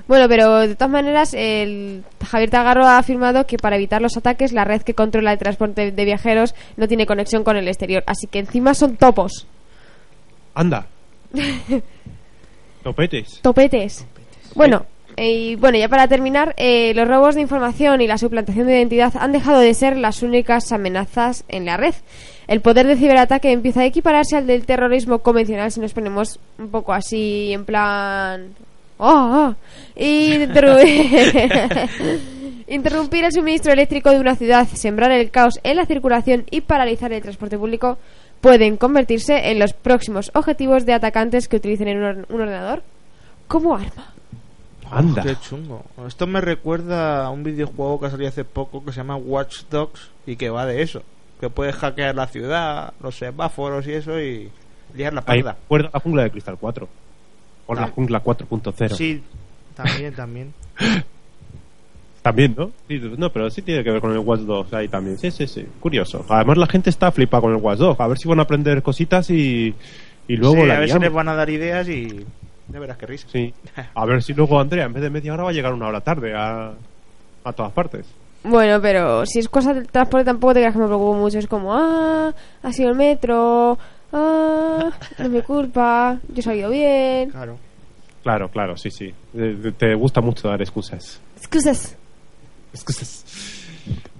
Bueno, 0.08 0.26
pero 0.28 0.60
de 0.60 0.74
todas 0.74 0.90
maneras, 0.90 1.34
el 1.34 2.02
Javier 2.26 2.50
Tagarro 2.50 2.86
ha 2.86 2.98
afirmado 2.98 3.46
que 3.46 3.58
para 3.58 3.76
evitar 3.76 4.00
los 4.00 4.16
ataques, 4.16 4.52
la 4.52 4.64
red 4.64 4.80
que 4.82 4.94
controla 4.94 5.32
el 5.32 5.38
transporte 5.38 5.92
de 5.92 6.04
viajeros 6.04 6.54
no 6.76 6.88
tiene 6.88 7.04
conexión 7.04 7.44
con 7.44 7.56
el 7.56 7.68
exterior. 7.68 8.02
Así 8.06 8.26
que 8.26 8.38
encima 8.38 8.72
son 8.72 8.96
topos, 8.96 9.46
Anda. 10.54 10.86
Topetes. 12.82 13.40
topetes. 13.42 14.06
Bueno, 14.54 14.86
eh, 15.16 15.32
y 15.32 15.56
bueno, 15.56 15.78
ya 15.78 15.88
para 15.88 16.08
terminar, 16.08 16.54
eh, 16.56 16.92
los 16.94 17.08
robos 17.08 17.34
de 17.34 17.40
información 17.40 18.00
y 18.00 18.06
la 18.06 18.18
suplantación 18.18 18.66
de 18.66 18.74
identidad 18.74 19.12
han 19.18 19.32
dejado 19.32 19.60
de 19.60 19.74
ser 19.74 19.96
las 19.96 20.22
únicas 20.22 20.70
amenazas 20.72 21.44
en 21.48 21.66
la 21.66 21.76
red. 21.76 21.94
El 22.46 22.60
poder 22.60 22.86
de 22.86 22.96
ciberataque 22.96 23.52
empieza 23.52 23.80
a 23.80 23.86
equipararse 23.86 24.36
al 24.36 24.46
del 24.46 24.66
terrorismo 24.66 25.20
convencional 25.20 25.70
si 25.72 25.80
nos 25.80 25.92
ponemos 25.94 26.38
un 26.58 26.68
poco 26.68 26.92
así 26.92 27.52
en 27.52 27.64
plan... 27.64 28.48
¡Oh! 28.98 29.08
oh! 29.52 29.54
Y 29.96 30.32
interru- 30.34 30.78
interrumpir 32.68 33.24
el 33.24 33.32
suministro 33.32 33.72
eléctrico 33.72 34.10
de 34.10 34.20
una 34.20 34.36
ciudad, 34.36 34.66
sembrar 34.68 35.10
el 35.10 35.30
caos 35.30 35.58
en 35.62 35.76
la 35.76 35.86
circulación 35.86 36.44
y 36.50 36.60
paralizar 36.60 37.12
el 37.12 37.22
transporte 37.22 37.58
público 37.58 37.98
pueden 38.40 38.76
convertirse 38.76 39.50
en 39.50 39.58
los 39.58 39.72
próximos 39.72 40.30
objetivos 40.34 40.84
de 40.86 40.92
atacantes 40.92 41.48
que 41.48 41.56
utilicen 41.56 41.88
en 41.88 42.02
un 42.02 42.26
ordenador 42.40 42.82
como 43.48 43.74
arma. 43.74 44.12
Anda. 44.90 45.22
Qué 45.22 45.34
chungo. 45.36 45.82
Esto 46.06 46.26
me 46.26 46.40
recuerda 46.40 47.24
a 47.24 47.30
un 47.30 47.42
videojuego 47.42 48.00
que 48.00 48.10
salió 48.10 48.28
hace 48.28 48.44
poco 48.44 48.84
que 48.84 48.92
se 48.92 48.98
llama 48.98 49.16
Watch 49.16 49.62
Dogs 49.70 50.10
y 50.26 50.36
que 50.36 50.50
va 50.50 50.66
de 50.66 50.82
eso. 50.82 51.02
Que 51.44 51.50
puedes 51.50 51.76
hackear 51.76 52.14
la 52.14 52.26
ciudad, 52.26 52.94
los 53.02 53.18
semáforos 53.18 53.86
y 53.86 53.92
eso 53.92 54.18
y 54.18 54.50
liar 54.94 55.12
la 55.12 55.20
parda. 55.20 55.52
recuerda 55.60 55.90
la 55.92 56.00
jungla 56.00 56.22
de 56.22 56.30
Cristal 56.30 56.56
4. 56.58 56.88
O 57.66 57.74
la 57.74 57.88
jungla 57.88 58.24
4.0. 58.24 58.94
Sí, 58.94 59.22
también, 59.76 60.14
también. 60.14 60.54
También, 62.22 62.54
¿no? 62.56 62.70
Sí, 62.88 62.98
no, 63.18 63.30
pero 63.30 63.50
sí 63.50 63.60
tiene 63.60 63.84
que 63.84 63.90
ver 63.90 64.00
con 64.00 64.10
el 64.12 64.20
Watch 64.20 64.40
Dogs 64.40 64.72
ahí 64.72 64.88
también. 64.88 65.18
Sí, 65.18 65.30
sí, 65.30 65.46
sí. 65.46 65.66
Curioso. 65.80 66.24
Además, 66.30 66.56
la 66.56 66.66
gente 66.66 66.88
está 66.88 67.12
flipa 67.12 67.38
con 67.42 67.52
el 67.52 67.60
Watch 67.60 67.80
Dogs. 67.80 68.00
A 68.00 68.06
ver 68.06 68.16
si 68.16 68.26
van 68.26 68.38
a 68.38 68.44
aprender 68.44 68.82
cositas 68.82 69.28
y, 69.28 69.74
y 70.26 70.36
luego 70.38 70.62
Sí, 70.62 70.66
la 70.66 70.76
a 70.76 70.80
ver 70.80 70.90
si 70.90 70.98
les 70.98 71.12
van 71.12 71.28
a 71.28 71.34
dar 71.34 71.50
ideas 71.50 71.86
y 71.90 72.24
de 72.68 72.78
veras 72.78 72.96
que 72.96 73.04
risa. 73.04 73.28
Sí. 73.30 73.52
A 73.94 74.06
ver 74.06 74.22
si 74.22 74.32
luego 74.32 74.58
Andrea, 74.58 74.86
en 74.86 74.94
vez 74.94 75.02
de 75.02 75.10
media 75.10 75.34
hora, 75.34 75.42
va 75.42 75.50
a 75.50 75.52
llegar 75.52 75.74
una 75.74 75.88
hora 75.88 76.00
tarde 76.00 76.32
a, 76.34 76.72
a 77.44 77.52
todas 77.52 77.72
partes. 77.72 78.06
Bueno, 78.44 78.80
pero 78.80 79.24
si 79.26 79.38
es 79.38 79.48
cosa 79.48 79.72
del 79.72 79.88
transporte 79.88 80.26
tampoco 80.26 80.54
te 80.54 80.60
creas 80.60 80.74
que 80.74 80.78
me 80.80 80.86
preocupo 80.86 81.14
mucho. 81.14 81.38
Es 81.38 81.46
como, 81.46 81.72
ah, 81.74 82.32
ha 82.62 82.72
sido 82.72 82.90
el 82.90 82.96
metro, 82.96 83.78
ah, 84.12 84.90
no 85.18 85.24
es 85.24 85.30
mi 85.30 85.40
culpa, 85.42 86.18
yo 86.28 86.40
he 86.40 86.42
salido 86.42 86.70
bien. 86.70 87.30
Claro. 87.30 87.58
Claro, 88.22 88.48
claro, 88.50 88.76
sí, 88.76 88.90
sí. 88.90 89.12
Eh, 89.34 89.72
Te 89.76 89.94
gusta 89.94 90.20
mucho 90.20 90.48
dar 90.48 90.60
excusas. 90.62 91.20
Excusas. 91.36 91.96
Excusas. 92.72 93.24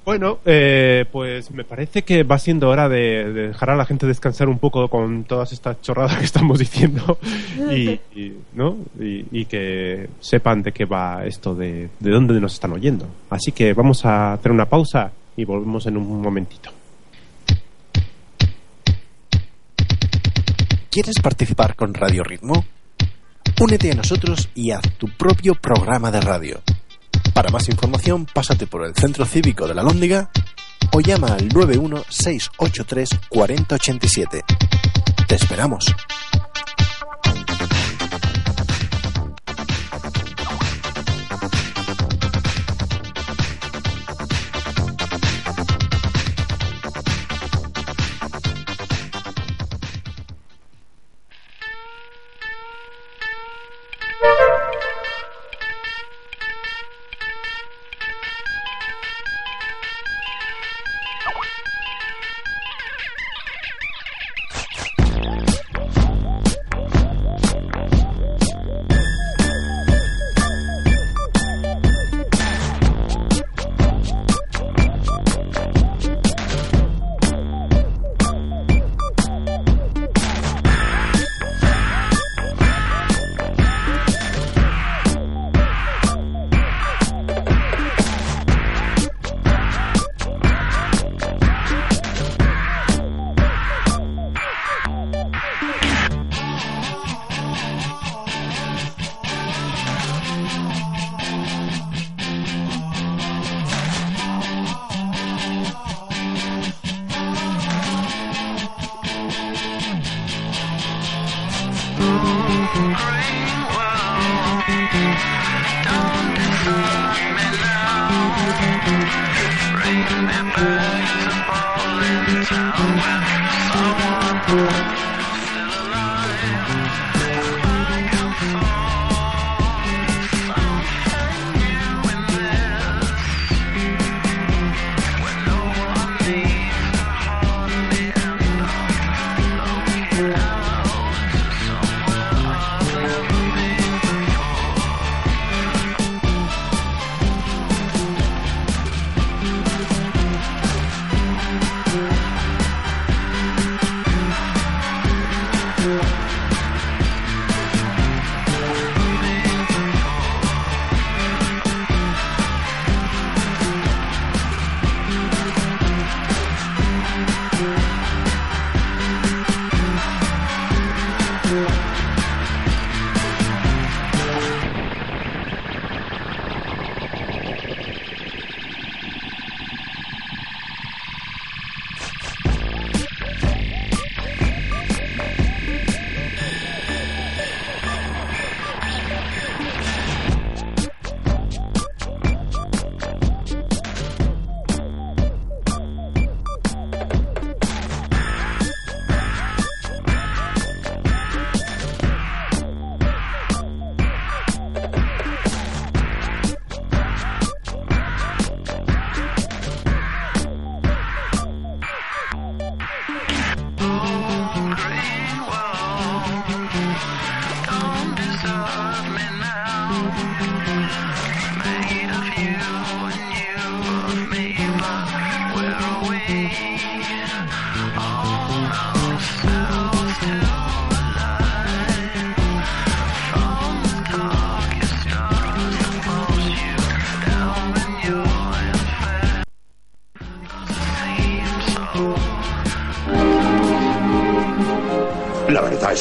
Bueno, 0.05 0.39
eh, 0.45 1.07
pues 1.11 1.51
me 1.51 1.65
parece 1.65 2.03
que 2.03 2.25
va 2.25 2.39
siendo 2.39 2.69
hora 2.69 2.91
de, 2.91 3.33
de 3.33 3.49
dejar 3.49 3.71
a 3.71 3.77
la 3.77 3.87
gente 3.87 4.07
descansar 4.07 4.49
un 4.51 4.59
poco 4.59 4.89
con 4.89 5.25
todas 5.25 5.53
estas 5.53 5.81
chorradas 5.81 6.19
que 6.19 6.25
estamos 6.27 6.59
diciendo 6.59 7.19
y, 7.71 7.89
y, 8.15 8.37
¿no? 8.53 8.77
y, 9.01 9.25
y 9.31 9.47
que 9.47 10.11
sepan 10.21 10.63
de 10.63 10.73
qué 10.73 10.85
va 10.85 11.25
esto, 11.25 11.55
de, 11.55 11.89
de 11.99 12.11
dónde 12.11 12.39
nos 12.39 12.53
están 12.53 12.73
oyendo. 12.73 13.09
Así 13.31 13.53
que 13.53 13.73
vamos 13.73 14.05
a 14.05 14.35
hacer 14.35 14.53
una 14.53 14.67
pausa 14.67 15.11
y 15.37 15.45
volvemos 15.47 15.87
en 15.87 15.97
un 15.97 16.21
momentito. 16.21 16.71
¿Quieres 20.91 21.17
participar 21.23 21.75
con 21.75 21.95
Radio 21.95 22.23
Ritmo? 22.23 22.65
Únete 23.61 23.91
a 23.91 23.95
nosotros 23.95 24.51
y 24.55 24.71
haz 24.71 24.83
tu 24.99 25.09
propio 25.09 25.55
programa 25.55 26.11
de 26.11 26.21
radio. 26.21 26.61
Para 27.35 27.51
más 27.51 27.69
información, 27.69 28.27
pásate 28.33 28.69
por 28.69 28.87
el 28.87 28.95
Centro 28.95 29.27
Cívico 29.27 29.67
de 29.67 29.75
la 29.75 29.83
Lóndiga 29.83 30.31
o 30.93 31.01
llama 31.01 31.35
al 31.35 31.49
91683 31.49 33.11
4087. 33.29 34.45
Te 35.27 35.35
esperamos. 35.35 35.87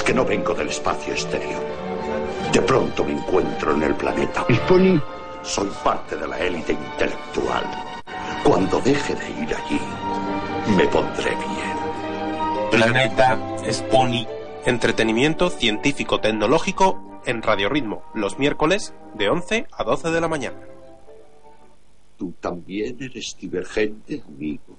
Es 0.04 0.08
que 0.08 0.14
no 0.14 0.26
vengo 0.26 0.54
del 0.54 0.68
espacio 0.68 1.14
exterior. 1.14 1.64
De 2.52 2.62
pronto 2.62 3.06
me 3.06 3.14
encuentro 3.14 3.74
en 3.74 3.84
el 3.84 3.96
planeta. 3.96 4.46
Pony, 4.68 5.00
Soy 5.44 5.70
parte 5.82 6.18
de 6.18 6.28
la 6.28 6.38
élite 6.40 6.74
intelectual. 6.74 7.64
Cuando 8.44 8.82
deje 8.82 9.16
de 9.16 9.30
ir 9.30 9.56
allí, 9.56 9.80
me 10.76 10.86
pondré 10.88 11.30
bien. 11.30 12.72
Planeta 12.72 13.40
Spony. 13.72 14.28
Entretenimiento 14.66 15.50
científico-tecnológico 15.50 17.22
en 17.26 17.42
Radio 17.42 17.70
Ritmo, 17.70 18.04
los 18.14 18.38
miércoles 18.38 18.94
de 19.14 19.30
11 19.30 19.68
a 19.72 19.84
12 19.86 20.12
de 20.12 20.22
la 20.22 20.28
mañana. 20.28 20.58
Tú 22.18 22.34
también 22.42 22.98
eres 23.00 23.38
divergente, 23.40 24.22
amigo. 24.28 24.78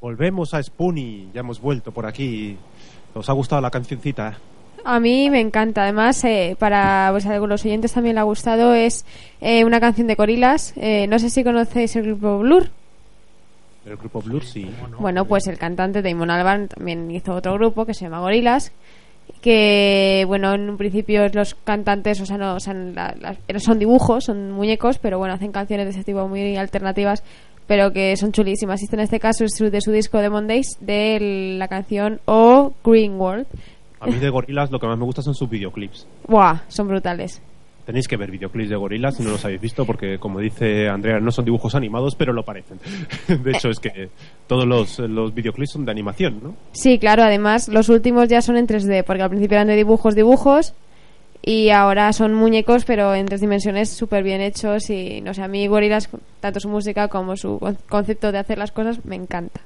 Volvemos 0.00 0.52
a 0.54 0.62
Spoonie, 0.62 1.28
ya 1.32 1.40
hemos 1.40 1.60
vuelto 1.60 1.92
por 1.92 2.06
aquí. 2.06 2.58
¿Os 3.14 3.28
ha 3.28 3.32
gustado 3.32 3.60
la 3.62 3.70
cancioncita? 3.70 4.38
A 4.84 4.98
mí 5.00 5.30
me 5.30 5.40
encanta. 5.40 5.82
Además, 5.84 6.24
eh, 6.24 6.56
para 6.58 7.08
pues, 7.12 7.26
a 7.26 7.36
los 7.38 7.64
oyentes 7.64 7.92
también 7.92 8.14
le 8.16 8.20
ha 8.20 8.24
gustado, 8.24 8.74
es 8.74 9.04
eh, 9.40 9.64
una 9.64 9.80
canción 9.80 10.06
de 10.08 10.14
Gorilas. 10.16 10.72
Eh, 10.76 11.06
no 11.06 11.18
sé 11.18 11.30
si 11.30 11.44
conocéis 11.44 11.94
el 11.96 12.04
grupo 12.04 12.38
Blur. 12.38 12.68
El 13.86 13.96
grupo 13.96 14.22
Blur, 14.22 14.44
sí. 14.44 14.68
Bueno, 14.98 15.24
pues 15.24 15.46
el 15.46 15.58
cantante 15.58 16.02
Damon 16.02 16.30
Albarn 16.30 16.68
también 16.68 17.10
hizo 17.10 17.34
otro 17.34 17.54
grupo 17.54 17.84
que 17.84 17.94
se 17.94 18.04
llama 18.04 18.20
Gorilas. 18.20 18.72
Que, 19.40 20.24
bueno, 20.26 20.54
en 20.54 20.68
un 20.70 20.76
principio 20.76 21.28
los 21.32 21.54
cantantes, 21.54 22.20
o 22.20 22.26
sea, 22.26 22.38
no, 22.38 22.54
o 22.54 22.60
sea, 22.60 22.74
la- 22.74 23.14
la- 23.20 23.58
son 23.60 23.78
dibujos, 23.78 24.24
son 24.24 24.52
muñecos, 24.52 24.98
pero 24.98 25.18
bueno, 25.18 25.34
hacen 25.34 25.52
canciones 25.52 25.86
de 25.86 25.90
ese 25.92 26.04
tipo 26.04 26.26
muy 26.28 26.56
alternativas. 26.56 27.22
Pero 27.72 27.90
que 27.90 28.14
son 28.18 28.32
chulísimas. 28.32 28.82
Este 28.82 28.96
en 28.96 29.00
este 29.00 29.18
caso 29.18 29.46
es 29.46 29.52
de 29.52 29.80
su 29.80 29.92
disco 29.92 30.18
Demon 30.18 30.46
Days 30.46 30.76
de 30.80 31.56
la 31.56 31.68
canción 31.68 32.20
O 32.26 32.74
Green 32.84 33.18
World. 33.18 33.46
A 33.98 34.08
mí 34.08 34.16
de 34.16 34.28
gorilas 34.28 34.70
lo 34.70 34.78
que 34.78 34.86
más 34.86 34.98
me 34.98 35.06
gusta 35.06 35.22
son 35.22 35.34
sus 35.34 35.48
videoclips. 35.48 36.06
Buah, 36.28 36.64
son 36.68 36.88
brutales. 36.88 37.40
Tenéis 37.86 38.06
que 38.06 38.18
ver 38.18 38.30
videoclips 38.30 38.68
de 38.68 38.76
gorilas 38.76 39.16
si 39.16 39.22
no 39.22 39.30
los 39.30 39.42
habéis 39.46 39.62
visto, 39.62 39.86
porque 39.86 40.18
como 40.18 40.38
dice 40.38 40.86
Andrea, 40.86 41.18
no 41.18 41.30
son 41.30 41.46
dibujos 41.46 41.74
animados, 41.74 42.14
pero 42.14 42.34
lo 42.34 42.42
parecen. 42.42 42.78
De 43.42 43.52
hecho, 43.52 43.70
es 43.70 43.78
que 43.78 44.10
todos 44.46 44.66
los, 44.66 44.98
los 44.98 45.32
videoclips 45.32 45.70
son 45.70 45.86
de 45.86 45.92
animación, 45.92 46.40
¿no? 46.42 46.54
Sí, 46.72 46.98
claro, 46.98 47.22
además 47.22 47.68
los 47.68 47.88
últimos 47.88 48.28
ya 48.28 48.42
son 48.42 48.58
en 48.58 48.66
3D, 48.66 49.02
porque 49.02 49.22
al 49.22 49.30
principio 49.30 49.54
eran 49.56 49.68
de 49.68 49.76
dibujos, 49.76 50.14
dibujos, 50.14 50.74
y 51.42 51.70
ahora 51.70 52.12
son 52.12 52.34
muñecos, 52.34 52.84
pero 52.84 53.14
en 53.14 53.26
tres 53.26 53.40
dimensiones 53.40 53.90
súper 53.90 54.22
bien 54.22 54.40
hechos. 54.40 54.88
Y 54.90 55.20
no 55.20 55.34
sé, 55.34 55.42
a 55.42 55.48
mí 55.48 55.66
Gorillaz, 55.66 56.08
tanto 56.40 56.60
su 56.60 56.68
música 56.68 57.08
como 57.08 57.36
su 57.36 57.58
con- 57.58 57.76
concepto 57.88 58.30
de 58.32 58.38
hacer 58.38 58.58
las 58.58 58.70
cosas, 58.72 59.04
me 59.04 59.16
encanta. 59.16 59.60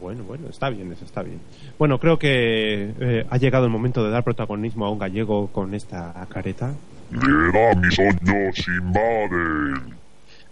Bueno, 0.00 0.24
bueno, 0.24 0.48
está 0.48 0.68
bien, 0.68 0.90
eso 0.92 1.04
está 1.04 1.22
bien. 1.22 1.40
Bueno, 1.78 1.98
creo 1.98 2.18
que 2.18 2.92
eh, 3.00 3.24
ha 3.30 3.36
llegado 3.38 3.66
el 3.66 3.70
momento 3.70 4.02
de 4.02 4.10
dar 4.10 4.24
protagonismo 4.24 4.84
a 4.86 4.90
un 4.90 4.98
gallego 4.98 5.46
con 5.48 5.74
esta 5.74 6.12
careta. 6.28 6.72
Llega 7.12 7.74
mis 7.76 7.98
ojos 7.98 8.66
invaden. 8.66 9.94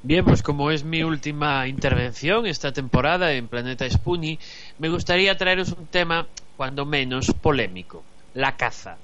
Bien, 0.02 0.24
pues 0.24 0.42
como 0.42 0.70
es 0.70 0.84
mi 0.84 1.02
última 1.02 1.66
intervención 1.66 2.46
esta 2.46 2.72
temporada 2.72 3.32
en 3.32 3.48
Planeta 3.48 3.88
Spoonie, 3.90 4.38
me 4.78 4.88
gustaría 4.88 5.36
traeros 5.36 5.72
un 5.72 5.86
tema, 5.86 6.26
cuando 6.56 6.86
menos, 6.86 7.32
polémico. 7.34 8.02
La 8.34 8.56
caza. 8.56 8.96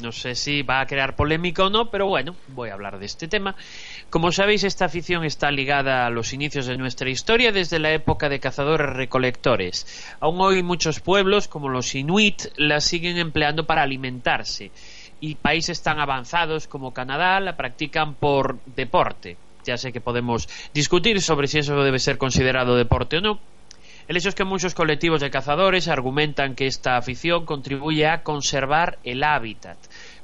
No 0.00 0.12
sé 0.12 0.34
si 0.34 0.62
va 0.62 0.80
a 0.80 0.86
crear 0.86 1.16
polémica 1.16 1.64
o 1.64 1.70
no, 1.70 1.90
pero 1.90 2.06
bueno, 2.06 2.36
voy 2.48 2.70
a 2.70 2.74
hablar 2.74 2.98
de 2.98 3.06
este 3.06 3.28
tema. 3.28 3.54
Como 4.10 4.32
sabéis, 4.32 4.64
esta 4.64 4.86
afición 4.86 5.24
está 5.24 5.50
ligada 5.50 6.06
a 6.06 6.10
los 6.10 6.32
inicios 6.32 6.66
de 6.66 6.76
nuestra 6.76 7.10
historia 7.10 7.52
desde 7.52 7.78
la 7.78 7.92
época 7.92 8.28
de 8.28 8.40
cazadores-recolectores. 8.40 10.16
Aún 10.20 10.40
hoy 10.40 10.62
muchos 10.62 11.00
pueblos, 11.00 11.48
como 11.48 11.68
los 11.68 11.94
inuit, 11.94 12.42
la 12.56 12.80
siguen 12.80 13.18
empleando 13.18 13.66
para 13.66 13.82
alimentarse. 13.82 14.70
Y 15.20 15.36
países 15.36 15.82
tan 15.82 15.98
avanzados 15.98 16.66
como 16.66 16.92
Canadá 16.92 17.40
la 17.40 17.56
practican 17.56 18.14
por 18.14 18.58
deporte. 18.66 19.36
Ya 19.64 19.76
sé 19.76 19.92
que 19.92 20.00
podemos 20.00 20.48
discutir 20.72 21.20
sobre 21.20 21.48
si 21.48 21.58
eso 21.58 21.82
debe 21.82 21.98
ser 21.98 22.18
considerado 22.18 22.76
deporte 22.76 23.18
o 23.18 23.20
no, 23.20 23.40
el 24.08 24.16
hecho 24.16 24.28
es 24.28 24.34
que 24.34 24.44
muchos 24.44 24.74
colectivos 24.74 25.20
de 25.20 25.30
cazadores 25.30 25.88
argumentan 25.88 26.54
que 26.54 26.66
esta 26.66 26.96
afición 26.96 27.44
contribuye 27.44 28.06
a 28.06 28.22
conservar 28.22 28.98
el 29.02 29.24
hábitat, 29.24 29.78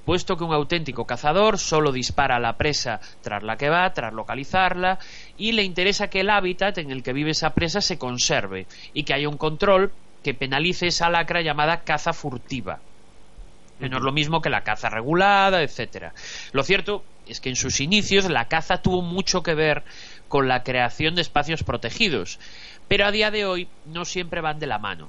puesto 0.04 0.36
que 0.36 0.44
un 0.44 0.52
auténtico 0.52 1.04
cazador 1.04 1.58
solo 1.58 1.90
dispara 1.90 2.36
a 2.36 2.40
la 2.40 2.56
presa 2.56 3.00
tras 3.22 3.42
la 3.42 3.56
que 3.56 3.68
va, 3.68 3.92
tras 3.92 4.12
localizarla, 4.12 4.98
y 5.36 5.52
le 5.52 5.64
interesa 5.64 6.08
que 6.08 6.20
el 6.20 6.30
hábitat 6.30 6.78
en 6.78 6.90
el 6.92 7.02
que 7.02 7.12
vive 7.12 7.32
esa 7.32 7.50
presa 7.50 7.80
se 7.80 7.98
conserve 7.98 8.66
y 8.94 9.02
que 9.02 9.14
haya 9.14 9.28
un 9.28 9.36
control 9.36 9.92
que 10.22 10.34
penalice 10.34 10.86
esa 10.86 11.10
lacra 11.10 11.42
llamada 11.42 11.80
caza 11.80 12.12
furtiva. 12.12 12.78
No 13.80 13.96
es 13.96 14.02
lo 14.04 14.12
mismo 14.12 14.40
que 14.40 14.50
la 14.50 14.62
caza 14.62 14.88
regulada, 14.90 15.60
etcétera. 15.60 16.12
Lo 16.52 16.62
cierto 16.62 17.02
es 17.26 17.40
que 17.40 17.48
en 17.48 17.56
sus 17.56 17.80
inicios 17.80 18.30
la 18.30 18.46
caza 18.46 18.80
tuvo 18.80 19.02
mucho 19.02 19.42
que 19.42 19.54
ver 19.54 19.82
con 20.28 20.48
la 20.48 20.62
creación 20.62 21.14
de 21.14 21.22
espacios 21.22 21.62
protegidos, 21.62 22.38
pero 22.92 23.06
a 23.06 23.10
día 23.10 23.30
de 23.30 23.46
hoy 23.46 23.68
no 23.86 24.04
siempre 24.04 24.42
van 24.42 24.58
de 24.58 24.66
la 24.66 24.78
mano. 24.78 25.08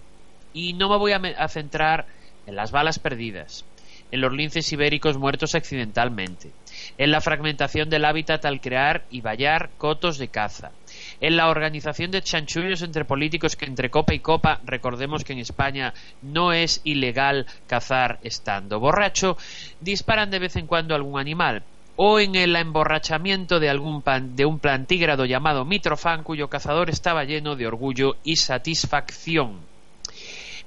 Y 0.54 0.72
no 0.72 0.88
me 0.88 0.96
voy 0.96 1.12
a, 1.12 1.48
centrar 1.50 2.08
en 2.46 2.56
las 2.56 2.72
balas 2.72 2.98
perdidas, 2.98 3.66
en 4.10 4.22
los 4.22 4.32
linces 4.32 4.72
ibéricos 4.72 5.18
muertos 5.18 5.54
accidentalmente, 5.54 6.54
en 6.98 7.12
la 7.12 7.20
fragmentación 7.20 7.90
del 7.90 8.06
hábitat 8.06 8.46
al 8.46 8.62
crear 8.62 9.04
y 9.10 9.20
vallar 9.20 9.72
cotos 9.78 10.18
de 10.18 10.30
caza, 10.30 10.72
en 11.20 11.36
la 11.36 11.50
organización 11.50 12.10
de 12.12 12.22
chanchullos 12.22 12.84
entre 12.84 13.04
políticos 13.04 13.58
que 13.58 13.66
entre 13.66 13.90
copa 13.90 14.14
y 14.14 14.20
copa, 14.20 14.62
recordemos 14.64 15.26
que 15.26 15.34
en 15.34 15.40
España 15.40 15.94
no 16.22 16.54
es 16.54 16.80
ilegal 16.86 17.48
cazar 17.68 18.18
estando 18.22 18.80
borracho, 18.80 19.36
disparan 19.82 20.32
de 20.32 20.40
vez 20.40 20.56
en 20.56 20.68
cuando 20.68 20.96
algún 20.96 21.20
animal, 21.20 21.66
o 21.96 22.20
en 22.20 22.36
el 22.36 22.56
emborrachamiento 22.56 23.60
de 23.60 23.70
algún 23.70 24.02
pan- 24.02 24.36
de 24.36 24.46
un 24.46 24.60
plantígrado 24.60 25.26
llamado 25.26 25.64
mitrofan 25.66 26.24
cuyo 26.24 26.48
cazador 26.50 26.90
estaba 26.90 27.24
lleno 27.24 27.56
de 27.56 27.68
orgullo 27.68 28.16
y 28.24 28.38
satisfacción. 28.38 29.60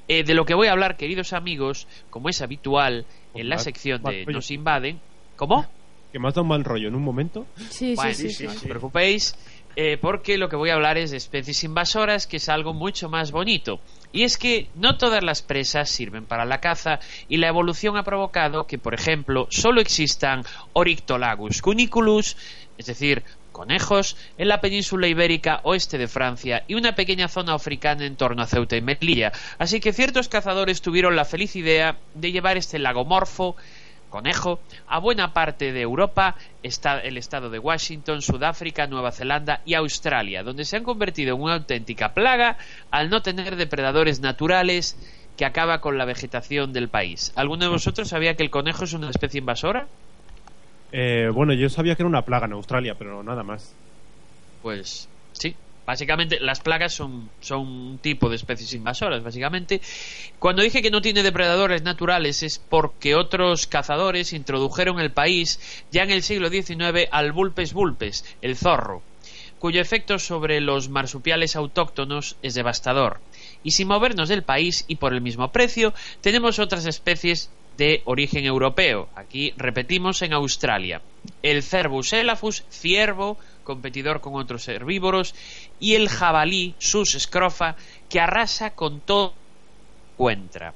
Eh, 0.08 0.22
de 0.22 0.34
lo 0.34 0.44
que 0.44 0.54
voy 0.54 0.68
a 0.68 0.72
hablar, 0.72 0.96
queridos 0.96 1.32
amigos, 1.32 1.88
como 2.10 2.28
es 2.28 2.40
habitual 2.42 3.04
en 3.34 3.48
la 3.48 3.58
sección 3.58 4.02
de. 4.04 4.24
Nos 4.26 4.50
invaden, 4.52 5.00
¿cómo? 5.34 5.66
Que 6.12 6.20
me 6.20 6.28
has 6.28 6.34
dado 6.34 6.42
un 6.44 6.48
mal 6.48 6.62
rollo 6.64 6.86
en 6.88 6.94
un 6.94 7.02
momento. 7.02 7.44
Sí, 7.70 7.94
Bueno, 7.96 8.14
sí, 8.14 8.30
sí, 8.30 8.44
no 8.44 8.50
sí. 8.52 8.56
os 8.58 8.62
preocupéis, 8.62 9.34
eh, 9.76 9.98
porque 10.00 10.38
lo 10.38 10.48
que 10.48 10.56
voy 10.56 10.70
a 10.70 10.74
hablar 10.74 10.96
es 10.96 11.10
de 11.10 11.18
especies 11.18 11.62
invasoras, 11.62 12.26
que 12.26 12.38
es 12.38 12.48
algo 12.48 12.72
mucho 12.72 13.10
más 13.10 13.30
bonito. 13.30 13.78
Y 14.10 14.22
es 14.22 14.38
que 14.38 14.68
no 14.74 14.96
todas 14.96 15.22
las 15.22 15.42
presas 15.42 15.90
sirven 15.90 16.24
para 16.24 16.46
la 16.46 16.60
caza 16.60 16.98
y 17.28 17.36
la 17.36 17.48
evolución 17.48 17.98
ha 17.98 18.02
provocado 18.02 18.66
que, 18.66 18.78
por 18.78 18.94
ejemplo, 18.94 19.46
solo 19.50 19.82
existan 19.82 20.42
Oryctolagus 20.72 21.60
cuniculus, 21.60 22.38
es 22.78 22.86
decir, 22.86 23.22
conejos, 23.52 24.16
en 24.38 24.48
la 24.48 24.60
península 24.62 25.08
ibérica 25.08 25.60
oeste 25.64 25.98
de 25.98 26.08
Francia 26.08 26.64
y 26.68 26.74
una 26.74 26.94
pequeña 26.94 27.28
zona 27.28 27.54
africana 27.54 28.04
en 28.06 28.16
torno 28.16 28.42
a 28.42 28.46
Ceuta 28.46 28.76
y 28.76 28.82
Melilla. 28.82 29.32
Así 29.58 29.80
que 29.80 29.92
ciertos 29.92 30.28
cazadores 30.28 30.80
tuvieron 30.80 31.16
la 31.16 31.24
feliz 31.26 31.54
idea 31.56 31.98
de 32.14 32.32
llevar 32.32 32.56
este 32.56 32.78
lagomorfo 32.78 33.56
conejo 34.16 34.60
a 34.86 34.98
buena 34.98 35.34
parte 35.34 35.72
de 35.72 35.82
Europa, 35.82 36.36
está 36.62 37.00
el 37.00 37.18
estado 37.18 37.50
de 37.50 37.58
Washington, 37.58 38.22
Sudáfrica, 38.22 38.86
Nueva 38.86 39.12
Zelanda 39.12 39.60
y 39.66 39.74
Australia, 39.74 40.42
donde 40.42 40.64
se 40.64 40.78
han 40.78 40.84
convertido 40.84 41.34
en 41.34 41.42
una 41.42 41.54
auténtica 41.54 42.14
plaga 42.14 42.56
al 42.90 43.10
no 43.10 43.20
tener 43.20 43.56
depredadores 43.56 44.20
naturales 44.20 44.96
que 45.36 45.44
acaba 45.44 45.82
con 45.82 45.98
la 45.98 46.06
vegetación 46.06 46.72
del 46.72 46.88
país. 46.88 47.30
¿Alguno 47.36 47.64
de 47.64 47.70
vosotros 47.70 48.08
sabía 48.08 48.34
que 48.36 48.42
el 48.42 48.48
conejo 48.48 48.84
es 48.84 48.94
una 48.94 49.10
especie 49.10 49.40
invasora? 49.40 49.86
Eh, 50.92 51.28
bueno, 51.34 51.52
yo 51.52 51.68
sabía 51.68 51.94
que 51.94 52.02
era 52.02 52.08
una 52.08 52.22
plaga 52.22 52.46
en 52.46 52.54
Australia, 52.54 52.94
pero 52.98 53.22
nada 53.22 53.42
más. 53.42 53.74
Pues 54.62 55.10
sí. 55.32 55.54
Básicamente, 55.86 56.40
las 56.40 56.60
plagas 56.60 56.92
son, 56.92 57.30
son 57.40 57.60
un 57.60 57.98
tipo 57.98 58.28
de 58.28 58.36
especies 58.36 58.72
invasoras, 58.74 59.22
básicamente. 59.22 59.80
Cuando 60.40 60.62
dije 60.62 60.82
que 60.82 60.90
no 60.90 61.00
tiene 61.00 61.22
depredadores 61.22 61.82
naturales 61.82 62.42
es 62.42 62.58
porque 62.58 63.14
otros 63.14 63.66
cazadores 63.68 64.32
introdujeron 64.32 64.98
el 64.98 65.12
país 65.12 65.60
ya 65.92 66.02
en 66.02 66.10
el 66.10 66.22
siglo 66.22 66.50
XIX 66.50 67.08
al 67.12 67.32
vulpes 67.32 67.72
vulpes, 67.72 68.24
el 68.42 68.56
zorro, 68.56 69.02
cuyo 69.58 69.80
efecto 69.80 70.18
sobre 70.18 70.60
los 70.60 70.88
marsupiales 70.88 71.54
autóctonos 71.54 72.36
es 72.42 72.54
devastador. 72.54 73.20
Y 73.62 73.70
sin 73.70 73.88
movernos 73.88 74.28
del 74.28 74.42
país 74.42 74.84
y 74.88 74.96
por 74.96 75.14
el 75.14 75.20
mismo 75.20 75.52
precio, 75.52 75.94
tenemos 76.20 76.58
otras 76.58 76.86
especies 76.86 77.50
de 77.76 78.02
origen 78.06 78.44
europeo. 78.44 79.08
Aquí 79.14 79.52
repetimos 79.56 80.22
en 80.22 80.32
Australia. 80.32 81.02
El 81.42 81.62
Cervus 81.62 82.12
elaphus, 82.12 82.64
ciervo, 82.70 83.38
competidor 83.66 84.22
con 84.22 84.36
otros 84.36 84.66
herbívoros, 84.68 85.34
y 85.78 85.96
el 85.96 86.08
jabalí, 86.08 86.74
sus 86.78 87.10
scrofa, 87.18 87.76
que 88.08 88.20
arrasa 88.20 88.70
con 88.70 89.00
todo 89.00 89.34
encuentra. 90.16 90.72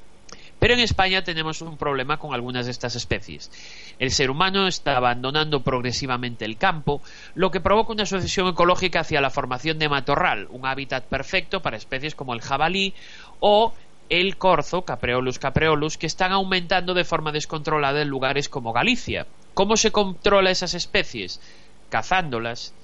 Pero 0.59 0.75
en 0.75 0.81
España 0.81 1.25
tenemos 1.25 1.63
un 1.63 1.79
problema 1.79 2.19
con 2.19 2.35
algunas 2.35 2.67
de 2.67 2.73
estas 2.73 2.95
especies. 2.95 3.51
El 3.99 4.11
ser 4.11 4.31
humano 4.31 4.67
está 4.67 4.99
abandonando 4.99 5.63
progresivamente 5.63 6.45
el 6.45 6.59
campo, 6.59 7.01
lo 7.35 7.51
que 7.51 7.63
provoca 7.63 7.95
una 7.95 8.05
sucesión 8.05 8.49
ecológica 8.49 9.01
hacia 9.01 9.23
la 9.23 9.31
formación 9.31 9.79
de 9.79 9.89
matorral, 9.89 10.49
un 10.51 10.67
hábitat 10.67 11.05
perfecto 11.05 11.63
para 11.63 11.79
especies 11.79 12.15
como 12.15 12.35
el 12.35 12.43
jabalí 12.43 12.93
o 13.41 13.73
el 14.11 14.37
corzo, 14.37 14.83
Capreolus 14.83 15.39
capreolus, 15.39 15.97
que 15.97 16.07
están 16.07 16.33
aumentando 16.33 16.93
de 16.93 17.05
forma 17.05 17.33
descontrolada 17.33 18.03
en 18.03 18.09
lugares 18.09 18.51
como 18.51 18.75
Galicia. 18.75 19.27
¿Cómo 19.55 19.79
se 19.79 19.93
controla 19.93 20.51
esas 20.51 20.75
especies? 20.75 21.41
Cazándolas, 21.89 22.75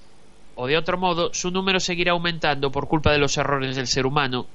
o 0.56 0.66
de 0.66 0.76
otro 0.78 0.96
modo, 0.96 1.32
su 1.34 1.50
número 1.50 1.78
seguirá 1.78 2.12
aumentando 2.12 2.72
por 2.72 2.88
culpa 2.88 3.12
de 3.12 3.18
los 3.18 3.36
errores 3.36 3.76
del 3.76 3.86
ser 3.86 4.06
humano, 4.06 4.46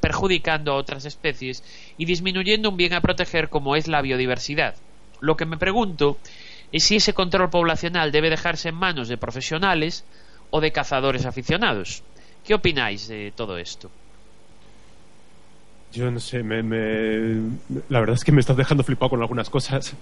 perjudicando 0.00 0.72
a 0.72 0.76
otras 0.76 1.04
especies 1.04 1.62
y 1.98 2.06
disminuyendo 2.06 2.70
un 2.70 2.78
bien 2.78 2.94
a 2.94 3.02
proteger 3.02 3.50
como 3.50 3.76
es 3.76 3.86
la 3.86 4.00
biodiversidad. 4.00 4.74
Lo 5.20 5.36
que 5.36 5.44
me 5.44 5.58
pregunto 5.58 6.16
es 6.72 6.84
si 6.84 6.96
ese 6.96 7.12
control 7.12 7.50
poblacional 7.50 8.12
debe 8.12 8.30
dejarse 8.30 8.70
en 8.70 8.76
manos 8.76 9.08
de 9.08 9.18
profesionales 9.18 10.06
o 10.48 10.62
de 10.62 10.72
cazadores 10.72 11.26
aficionados. 11.26 12.02
¿Qué 12.42 12.54
opináis 12.54 13.06
de 13.06 13.30
todo 13.36 13.58
esto? 13.58 13.90
Yo 15.92 16.08
no 16.08 16.20
sé, 16.20 16.44
me, 16.44 16.62
me- 16.62 17.50
la 17.88 17.98
verdad 17.98 18.14
es 18.14 18.22
que 18.22 18.30
me 18.30 18.40
estás 18.40 18.56
dejando 18.56 18.84
flipado 18.84 19.10
con 19.10 19.20
algunas 19.20 19.50
cosas. 19.50 19.92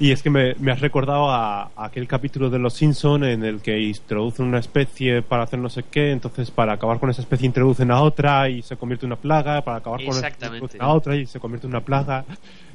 Y 0.00 0.10
es 0.10 0.20
que 0.20 0.30
me, 0.30 0.54
me 0.58 0.72
has 0.72 0.80
recordado 0.80 1.30
a, 1.30 1.62
a 1.76 1.84
aquel 1.84 2.08
capítulo 2.08 2.50
de 2.50 2.58
Los 2.58 2.74
Simpson 2.74 3.22
en 3.22 3.44
el 3.44 3.60
que 3.60 3.78
introducen 3.80 4.46
una 4.46 4.58
especie 4.58 5.22
para 5.22 5.44
hacer 5.44 5.60
no 5.60 5.68
sé 5.70 5.84
qué, 5.88 6.10
entonces 6.10 6.50
para 6.50 6.72
acabar 6.72 6.98
con 6.98 7.10
esa 7.10 7.22
especie 7.22 7.46
introducen 7.46 7.92
a 7.92 8.02
otra 8.02 8.48
y 8.48 8.62
se 8.62 8.76
convierte 8.76 9.06
en 9.06 9.12
una 9.12 9.20
plaga, 9.20 9.62
para 9.62 9.76
acabar 9.76 10.00
con 10.00 10.08
esa 10.08 10.26
especie 10.26 10.28
Exactamente. 10.28 10.64
introducen 10.64 10.82
a 10.82 10.92
otra 10.92 11.14
y 11.16 11.26
se 11.26 11.38
convierte 11.38 11.66
en 11.68 11.72
una 11.72 11.82
plaga. 11.84 12.24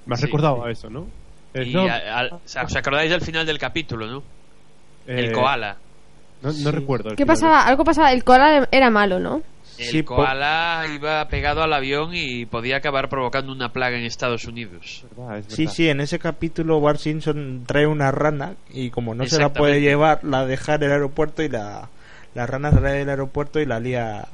Me 0.05 0.13
has 0.13 0.21
Sí, 0.21 0.25
recordado 0.27 0.61
sí. 0.63 0.69
a 0.69 0.71
eso, 0.71 0.89
¿no? 0.89 1.05
Eh, 1.53 1.65
Y 1.67 1.73
no, 1.73 1.81
a- 1.83 2.17
al- 2.19 2.31
o 2.31 2.41
sea, 2.45 2.63
¿Os 2.63 2.75
acordáis 2.77 3.11
del 3.11 3.21
final 3.21 3.45
del 3.45 3.57
capítulo, 3.59 4.07
no? 4.07 4.23
eh, 5.05 5.15
El 5.19 5.31
koala. 5.33 5.75
No, 6.41 6.51
no 6.53 6.71
recuerdo. 6.71 7.09
el 7.09 7.15
¿Qué 7.17 7.23
final. 7.23 7.35
pasaba? 7.35 7.65
Algo 7.67 7.83
pasaba. 7.83 8.13
El 8.13 8.23
koala 8.23 8.67
era 8.71 8.89
malo, 8.89 9.19
¿no? 9.19 9.41
El 9.77 9.85
Sí, 9.85 10.03
koala 10.03 10.85
iba 10.93 11.27
pegado 11.27 11.63
al 11.63 11.73
avión 11.73 12.11
y 12.13 12.45
podía 12.45 12.77
acabar 12.77 13.09
provocando 13.09 13.51
una 13.51 13.69
plaga 13.73 13.97
en 13.97 14.03
Estados 14.03 14.45
Unidos. 14.45 15.03
Es 15.09 15.17
verdad, 15.17 15.37
es 15.39 15.45
Sí, 15.47 15.63
verdad. 15.63 15.75
sí, 15.75 15.89
en 15.89 16.01
ese 16.01 16.19
capítulo 16.19 16.79
Bart 16.79 16.99
Simpson 16.99 17.63
trae 17.65 17.87
una 17.87 18.11
rana 18.11 18.53
y 18.71 18.89
como 18.91 19.15
no 19.15 19.25
se 19.25 19.39
la 19.39 19.51
puede 19.53 19.81
llevar, 19.81 20.19
la 20.23 20.45
deja 20.45 20.75
en 20.75 20.83
el 20.83 20.91
aeropuerto 20.91 21.41
y 21.41 21.49
la, 21.49 21.89
la 22.35 22.45
rana 22.45 22.71
sale 22.71 22.91
del 22.91 23.09
aeropuerto 23.09 23.59
y 23.59 23.65
la 23.65 23.79
lía 23.79 24.27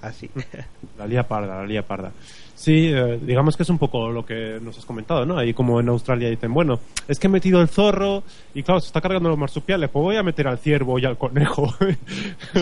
así. 0.00 0.28
La 0.98 1.06
lía 1.06 1.22
parda, 1.22 1.58
la 1.58 1.64
lía 1.66 1.82
parda. 1.86 2.10
Sí, 2.54 2.90
eh, 2.92 3.18
digamos 3.22 3.56
que 3.56 3.62
es 3.64 3.70
un 3.70 3.78
poco 3.78 4.10
lo 4.10 4.24
que 4.26 4.58
nos 4.62 4.76
has 4.78 4.84
comentado, 4.84 5.24
¿no? 5.26 5.38
Ahí 5.38 5.52
como 5.54 5.80
en 5.80 5.88
Australia 5.88 6.28
dicen, 6.28 6.52
bueno, 6.52 6.78
es 7.08 7.18
que 7.18 7.26
he 7.26 7.30
metido 7.30 7.60
el 7.60 7.68
zorro 7.68 8.22
y 8.54 8.62
claro, 8.62 8.78
se 8.80 8.86
está 8.88 9.00
cargando 9.00 9.28
los 9.28 9.38
marsupiales, 9.38 9.90
pues 9.90 10.02
voy 10.02 10.16
a 10.16 10.22
meter 10.22 10.46
al 10.48 10.58
ciervo 10.58 10.98
y 10.98 11.04
al 11.06 11.16
conejo. 11.18 11.72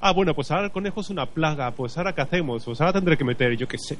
ah, 0.00 0.12
bueno, 0.12 0.34
pues 0.34 0.50
ahora 0.50 0.66
el 0.66 0.72
conejo 0.72 1.00
es 1.00 1.10
una 1.10 1.26
plaga, 1.26 1.70
pues 1.72 1.96
ahora 1.96 2.14
qué 2.14 2.22
hacemos, 2.22 2.64
pues 2.64 2.80
ahora 2.80 2.92
tendré 2.92 3.16
que 3.16 3.24
meter, 3.24 3.56
yo 3.56 3.68
qué 3.68 3.78
sé, 3.78 3.98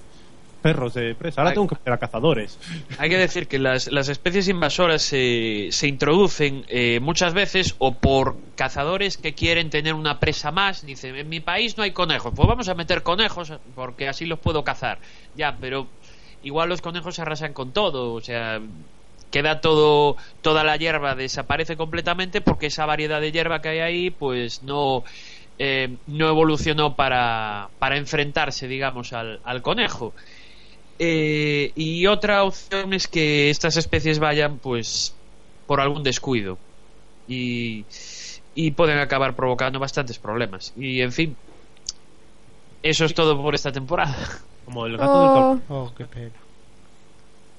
perros 0.61 0.94
de 0.94 1.14
presa, 1.14 1.40
ahora 1.40 1.55
tengo 1.55 1.66
que 1.68 1.74
meter 1.74 1.92
a 1.92 1.98
cazadores. 1.98 2.59
Hay 2.98 3.09
que 3.09 3.18
decir 3.18 3.48
que 3.48 3.59
las, 3.59 3.90
las 3.90 4.09
especies 4.09 4.48
invasoras 4.48 5.03
se, 5.03 5.68
se 5.70 5.88
introducen 5.88 6.64
eh, 6.68 7.01
muchas 7.01 7.34
veces 7.34 7.74
o 7.78 7.94
por 7.94 8.36
cazadores 8.57 9.16
que 9.16 9.34
quieren 9.34 9.70
tener 9.70 9.94
una 9.94 10.20
presa 10.20 10.51
más. 10.51 10.84
Dicen, 10.84 11.16
en 11.16 11.28
mi 11.28 11.40
país 11.40 11.76
no 11.76 11.82
hay 11.82 11.92
conejos, 11.92 12.32
pues 12.34 12.46
vamos 12.46 12.68
a 12.68 12.74
meter 12.74 13.03
conejos 13.03 13.53
porque 13.74 14.09
así 14.09 14.26
los 14.26 14.38
puedo 14.38 14.64
cazar. 14.64 14.98
Ya, 15.36 15.57
pero 15.61 15.86
igual 16.42 16.68
los 16.68 16.80
conejos 16.80 17.14
se 17.14 17.22
arrasan 17.22 17.53
con 17.53 17.72
todo, 17.72 18.12
o 18.12 18.20
sea, 18.20 18.61
queda 19.30 19.61
todo, 19.61 20.16
toda 20.42 20.64
la 20.64 20.76
hierba 20.76 21.14
desaparece 21.14 21.76
completamente 21.76 22.40
porque 22.40 22.66
esa 22.66 22.86
variedad 22.86 23.20
de 23.20 23.32
hierba 23.32 23.62
que 23.62 23.68
hay 23.68 23.78
ahí, 23.78 24.11
pues 24.11 24.62
no, 24.62 25.05
eh, 25.63 25.95
no 26.07 26.27
evolucionó 26.27 26.95
para, 26.97 27.69
para 27.79 27.99
enfrentarse, 27.99 28.67
digamos, 28.67 29.13
al, 29.13 29.41
al 29.45 29.61
conejo. 29.61 30.15
Eh, 30.99 31.73
y 31.77 32.07
otra 32.07 32.45
opción 32.45 32.95
es 32.95 33.07
que 33.09 33.51
estas 33.51 33.77
especies 33.77 34.19
vayan, 34.19 34.57
pues, 34.59 35.15
por 35.67 35.81
algún 35.83 36.03
descuido. 36.03 36.57
Y, 37.29 37.85
y 38.55 38.71
pueden 38.71 38.99
acabar 38.99 39.37
provocando 39.37 39.79
bastantes 39.79 40.19
problemas. 40.19 40.73
Y, 40.79 41.03
en 41.03 41.13
fin, 41.13 41.37
eso 42.83 43.05
es 43.05 43.13
todo 43.15 43.37
por 43.41 43.55
esta 43.55 43.71
temporada. 43.71 44.17
Como 44.65 44.87
el 44.87 44.97
gato 44.97 45.21
del 45.21 45.29
Oh, 45.29 45.59
que, 45.59 45.73
Oh, 45.75 45.93
qué 45.97 46.05
pena. 46.07 46.31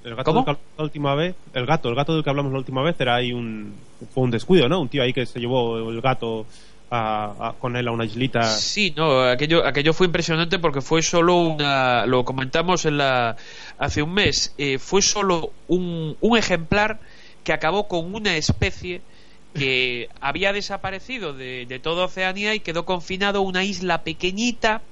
el 0.05 0.15
gato 0.15 0.23
¿Cómo? 0.33 0.39
del 0.39 0.45
que 0.45 0.49
hablamos 0.51 0.77
la 0.77 0.83
última 0.83 1.15
vez, 1.15 1.35
el 1.53 1.65
gato, 1.67 1.89
el 1.89 1.95
gato 1.95 2.13
del 2.15 2.23
que 2.23 2.29
hablamos 2.31 2.51
la 2.51 2.57
última 2.57 2.81
vez 2.81 2.95
era 2.99 3.15
ahí 3.15 3.31
un 3.31 3.75
fue 4.11 4.23
un 4.23 4.31
descuido, 4.31 4.67
¿no? 4.67 4.81
Un 4.81 4.89
tío 4.89 5.03
ahí 5.03 5.13
que 5.13 5.25
se 5.27 5.39
llevó 5.39 5.77
el 5.89 6.01
gato 6.01 6.45
a- 6.91 7.55
con 7.59 7.75
él 7.75 7.87
a 7.87 7.91
una 7.91 8.05
islita. 8.05 8.43
Sí, 8.43 8.93
no, 8.97 9.23
aquello, 9.23 9.65
aquello 9.65 9.93
fue 9.93 10.07
impresionante 10.07 10.59
porque 10.59 10.81
fue 10.81 11.01
solo 11.01 11.37
una. 11.37 12.05
Lo 12.05 12.25
comentamos 12.25 12.85
en 12.85 12.97
la, 12.97 13.35
hace 13.77 14.01
un 14.01 14.13
mes. 14.13 14.53
eh, 14.57 14.79
fue 14.79 15.01
solo 15.01 15.53
un, 15.67 16.17
un 16.19 16.37
ejemplar 16.37 16.99
que 17.43 17.53
acabó 17.53 17.87
con 17.87 18.13
una 18.13 18.35
especie 18.35 19.05
que 19.53 20.07
había 20.21 20.53
desaparecido 20.53 21.33
de, 21.33 21.65
de 21.67 21.79
toda 21.79 22.05
Oceanía 22.05 22.55
y 22.55 22.61
quedó 22.61 22.85
confinado 22.85 23.41
una 23.41 23.63
isla 23.63 24.03
pequeñita 24.03 24.87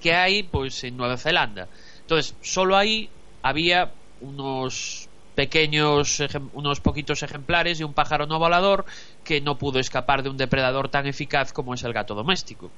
que 0.00 0.14
hay 0.14 0.42
pues 0.44 0.84
en 0.84 0.96
Nueva 0.96 1.16
Zelanda. 1.16 1.70
Entonces, 2.00 2.36
solo 2.42 2.76
ahí 2.76 3.16
había 3.42 3.96
unos 4.18 5.10
pequeños, 5.34 6.22
unos 6.52 6.80
poquitos 6.80 7.22
ejemplares 7.22 7.78
de 7.78 7.84
un 7.84 7.92
pájaro 7.92 8.26
no 8.26 8.38
volador 8.38 8.84
que 9.24 9.40
no 9.40 9.56
pudo 9.58 9.78
escapar 9.80 10.22
de 10.22 10.30
un 10.30 10.36
depredador 10.36 10.88
tan 10.88 11.06
eficaz 11.06 11.52
como 11.52 11.74
es 11.74 11.82
el 11.82 11.92
gato 11.92 12.14
doméstico. 12.14 12.70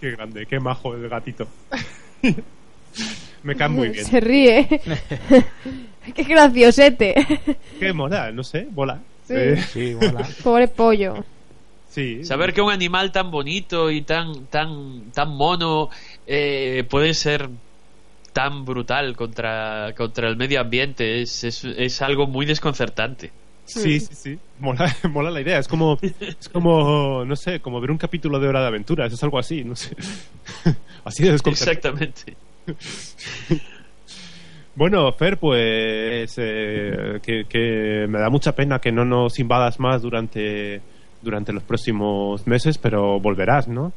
Qué 0.00 0.10
grande, 0.10 0.46
qué 0.46 0.60
majo 0.60 0.94
el 0.94 1.08
gatito. 1.08 1.46
Me 3.42 3.54
cae 3.56 3.68
muy 3.68 3.88
bien. 3.88 4.04
Se 4.04 4.20
ríe. 4.20 4.66
Qué 6.14 6.22
graciosete. 6.22 7.14
Qué 7.78 7.92
moral, 7.92 8.34
no 8.36 8.42
sé, 8.44 8.66
bola. 8.70 9.00
Sí. 9.26 9.34
Eh, 9.36 9.56
Sí, 9.72 9.94
mola. 10.00 10.26
Pobre 10.42 10.68
pollo. 10.68 11.24
sí. 11.90 12.24
Saber 12.24 12.52
que 12.54 12.60
un 12.62 12.70
animal 12.70 13.12
tan 13.12 13.30
bonito 13.30 13.90
y 13.90 14.02
tan 14.02 14.46
tan 14.46 15.10
tan 15.12 15.30
mono 15.30 15.90
eh, 16.26 16.84
puede 16.88 17.14
ser 17.14 17.48
tan 18.34 18.66
brutal 18.66 19.16
contra 19.16 19.94
contra 19.96 20.28
el 20.28 20.36
medio 20.36 20.60
ambiente 20.60 21.22
es, 21.22 21.44
es, 21.44 21.64
es 21.64 22.02
algo 22.02 22.26
muy 22.26 22.44
desconcertante. 22.44 23.32
Sí, 23.64 23.98
sí, 24.00 24.14
sí. 24.14 24.38
Mola, 24.58 24.94
mola 25.10 25.30
la 25.30 25.40
idea. 25.40 25.58
Es 25.58 25.68
como, 25.68 25.98
es 26.02 26.48
como, 26.50 27.24
no 27.24 27.36
sé, 27.36 27.60
como 27.60 27.80
ver 27.80 27.90
un 27.90 27.96
capítulo 27.96 28.38
de 28.38 28.48
Hora 28.48 28.60
de 28.60 28.66
Aventuras. 28.66 29.10
Es 29.12 29.22
algo 29.22 29.38
así, 29.38 29.64
no 29.64 29.74
sé. 29.74 29.96
así 31.04 31.22
de 31.22 31.32
desconcertante. 31.32 32.34
Exactamente. 32.66 33.64
Bueno, 34.76 35.12
Fer, 35.12 35.38
pues 35.38 36.34
eh, 36.36 37.20
que, 37.22 37.44
que 37.44 38.06
me 38.08 38.18
da 38.18 38.28
mucha 38.28 38.56
pena 38.56 38.80
que 38.80 38.90
no 38.90 39.04
nos 39.04 39.38
invadas 39.38 39.78
más 39.78 40.02
durante, 40.02 40.80
durante 41.22 41.52
los 41.52 41.62
próximos 41.62 42.44
meses, 42.48 42.76
pero 42.78 43.20
volverás, 43.20 43.68
¿no? 43.68 43.92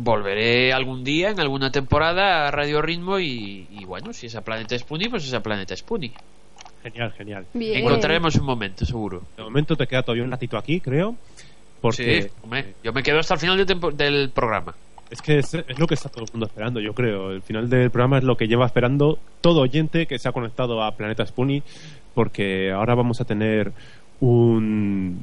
Volveré 0.00 0.72
algún 0.72 1.02
día 1.02 1.30
en 1.30 1.40
alguna 1.40 1.72
temporada 1.72 2.46
a 2.46 2.50
Radio 2.52 2.80
Ritmo 2.80 3.18
y, 3.18 3.66
y 3.70 3.84
bueno, 3.84 4.12
si 4.12 4.26
es 4.26 4.36
a 4.36 4.42
Planeta 4.42 4.78
Spoonie, 4.78 5.08
pues 5.10 5.24
es 5.26 5.34
a 5.34 5.42
Planeta 5.42 5.76
Spoonie. 5.76 6.12
Genial, 6.84 7.12
genial. 7.18 7.46
Bien. 7.52 7.78
Encontraremos 7.84 8.36
un 8.36 8.46
momento, 8.46 8.86
seguro. 8.86 9.22
De 9.36 9.42
momento 9.42 9.74
te 9.74 9.86
queda 9.88 10.02
todavía 10.04 10.22
un 10.24 10.30
ratito 10.30 10.56
aquí, 10.56 10.80
creo. 10.80 11.16
Porque 11.80 12.22
Sí, 12.22 12.28
hombre, 12.42 12.74
yo 12.84 12.92
me 12.92 13.02
quedo 13.02 13.18
hasta 13.18 13.34
el 13.34 13.40
final 13.40 13.56
del, 13.56 13.66
tempo- 13.66 13.90
del 13.90 14.30
programa. 14.30 14.74
es 15.10 15.20
que 15.20 15.38
es, 15.40 15.52
es 15.54 15.78
lo 15.78 15.86
que 15.88 15.94
está 15.94 16.08
todo 16.08 16.24
el 16.24 16.30
mundo 16.32 16.46
esperando, 16.46 16.78
yo 16.80 16.94
creo. 16.94 17.32
El 17.32 17.42
final 17.42 17.68
del 17.68 17.90
programa 17.90 18.18
es 18.18 18.24
lo 18.24 18.36
que 18.36 18.46
lleva 18.46 18.66
esperando 18.66 19.18
todo 19.40 19.62
oyente 19.62 20.06
que 20.06 20.18
se 20.20 20.28
ha 20.28 20.32
conectado 20.32 20.82
a 20.84 20.92
Planeta 20.96 21.26
Spoonie, 21.26 21.64
porque 22.14 22.70
ahora 22.70 22.94
vamos 22.94 23.20
a 23.20 23.24
tener 23.24 23.72
un... 24.20 25.22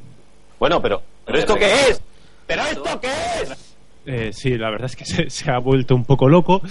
Bueno, 0.58 0.80
pero. 0.82 1.02
¿Pero 1.24 1.38
esto 1.38 1.54
qué 1.56 1.72
es? 1.88 2.02
¿Pero 2.46 2.62
esto 2.62 3.00
qué 3.00 3.08
es? 3.42 3.75
Eh, 4.06 4.30
sí, 4.32 4.56
la 4.56 4.70
verdad 4.70 4.86
es 4.86 4.96
que 4.96 5.04
se, 5.04 5.28
se 5.30 5.50
ha 5.50 5.58
vuelto 5.58 5.94
un 5.94 6.04
poco 6.04 6.28
loco, 6.28 6.62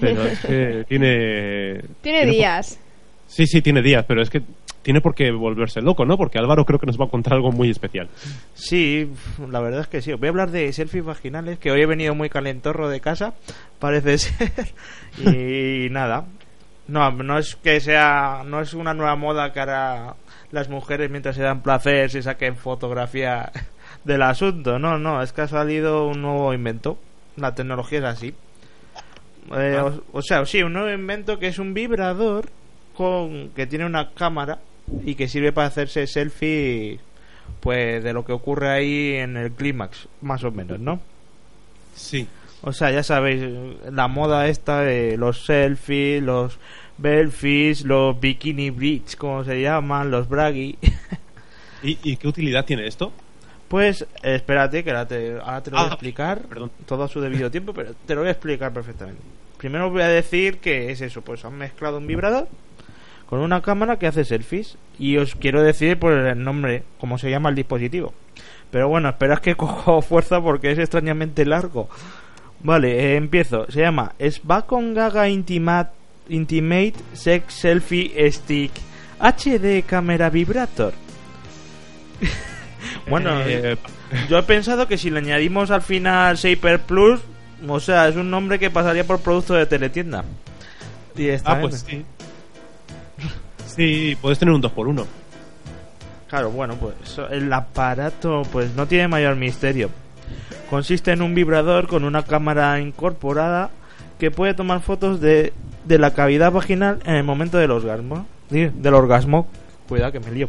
pero 0.00 0.24
es 0.24 0.40
que 0.40 0.84
tiene... 0.88 1.80
Tiene 2.02 2.26
días. 2.26 2.78
Sí, 3.26 3.46
sí, 3.46 3.62
tiene 3.62 3.80
días, 3.80 4.04
pero 4.06 4.22
es 4.22 4.28
que 4.28 4.42
tiene 4.82 5.00
por 5.00 5.14
qué 5.14 5.30
volverse 5.30 5.80
loco, 5.80 6.04
¿no? 6.04 6.16
Porque 6.16 6.38
Álvaro 6.38 6.64
creo 6.64 6.78
que 6.78 6.86
nos 6.86 6.98
va 6.98 7.04
a 7.04 7.10
contar 7.10 7.34
algo 7.34 7.52
muy 7.52 7.70
especial. 7.70 8.08
Sí, 8.54 9.10
la 9.48 9.60
verdad 9.60 9.82
es 9.82 9.86
que 9.86 10.02
sí. 10.02 10.12
Voy 10.14 10.26
a 10.26 10.30
hablar 10.30 10.50
de 10.50 10.72
selfies 10.72 11.04
vaginales, 11.04 11.58
que 11.58 11.70
hoy 11.70 11.82
he 11.82 11.86
venido 11.86 12.14
muy 12.14 12.28
calentorro 12.28 12.88
de 12.88 13.00
casa, 13.00 13.34
parece 13.78 14.18
ser. 14.18 14.50
Y 15.18 15.90
nada. 15.90 16.24
No, 16.88 17.12
no 17.12 17.38
es 17.38 17.54
que 17.54 17.78
sea, 17.78 18.42
no 18.44 18.60
es 18.60 18.74
una 18.74 18.94
nueva 18.94 19.14
moda 19.14 19.52
que 19.52 19.60
ahora 19.60 20.16
las 20.50 20.68
mujeres 20.68 21.08
mientras 21.08 21.36
se 21.36 21.42
dan 21.42 21.62
placer 21.62 22.10
se 22.10 22.22
saquen 22.22 22.56
fotografía 22.56 23.52
del 24.04 24.22
asunto. 24.22 24.78
No, 24.78 24.98
no, 24.98 25.22
es 25.22 25.32
que 25.32 25.42
ha 25.42 25.48
salido 25.48 26.06
un 26.08 26.22
nuevo 26.22 26.52
invento. 26.54 26.98
La 27.36 27.54
tecnología 27.54 27.98
es 28.00 28.04
así. 28.04 28.34
Eh, 29.52 29.76
Ah. 29.78 29.84
o, 29.86 30.18
o 30.18 30.22
sea, 30.22 30.44
sí, 30.46 30.62
un 30.62 30.72
nuevo 30.74 30.90
invento 30.90 31.38
que 31.38 31.48
es 31.48 31.58
un 31.58 31.74
vibrador 31.74 32.48
con 32.94 33.50
que 33.50 33.66
tiene 33.66 33.86
una 33.86 34.10
cámara 34.10 34.58
y 35.04 35.14
que 35.14 35.28
sirve 35.28 35.52
para 35.52 35.68
hacerse 35.68 36.06
selfie 36.06 37.00
pues 37.60 38.02
de 38.04 38.12
lo 38.12 38.24
que 38.24 38.32
ocurre 38.32 38.68
ahí 38.70 39.14
en 39.14 39.36
el 39.36 39.50
clímax, 39.52 40.08
más 40.20 40.44
o 40.44 40.50
menos, 40.50 40.78
¿no? 40.78 41.00
Sí. 41.94 42.26
O 42.62 42.72
sea, 42.72 42.90
ya 42.90 43.02
sabéis, 43.02 43.42
la 43.90 44.06
moda 44.08 44.46
esta 44.48 44.80
de 44.82 45.16
los 45.16 45.44
selfies, 45.46 46.22
los 46.22 46.58
belfies, 46.98 47.84
los 47.84 48.18
bikini 48.20 48.70
bridge, 48.70 49.16
como 49.16 49.44
se 49.44 49.60
llaman, 49.62 50.10
los 50.10 50.28
braggy. 50.28 50.76
¿Y, 51.82 51.98
y 52.02 52.16
qué 52.16 52.28
utilidad 52.28 52.64
tiene 52.66 52.86
esto? 52.86 53.12
Pues 53.70 54.04
espérate, 54.22 54.82
que 54.84 54.90
ahora 54.90 55.06
te, 55.06 55.38
ahora 55.40 55.62
te 55.62 55.70
lo 55.70 55.76
voy 55.76 55.84
a 55.86 55.88
Ah, 55.90 55.92
explicar 55.92 56.40
perdón. 56.42 56.70
todo 56.86 57.04
a 57.04 57.08
su 57.08 57.20
debido 57.20 57.50
tiempo, 57.52 57.72
pero 57.72 57.92
te 58.04 58.14
lo 58.16 58.20
voy 58.22 58.28
a 58.28 58.32
explicar 58.32 58.72
perfectamente. 58.72 59.22
Primero 59.58 59.88
voy 59.90 60.02
a 60.02 60.08
decir 60.08 60.58
que 60.58 60.90
es 60.90 61.00
eso, 61.00 61.22
pues 61.22 61.44
han 61.44 61.56
mezclado 61.56 61.98
un 61.98 62.06
vibrador 62.08 62.48
con 63.26 63.38
una 63.38 63.62
cámara 63.62 63.96
que 63.96 64.08
hace 64.08 64.24
selfies 64.24 64.76
y 64.98 65.18
os 65.18 65.36
quiero 65.36 65.62
decir 65.62 65.98
por 66.00 66.12
el 66.14 66.42
nombre, 66.42 66.82
cómo 66.98 67.16
se 67.16 67.30
llama 67.30 67.48
el 67.50 67.54
dispositivo. 67.54 68.12
Pero 68.72 68.88
bueno, 68.88 69.08
esperad 69.08 69.38
que 69.38 69.54
cojo 69.56 70.02
fuerza 70.02 70.40
porque 70.40 70.72
es 70.72 70.78
extrañamente 70.80 71.44
largo. 71.46 71.88
Vale, 72.64 72.90
eh, 73.12 73.16
empiezo. 73.16 73.70
Se 73.70 73.80
llama 73.82 74.14
Spacon 74.20 74.94
Gaga 74.94 75.28
Intimate, 75.28 75.90
Intimate 76.28 76.94
Sex 77.12 77.54
Selfie 77.54 78.30
Stick 78.32 78.72
HD 79.20 79.84
Camera 79.86 80.28
Vibrator. 80.28 80.92
bueno, 83.08 83.40
Eh, 83.46 83.76
yo 84.28 84.38
he 84.38 84.42
pensado 84.42 84.86
que 84.88 84.98
si 84.98 85.10
le 85.10 85.18
añadimos 85.18 85.70
al 85.70 85.82
final 85.82 86.36
Shaper 86.36 86.80
Plus, 86.80 87.20
o 87.66 87.80
sea, 87.80 88.08
es 88.08 88.16
un 88.16 88.30
nombre 88.30 88.58
que 88.58 88.70
pasaría 88.70 89.04
por 89.04 89.20
producto 89.20 89.54
de 89.54 89.66
teletienda. 89.66 90.24
Y 91.16 91.28
está 91.28 91.52
ah, 91.52 91.60
pues 91.60 91.84
sí. 91.86 92.04
Sí, 93.66 94.16
puedes 94.20 94.38
tener 94.38 94.54
un 94.54 94.62
2x1. 94.62 95.04
Claro, 96.28 96.50
bueno, 96.50 96.76
pues 96.76 97.18
el 97.30 97.52
aparato 97.52 98.42
pues 98.52 98.74
no 98.74 98.86
tiene 98.86 99.08
mayor 99.08 99.36
misterio. 99.36 99.90
Consiste 100.68 101.10
en 101.12 101.22
un 101.22 101.34
vibrador 101.34 101.88
con 101.88 102.04
una 102.04 102.22
cámara 102.22 102.78
incorporada 102.80 103.70
que 104.18 104.30
puede 104.30 104.54
tomar 104.54 104.80
fotos 104.80 105.20
de, 105.20 105.52
de 105.84 105.98
la 105.98 106.12
cavidad 106.12 106.52
vaginal 106.52 107.00
en 107.04 107.16
el 107.16 107.24
momento 107.24 107.58
del 107.58 107.72
orgasmo. 107.72 108.26
Sí, 108.50 108.70
Del 108.74 108.94
orgasmo. 108.94 109.48
Cuidado 109.88 110.12
que 110.12 110.20
me 110.20 110.30
lío. 110.30 110.48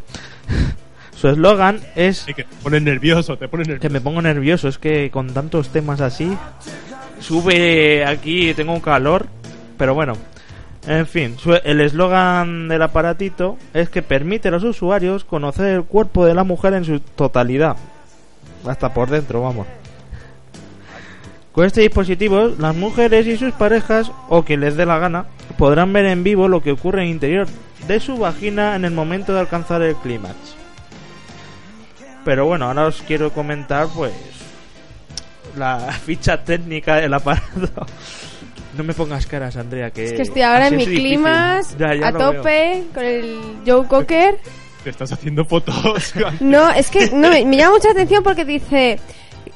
Su 1.22 1.28
eslogan 1.28 1.80
es 1.96 2.18
Sí, 2.26 2.34
que 2.34 2.46
te 2.46 2.82
nervioso, 2.82 3.38
que 3.38 3.90
me 3.90 4.02
pongo 4.02 4.24
nervioso, 4.24 4.68
es 4.68 4.80
que 4.80 5.12
con 5.12 5.32
tantos 5.32 5.70
temas 5.70 6.02
así 6.02 6.36
sube 7.20 8.04
aquí, 8.04 8.56
tengo 8.56 8.74
un 8.74 8.80
calor, 8.80 9.28
pero 9.78 9.94
bueno. 9.94 10.14
En 10.88 11.06
fin, 11.06 11.36
el 11.64 11.80
eslogan 11.80 12.68
del 12.68 12.82
aparatito 12.82 13.60
es 13.72 13.88
que 13.90 14.02
permite 14.02 14.48
a 14.48 14.52
los 14.52 14.64
usuarios 14.64 15.24
conocer 15.24 15.68
el 15.68 15.84
cuerpo 15.84 16.26
de 16.26 16.34
la 16.34 16.44
mujer 16.44 16.74
en 16.74 16.86
su 16.86 17.00
totalidad. 17.00 17.78
Hasta 18.66 18.92
por 18.92 19.12
dentro, 19.12 19.44
vamos. 19.44 19.68
Con 21.52 21.66
este 21.66 21.82
dispositivo, 21.82 22.50
las 22.58 22.76
mujeres 22.76 23.28
y 23.28 23.38
sus 23.38 23.52
parejas, 23.52 24.12
o 24.28 24.42
quien 24.42 24.62
les 24.62 24.76
dé 24.76 24.88
la 24.88 24.98
gana, 24.98 25.26
podrán 25.60 25.94
ver 25.94 26.06
en 26.08 26.24
vivo 26.24 26.48
lo 26.48 26.64
que 26.64 26.72
ocurre 26.72 27.04
en 27.04 27.10
el 27.10 27.14
interior 27.14 27.48
de 27.88 28.00
su 28.00 28.18
vagina 28.18 28.76
en 28.76 28.86
el 28.86 28.92
momento 28.92 29.36
de 29.36 29.42
alcanzar 29.42 29.84
el 29.84 29.96
clímax. 29.98 30.61
Pero 32.26 32.46
bueno, 32.46 32.66
ahora 32.66 32.86
os 32.88 33.02
quiero 33.02 33.32
comentar 33.32 33.88
pues 33.96 34.14
la 35.58 35.80
ficha 36.06 36.44
técnica 36.44 36.96
del 36.98 37.14
aparato. 37.14 37.86
No 38.78 38.86
me 38.86 38.94
pongas 38.94 39.26
caras, 39.26 39.58
Andrea, 39.58 39.90
que 39.92 40.06
Es 40.06 40.14
que 40.14 40.22
estoy 40.22 40.44
ahora 40.44 40.68
en 40.70 40.78
mi 40.78 40.84
es 40.84 40.88
difícil. 40.90 41.10
clima, 41.10 41.60
Ya, 41.78 41.94
ya 41.94 42.08
a 42.08 42.12
veo. 42.12 42.32
tope, 42.36 42.84
con 42.94 43.04
el 43.04 43.40
Joe 43.68 43.86
Cocker. 43.86 44.38
Te 44.86 44.90
estás 44.92 45.12
haciendo 45.12 45.44
fotos. 45.44 46.14
No, 46.40 46.70
es 46.72 46.90
que 46.90 47.10
no, 47.12 47.30
me, 47.32 47.44
me 47.44 47.58
llama 47.58 47.74
mucha 47.74 47.92
atención 47.92 48.24
porque 48.24 48.46
dice, 48.46 48.98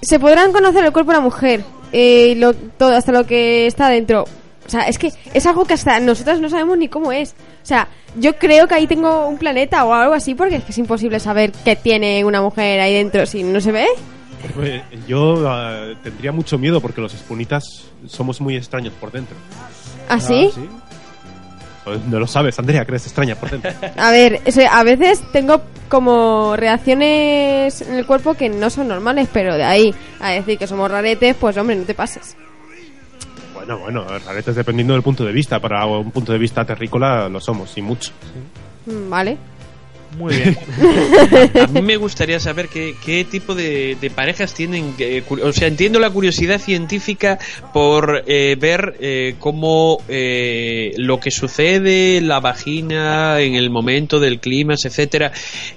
se 0.02 0.20
podrán 0.20 0.52
conocer 0.52 0.84
el 0.84 0.92
cuerpo 0.92 1.12
de 1.14 1.18
la 1.20 1.24
mujer, 1.24 1.64
eh, 1.94 2.34
lo, 2.36 2.54
todo, 2.54 2.94
hasta 2.94 3.14
lo 3.14 3.26
que 3.26 3.68
está 3.68 3.88
dentro. 3.88 4.24
O 4.24 4.70
sea, 4.70 4.82
es 4.82 4.98
que 5.00 5.14
es 5.34 5.46
algo 5.46 5.64
que 5.64 5.76
hasta 5.76 5.98
nosotras 6.02 6.42
no 6.42 6.50
sabemos 6.50 6.78
ni 6.78 6.90
cómo 6.90 7.14
es. 7.14 7.36
O 7.66 7.68
sea, 7.68 7.88
yo 8.16 8.36
creo 8.36 8.68
que 8.68 8.76
ahí 8.76 8.86
tengo 8.86 9.28
un 9.28 9.40
planeta 9.40 9.84
o 9.86 9.92
algo 9.92 10.14
así 10.14 10.36
porque 10.36 10.58
es 10.58 10.64
que 10.64 10.72
es 10.72 10.78
imposible 10.78 11.20
saber 11.20 11.52
qué 11.52 11.76
tiene 11.76 12.24
una 12.24 12.40
mujer 12.40 12.80
ahí 12.80 12.94
dentro 12.94 13.26
si 13.26 13.42
no 13.42 13.60
se 13.60 13.72
ve. 13.72 13.88
Pues, 14.54 14.84
Yo 15.08 15.50
ah, 15.50 15.96
tendría 16.04 16.32
mucho 16.32 16.60
miedo 16.60 16.80
porque 16.80 17.02
los 17.02 17.16
espunitas 17.16 17.64
somos 18.06 18.40
muy 18.40 18.56
extraños 18.56 18.94
por 18.94 19.12
dentro. 19.12 19.36
¿Así? 20.08 20.52
Pues 21.84 22.06
No 22.06 22.20
lo 22.20 22.28
sabes, 22.28 22.60
Andrea, 22.60 22.86
que 22.86 22.92
eres 22.92 23.08
extraña 23.08 23.34
por 23.34 23.50
dentro. 23.50 23.72
A 23.98 24.12
ver, 24.12 24.42
o 24.46 24.52
sea, 24.52 24.78
a 24.78 24.84
veces 24.84 25.24
tengo 25.32 25.64
como 25.90 26.56
reacciones 26.56 27.82
en 27.82 27.96
el 27.96 28.06
cuerpo 28.06 28.36
que 28.36 28.48
no 28.48 28.70
son 28.70 28.90
normales, 28.90 29.28
pero 29.34 29.56
de 29.56 29.64
ahí 29.64 29.96
a 30.20 30.30
decir 30.30 30.60
que 30.60 30.68
somos 30.68 30.92
raretes, 30.92 31.36
pues 31.36 31.58
hombre, 31.58 31.78
no 31.78 31.84
te 31.84 31.96
pases. 31.96 32.38
Bueno, 33.56 33.80
bueno, 33.80 34.06
raretes 34.26 34.56
dependiendo 34.56 34.94
del 34.94 35.02
punto 35.02 35.26
de 35.26 35.32
vista. 35.32 35.60
Para 35.60 35.86
un 35.86 36.12
punto 36.12 36.32
de 36.32 36.38
vista 36.38 36.66
terrícola 36.66 37.28
lo 37.30 37.40
somos, 37.40 37.76
y 37.78 37.82
mucho. 37.82 38.12
Mm, 38.86 39.10
Vale. 39.10 39.38
Muy 40.18 40.36
bien. 40.36 40.58
A 41.62 41.68
mí 41.68 41.82
me 41.82 41.98
gustaría 41.98 42.40
saber 42.40 42.68
qué, 42.70 42.96
qué 43.06 43.24
tipo 43.26 43.54
de, 43.56 43.98
de 44.00 44.10
parejas 44.10 44.54
tienen. 44.54 44.94
eh, 45.00 45.24
o 45.30 45.52
sea, 45.52 45.68
entiendo 45.68 46.00
la 46.00 46.10
curiosidad 46.10 46.60
científica 46.60 47.38
por 47.74 48.24
eh, 48.28 48.56
ver 48.60 48.96
eh, 49.00 49.36
cómo 49.40 49.98
eh, 50.08 50.94
lo 50.98 51.20
que 51.20 51.32
sucede 51.32 52.18
en 52.18 52.28
la 52.28 52.40
vagina 52.40 53.40
en 53.42 53.56
el 53.56 53.70
momento 53.70 54.20
del 54.20 54.40
clima, 54.40 54.74
etcétera. 54.76 55.32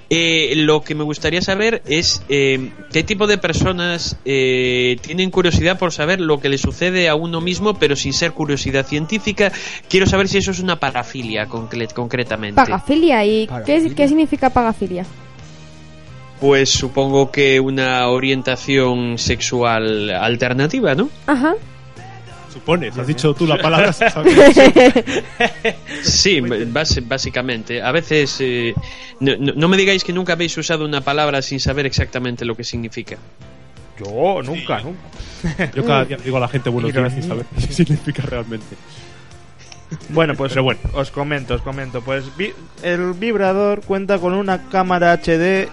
Eh, 0.09 0.53
lo 0.55 0.81
que 0.81 0.95
me 0.95 1.03
gustaría 1.03 1.41
saber 1.41 1.81
es 1.85 2.21
eh, 2.29 2.69
qué 2.91 3.03
tipo 3.03 3.27
de 3.27 3.37
personas 3.37 4.17
eh, 4.25 4.97
tienen 5.01 5.31
curiosidad 5.31 5.77
por 5.77 5.91
saber 5.91 6.21
lo 6.21 6.39
que 6.39 6.49
le 6.49 6.57
sucede 6.57 7.09
a 7.09 7.15
uno 7.15 7.41
mismo, 7.41 7.73
pero 7.77 7.95
sin 7.95 8.13
ser 8.13 8.31
curiosidad 8.31 8.85
científica. 8.85 9.51
Quiero 9.89 10.05
saber 10.05 10.27
si 10.27 10.37
eso 10.37 10.51
es 10.51 10.59
una 10.59 10.77
parafilia 10.79 11.47
concre- 11.47 11.91
concretamente. 11.93 12.55
Pagafilia, 12.55 13.25
¿y 13.25 13.47
qué, 13.65 13.91
qué 13.95 14.07
significa 14.07 14.28
pagafilia? 14.37 15.05
Pues 16.39 16.69
supongo 16.69 17.31
que 17.31 17.59
una 17.59 18.07
orientación 18.07 19.17
sexual 19.17 20.09
alternativa, 20.09 20.95
¿no? 20.95 21.09
Ajá. 21.27 21.55
Supones, 22.51 22.97
has 22.97 23.05
dicho 23.05 23.33
tú 23.33 23.45
la 23.45 23.57
palabra. 23.61 23.93
Sí, 26.01 26.41
básicamente. 26.41 27.81
A 27.81 27.91
veces 27.91 28.37
eh, 28.39 28.73
no, 29.19 29.67
me 29.67 29.77
digáis 29.77 30.03
que 30.03 30.13
nunca 30.13 30.33
habéis 30.33 30.57
usado 30.57 30.85
una 30.85 31.01
palabra 31.01 31.41
sin 31.41 31.59
saber 31.59 31.85
exactamente 31.85 32.45
lo 32.45 32.55
que 32.55 32.63
significa. 32.63 33.17
Yo, 33.99 34.41
nunca, 34.41 34.81
nunca. 34.81 35.71
Yo 35.75 35.85
cada 35.85 36.05
día 36.05 36.17
digo 36.23 36.37
a 36.37 36.39
la 36.39 36.47
gente 36.47 36.69
buenos 36.69 36.93
días 36.93 37.13
sin 37.13 37.23
saber 37.23 37.45
qué 37.55 37.73
significa 37.73 38.23
realmente. 38.23 38.75
Bueno, 40.09 40.35
pues 40.35 40.51
Pero 40.53 40.63
bueno. 40.63 40.79
os 40.93 41.09
comento, 41.11 41.55
os 41.55 41.61
comento. 41.61 42.01
Pues 42.01 42.35
vi- 42.37 42.53
el 42.83 43.13
vibrador 43.13 43.81
cuenta 43.81 44.19
con 44.19 44.33
una 44.33 44.69
cámara 44.69 45.13
HD 45.13 45.67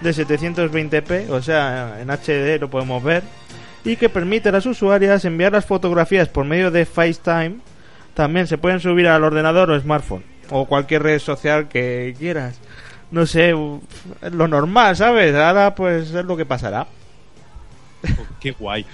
de 0.00 0.10
720p, 0.14 1.28
o 1.30 1.42
sea, 1.42 1.98
en 2.00 2.10
HD 2.10 2.58
lo 2.60 2.70
podemos 2.70 3.02
ver, 3.02 3.22
y 3.84 3.96
que 3.96 4.08
permite 4.08 4.48
a 4.48 4.52
las 4.52 4.66
usuarias 4.66 5.24
enviar 5.24 5.52
las 5.52 5.66
fotografías 5.66 6.28
por 6.28 6.44
medio 6.44 6.70
de 6.70 6.86
FaceTime. 6.86 7.56
También 8.14 8.46
se 8.46 8.58
pueden 8.58 8.80
subir 8.80 9.06
al 9.08 9.22
ordenador 9.24 9.70
o 9.70 9.78
smartphone, 9.80 10.24
o 10.50 10.64
cualquier 10.66 11.02
red 11.02 11.18
social 11.18 11.68
que 11.68 12.14
quieras. 12.18 12.58
No 13.10 13.26
sé, 13.26 13.52
lo 13.52 14.48
normal, 14.48 14.96
¿sabes? 14.96 15.34
Ahora 15.34 15.74
pues 15.74 16.10
es 16.12 16.24
lo 16.24 16.36
que 16.36 16.44
pasará. 16.46 16.86
Qué 18.40 18.52
guay. 18.52 18.84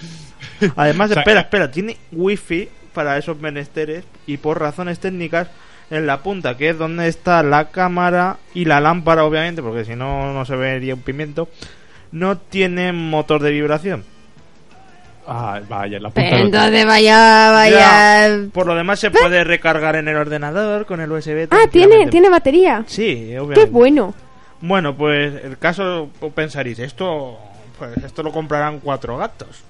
Además, 0.77 1.11
espera, 1.17 1.41
espera, 1.41 1.71
tiene 1.71 1.97
wifi 2.13 2.69
para 2.95 3.19
esos 3.19 3.39
menesteres 3.39 4.05
y 4.27 4.39
por 4.39 4.59
razones 4.61 5.01
técnicas 5.01 5.49
en 5.91 6.07
la 6.07 6.23
punta, 6.23 6.57
que 6.57 6.71
es 6.71 6.79
donde 6.79 7.09
está 7.09 7.43
la 7.43 7.67
cámara 7.69 8.39
y 8.55 8.65
la 8.65 8.81
lámpara, 8.81 9.25
obviamente, 9.25 9.63
porque 9.63 9.85
si 9.85 9.95
no, 9.95 10.33
no 10.33 10.45
se 10.47 10.57
vería 10.57 10.95
un 10.95 11.03
pimiento, 11.03 11.49
no 12.13 12.39
tiene 12.39 12.93
motor 12.93 13.43
de 13.43 13.51
vibración. 13.51 14.05
Ah, 15.27 15.61
vaya, 15.69 15.99
la 16.01 16.11
punta 16.11 16.39
entonces 16.39 16.87
vaya, 16.87 17.51
vaya... 17.51 18.29
Ya, 18.29 18.37
por 18.53 18.67
lo 18.67 18.75
demás, 18.75 19.01
se 19.01 19.11
puede 19.11 19.43
recargar 19.43 19.97
en 19.97 20.09
el 20.09 20.17
ordenador 20.17 20.85
con 20.85 21.01
el 21.01 21.11
USB. 21.11 21.49
Ah, 21.51 21.67
tiene, 21.71 22.07
tiene 22.09 22.29
batería. 22.29 22.85
Sí, 22.87 23.29
Qué 23.31 23.41
obviamente. 23.41 23.71
bueno. 23.71 24.15
Bueno, 24.61 24.95
pues 24.97 25.45
el 25.45 25.59
caso, 25.59 26.09
pensaréis, 26.35 26.79
esto, 26.79 27.39
pues 27.79 27.97
esto 28.05 28.23
lo 28.23 28.33
comprarán 28.33 28.81
cuatro 28.81 29.17
gatos. 29.17 29.63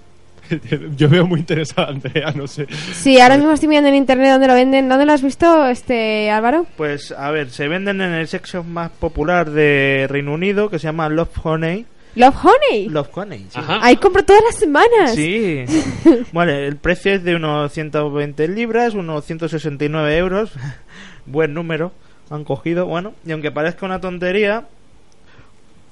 Yo 0.96 1.08
veo 1.08 1.26
muy 1.26 1.40
interesada, 1.40 1.88
Andrea, 1.88 2.32
no 2.34 2.46
sé. 2.46 2.66
Sí, 2.94 3.20
ahora 3.20 3.36
mismo 3.36 3.52
estoy 3.52 3.68
mirando 3.68 3.88
en 3.88 3.94
internet 3.94 4.32
dónde 4.32 4.48
lo 4.48 4.54
venden. 4.54 4.88
¿Dónde 4.88 5.06
lo 5.06 5.12
has 5.12 5.22
visto, 5.22 5.66
este 5.66 6.30
Álvaro? 6.30 6.66
Pues 6.76 7.12
a 7.12 7.30
ver, 7.30 7.50
se 7.50 7.68
venden 7.68 8.00
en 8.00 8.12
el 8.12 8.26
shop 8.26 8.64
más 8.64 8.90
popular 8.90 9.50
de 9.50 10.06
Reino 10.08 10.34
Unido 10.34 10.70
que 10.70 10.78
se 10.78 10.86
llama 10.86 11.08
Love 11.08 11.38
Honey. 11.42 11.86
Love 12.16 12.36
Honey. 12.44 12.88
Love 12.88 13.10
Honey, 13.12 13.46
sí. 13.48 13.60
Ahí 13.66 13.96
compro 13.96 14.24
todas 14.24 14.42
las 14.44 14.56
semanas. 14.56 15.14
Sí. 15.14 15.64
vale, 16.32 16.66
el 16.66 16.76
precio 16.76 17.12
es 17.12 17.24
de 17.24 17.34
unos 17.34 17.72
120 17.72 18.46
libras, 18.48 18.94
unos 18.94 19.24
169 19.24 20.16
euros. 20.16 20.52
Buen 21.26 21.54
número 21.54 21.92
han 22.30 22.44
cogido. 22.44 22.86
Bueno, 22.86 23.14
y 23.24 23.32
aunque 23.32 23.50
parezca 23.50 23.86
una 23.86 24.00
tontería 24.00 24.64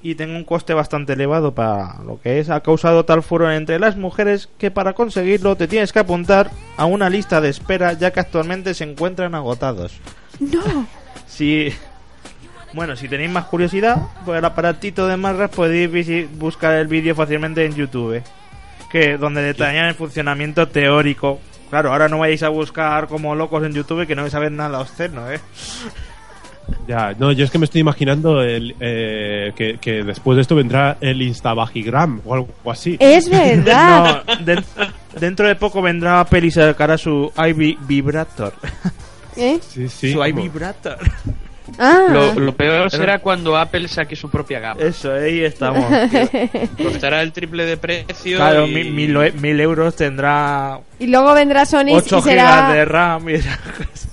y 0.03 0.15
tenga 0.15 0.35
un 0.35 0.43
coste 0.43 0.73
bastante 0.73 1.13
elevado 1.13 1.55
para 1.55 2.03
lo 2.05 2.19
que 2.21 2.39
es, 2.39 2.49
ha 2.49 2.59
causado 2.59 3.05
tal 3.05 3.23
furor 3.23 3.53
entre 3.53 3.79
las 3.79 3.95
mujeres 3.95 4.49
que 4.57 4.69
para 4.69 4.93
conseguirlo 4.93 5.55
te 5.55 5.67
tienes 5.67 5.93
que 5.93 5.99
apuntar 5.99 6.51
a 6.75 6.85
una 6.85 7.09
lista 7.09 7.39
de 7.39 7.49
espera 7.49 7.93
ya 7.93 8.11
que 8.11 8.19
actualmente 8.19 8.73
se 8.73 8.83
encuentran 8.83 9.33
agotados. 9.33 9.99
No. 10.39 10.85
Si 11.25 11.73
bueno, 12.73 12.95
si 12.95 13.07
tenéis 13.07 13.29
más 13.29 13.45
curiosidad, 13.45 13.97
por 14.25 14.35
el 14.35 14.45
aparatito 14.45 15.07
de 15.07 15.15
Marras 15.15 15.51
podéis 15.51 16.27
buscar 16.37 16.73
el 16.73 16.87
vídeo 16.87 17.15
fácilmente 17.15 17.65
en 17.65 17.75
YouTube, 17.75 18.21
que 18.91 19.17
donde 19.17 19.41
detallan 19.41 19.85
el 19.85 19.95
funcionamiento 19.95 20.67
teórico. 20.67 21.39
Claro, 21.69 21.91
ahora 21.91 22.07
no 22.07 22.19
vais 22.19 22.41
a 22.43 22.49
buscar 22.49 23.07
como 23.07 23.35
locos 23.35 23.63
en 23.63 23.73
YouTube 23.73 24.05
que 24.05 24.15
no 24.15 24.23
vais 24.23 24.33
a 24.35 24.39
ver 24.39 24.51
nada 24.51 24.79
obsceno, 24.79 25.31
¿eh? 25.31 25.39
Ya, 26.87 27.13
no, 27.17 27.31
yo 27.31 27.43
es 27.45 27.51
que 27.51 27.57
me 27.59 27.65
estoy 27.65 27.81
imaginando 27.81 28.41
el, 28.41 28.75
eh, 28.79 29.51
que, 29.55 29.77
que 29.79 30.03
después 30.03 30.35
de 30.35 30.41
esto 30.41 30.55
vendrá 30.55 30.97
el 31.01 31.21
Instabagigram 31.21 32.21
o 32.25 32.33
algo 32.33 32.49
así. 32.71 32.97
Es 32.99 33.29
verdad. 33.29 34.23
No, 34.45 35.19
dentro 35.19 35.47
de 35.47 35.55
poco 35.55 35.81
vendrá 35.81 36.19
Apple 36.21 36.47
y 36.47 36.51
sacará 36.51 36.97
su 36.97 37.31
iVibrator. 37.37 38.53
¿Eh? 39.35 39.59
Sí, 39.61 39.87
sí. 39.89 40.11
su 40.11 40.17
como- 40.19 40.27
iVibrator. 40.27 40.97
Ah. 41.79 42.05
Lo, 42.09 42.33
lo 42.39 42.55
peor 42.55 42.89
será 42.91 43.19
cuando 43.19 43.57
Apple 43.57 43.87
saque 43.87 44.15
su 44.15 44.29
propia 44.29 44.59
gama. 44.59 44.81
Eso, 44.81 45.13
ahí 45.13 45.43
estamos. 45.43 45.83
Costará 46.83 47.21
el 47.21 47.31
triple 47.31 47.65
de 47.65 47.77
precio. 47.77 48.37
Claro, 48.37 48.67
y- 48.67 48.91
mil, 48.91 49.33
mil 49.35 49.59
euros 49.59 49.95
tendrá 49.95 50.79
Y 50.99 51.07
luego 51.07 51.33
vendrá 51.33 51.65
Sony 51.65 51.93
8 51.93 52.17
y 52.19 52.21
gigas 52.21 52.23
será... 52.23 52.73
de 52.73 52.85
RAM. 52.85 53.29
y- 53.29 53.37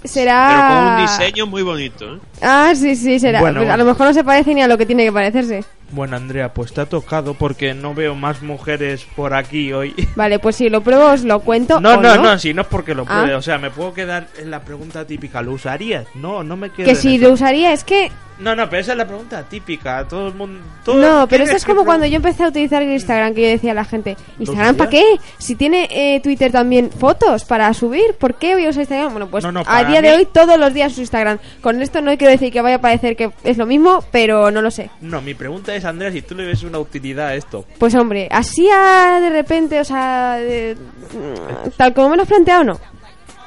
será... 0.08 0.48
Pero 0.48 0.68
con 0.68 0.94
un 0.94 1.00
diseño 1.02 1.46
muy 1.46 1.62
bonito. 1.62 2.14
¿eh? 2.14 2.18
Ah, 2.42 2.72
sí, 2.74 2.96
sí, 2.96 3.18
será. 3.18 3.40
Bueno, 3.40 3.60
Pues 3.60 3.70
a 3.70 3.76
lo 3.76 3.84
mejor 3.84 4.06
no 4.06 4.14
se 4.14 4.24
parece 4.24 4.54
ni 4.54 4.62
a 4.62 4.68
lo 4.68 4.78
que 4.78 4.86
tiene 4.86 5.04
que 5.04 5.12
parecerse. 5.12 5.64
Bueno, 5.92 6.16
Andrea, 6.16 6.54
pues 6.54 6.72
te 6.72 6.80
ha 6.80 6.86
tocado 6.86 7.34
porque 7.34 7.74
no 7.74 7.94
veo 7.94 8.14
más 8.14 8.42
mujeres 8.42 9.06
por 9.16 9.34
aquí 9.34 9.72
hoy. 9.72 9.94
Vale, 10.16 10.38
pues 10.38 10.56
si 10.56 10.68
lo 10.68 10.82
pruebo 10.82 11.06
os 11.10 11.24
lo 11.24 11.40
cuento. 11.40 11.80
No, 11.80 11.94
o 11.94 11.96
no, 12.00 12.16
no, 12.16 12.22
no, 12.22 12.38
si 12.38 12.54
no 12.54 12.62
es 12.62 12.68
porque 12.68 12.94
lo 12.94 13.02
Ah. 13.02 13.06
pruebe. 13.22 13.34
O 13.34 13.42
sea, 13.42 13.58
me 13.58 13.70
puedo 13.70 13.92
quedar 13.92 14.28
en 14.38 14.50
la 14.50 14.60
pregunta 14.60 15.04
típica. 15.04 15.42
¿Lo 15.42 15.52
usarías? 15.52 16.06
No, 16.14 16.42
no 16.44 16.56
me 16.56 16.70
quedo 16.70 16.84
Que 16.84 16.92
en 16.92 16.96
si 16.96 17.16
eso. 17.16 17.26
lo 17.28 17.34
usaría 17.34 17.72
es 17.72 17.82
que... 17.84 18.10
No, 18.40 18.56
no, 18.56 18.68
pero 18.70 18.80
esa 18.82 18.92
es 18.92 18.98
la 18.98 19.06
pregunta 19.06 19.42
típica. 19.44 20.06
Todo 20.08 20.28
el 20.28 20.34
mundo. 20.34 20.60
todo- 20.84 20.96
No, 21.00 21.26
pero 21.28 21.28
¿quién 21.28 21.42
esto 21.42 21.56
es 21.58 21.64
como 21.64 21.84
cuando 21.84 22.06
yo 22.06 22.16
empecé 22.16 22.42
a 22.42 22.48
utilizar 22.48 22.82
el 22.82 22.90
Instagram, 22.90 23.34
que 23.34 23.42
yo 23.42 23.48
decía 23.48 23.72
a 23.72 23.74
la 23.74 23.84
gente, 23.84 24.16
¿Instagram 24.38 24.76
para 24.76 24.90
qué? 24.90 25.04
Si 25.38 25.54
tiene 25.54 25.88
eh, 25.90 26.20
Twitter 26.20 26.50
también 26.50 26.90
fotos 26.90 27.44
para 27.44 27.72
subir, 27.74 28.14
¿por 28.18 28.34
qué 28.36 28.54
voy 28.54 28.64
a 28.66 28.70
usar 28.70 28.80
Instagram? 28.82 29.12
Bueno, 29.12 29.26
pues 29.28 29.44
No, 29.44 29.52
no, 29.52 29.62
a 29.66 29.84
día 29.84 30.00
de 30.02 30.12
hoy 30.12 30.26
todos 30.26 30.58
los 30.58 30.72
días 30.72 30.92
uso 30.92 31.02
Instagram. 31.02 31.38
Con 31.60 31.82
esto 31.82 32.00
no 32.00 32.16
quiero 32.16 32.30
decir 32.32 32.52
que 32.52 32.60
vaya 32.62 32.76
a 32.76 32.80
parecer 32.80 33.14
que 33.16 33.30
es 33.44 33.58
lo 33.58 33.66
mismo, 33.66 34.02
pero 34.10 34.50
no 34.50 34.62
lo 34.62 34.70
sé. 34.70 34.90
No, 35.00 35.20
mi 35.20 35.34
pregunta 35.34 35.74
es, 35.74 35.84
Andrea, 35.84 36.10
si 36.10 36.22
tú 36.22 36.34
le 36.34 36.46
ves 36.46 36.62
una 36.62 36.78
utilidad 36.78 37.28
a 37.28 37.34
esto. 37.34 37.64
Pues 37.78 37.94
hombre, 37.94 38.26
así 38.30 38.68
a- 38.74 39.18
de 39.20 39.30
repente, 39.30 39.78
o 39.80 39.84
sea, 39.84 40.36
de- 40.36 40.76
mm, 40.76 41.70
tal 41.76 41.92
como 41.94 42.10
me 42.10 42.16
lo 42.16 42.22
has 42.22 42.28
planteado, 42.28 42.64
no. 42.64 42.80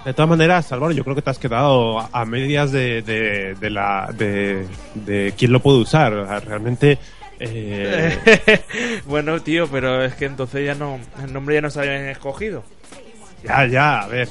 De 0.06 0.14
todas 0.14 0.30
maneras, 0.30 0.72
Álvaro, 0.72 0.92
yo 0.92 1.04
creo 1.04 1.16
que 1.16 1.22
te 1.22 1.30
has 1.30 1.40
quedado 1.40 2.00
a, 2.00 2.10
a 2.12 2.26
medias 2.26 2.72
de, 2.72 3.02
de, 3.02 3.56
de 3.56 3.70
la 3.70 4.10
de, 4.14 4.68
de 4.96 5.34
quién 5.38 5.52
lo 5.52 5.62
puede 5.62 5.80
usar. 5.80 6.14
O 6.14 6.28
sea, 6.28 6.40
realmente 6.42 7.00
eh, 7.40 8.62
bueno, 9.06 9.42
tío, 9.42 9.68
pero 9.68 10.04
es 10.04 10.16
que 10.16 10.26
entonces 10.26 10.66
ya 10.66 10.76
no. 10.76 11.00
El 11.24 11.34
nombre 11.34 11.56
ya 11.56 11.62
no 11.62 11.68
está 11.68 11.82
bien 11.82 12.08
escogido. 12.10 12.64
ya, 13.44 13.66
ya, 13.66 14.00
a 14.02 14.08
ver. 14.08 14.30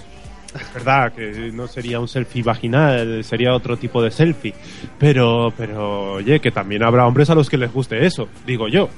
Es 0.55 0.75
verdad 0.75 1.13
que 1.15 1.51
no 1.53 1.67
sería 1.67 1.99
un 1.99 2.09
selfie 2.09 2.43
vaginal, 2.43 3.25
sería 3.25 3.55
otro 3.55 3.79
tipo 3.79 4.03
de 4.03 4.11
selfie. 4.11 4.55
Pero, 4.99 5.53
pero, 5.57 6.13
oye, 6.15 6.41
que 6.41 6.51
también 6.51 6.83
habrá 6.83 7.07
hombres 7.07 7.31
a 7.31 7.35
los 7.35 7.49
que 7.49 7.57
les 7.57 7.73
guste 7.73 8.05
eso, 8.05 8.29
digo 8.47 8.69
yo. 8.69 8.91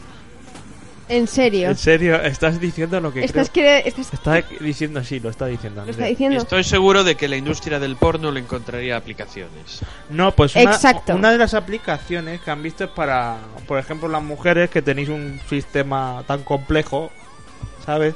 En 1.08 1.26
serio. 1.28 1.68
En 1.68 1.76
serio, 1.76 2.16
estás 2.22 2.58
diciendo 2.60 2.98
lo 3.00 3.12
que 3.12 3.24
Estás, 3.24 3.50
creo. 3.52 3.82
que, 3.82 3.88
estás, 3.88 4.12
Está 4.12 4.42
diciendo, 4.60 5.04
sí, 5.04 5.20
lo 5.20 5.28
está 5.28 5.46
diciendo. 5.46 5.82
lo 5.84 5.90
está 5.90 6.02
Andrea. 6.04 6.08
diciendo. 6.10 6.38
Estoy 6.38 6.64
seguro 6.64 7.04
de 7.04 7.14
que 7.16 7.28
la 7.28 7.36
industria 7.36 7.78
del 7.78 7.96
porno 7.96 8.30
le 8.30 8.40
encontraría 8.40 8.96
aplicaciones. 8.96 9.80
No, 10.08 10.32
pues 10.32 10.56
una, 10.56 10.72
Exacto. 10.72 11.14
una 11.14 11.30
de 11.30 11.38
las 11.38 11.52
aplicaciones 11.54 12.40
que 12.40 12.50
han 12.50 12.62
visto 12.62 12.84
es 12.84 12.90
para, 12.90 13.36
por 13.66 13.78
ejemplo, 13.78 14.08
las 14.08 14.22
mujeres 14.22 14.70
que 14.70 14.80
tenéis 14.80 15.10
un 15.10 15.40
sistema 15.50 16.24
tan 16.26 16.42
complejo, 16.42 17.10
¿sabes? 17.84 18.14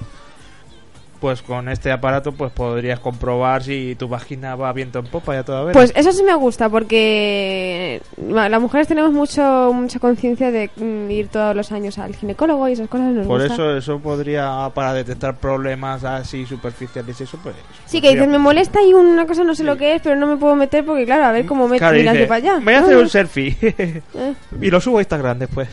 Pues 1.21 1.43
con 1.43 1.69
este 1.69 1.91
aparato 1.91 2.31
pues 2.33 2.53
podrías 2.53 3.01
comprobar 3.01 3.63
si 3.65 3.97
tu 3.99 4.07
vagina 4.09 4.55
va 4.55 4.73
viento 4.73 5.01
en 5.01 5.07
popa 5.07 5.35
ya 5.35 5.43
toda 5.43 5.65
vez. 5.65 5.73
Pues 5.73 5.93
eso 5.97 6.13
sí 6.13 6.23
me 6.23 6.35
gusta 6.35 6.69
porque 6.69 8.01
las 8.29 8.61
mujeres 8.61 8.87
tenemos 8.87 9.13
mucho 9.13 9.73
mucha 9.75 9.99
conciencia 9.99 10.51
de 10.53 10.71
mm, 10.77 11.11
ir 11.11 11.29
todos 11.29 11.57
los 11.57 11.73
años 11.73 11.99
al 11.99 12.15
ginecólogo 12.15 12.69
y 12.69 12.73
esas 12.73 12.89
cosas 12.89 13.09
nos 13.13 13.27
por 13.27 13.39
gusta. 13.41 13.55
eso 13.55 13.77
eso 13.77 13.99
podría 13.99 14.71
para 14.75 14.93
detectar 14.95 15.37
problemas 15.39 16.05
así 16.05 16.47
superficiales 16.47 17.21
eso 17.21 17.39
pues. 17.43 17.57
Sí, 17.87 18.01
que 18.01 18.11
dices, 18.11 18.29
me 18.29 18.39
molesta 18.39 18.81
y 18.83 18.95
una 18.95 19.27
cosa 19.27 19.43
no 19.45 19.55
sé 19.55 19.65
lo 19.65 19.77
que 19.77 19.95
es, 19.97 20.03
pero 20.03 20.15
no 20.17 20.27
me 20.27 20.37
puedo 20.37 20.55
meter 20.55 20.85
porque, 20.85 21.05
claro, 21.05 21.25
a 21.25 21.33
ver 21.33 21.47
cómo 21.47 21.67
me 21.67 21.79
Claro, 21.79 21.97
miras 21.97 22.13
dice, 22.15 22.23
de 22.23 22.29
para 22.29 22.39
allá. 22.39 22.61
Voy 22.65 22.75
a 22.75 22.79
hacer 22.81 22.95
Ah, 22.97 23.01
un 23.01 23.09
selfie 23.09 23.57
eh, 23.61 24.03
y 24.61 24.71
lo 24.71 24.81
subo 24.81 24.99
a 24.99 25.01
Instagram 25.01 25.39
después. 25.41 25.69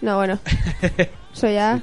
No, 0.00 0.16
bueno. 0.16 0.38
Eso 1.32 1.48
ya. 1.48 1.80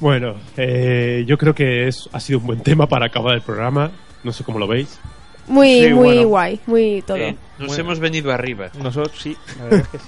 Bueno, 0.00 0.34
eh, 0.56 1.24
yo 1.26 1.36
creo 1.38 1.54
que 1.54 1.86
es, 1.88 2.08
ha 2.12 2.20
sido 2.20 2.38
un 2.38 2.46
buen 2.46 2.60
tema 2.62 2.86
para 2.86 3.06
acabar 3.06 3.34
el 3.34 3.42
programa. 3.42 3.90
No 4.24 4.32
sé 4.32 4.44
cómo 4.44 4.58
lo 4.58 4.66
veis. 4.66 4.98
Muy, 5.46 5.84
Sí, 5.84 5.92
muy 5.92 6.14
bueno. 6.16 6.28
guay, 6.28 6.60
muy 6.66 7.02
todo. 7.06 7.16
Eh, 7.18 7.36
nos 7.58 7.68
Bueno. 7.68 7.82
hemos 7.84 7.98
venido 8.00 8.32
arriba. 8.32 8.70
Nosotros 8.82 9.20
sí, 9.20 9.36
la 9.58 9.64
verdad 9.64 9.80
es 9.80 9.88
que 9.88 9.98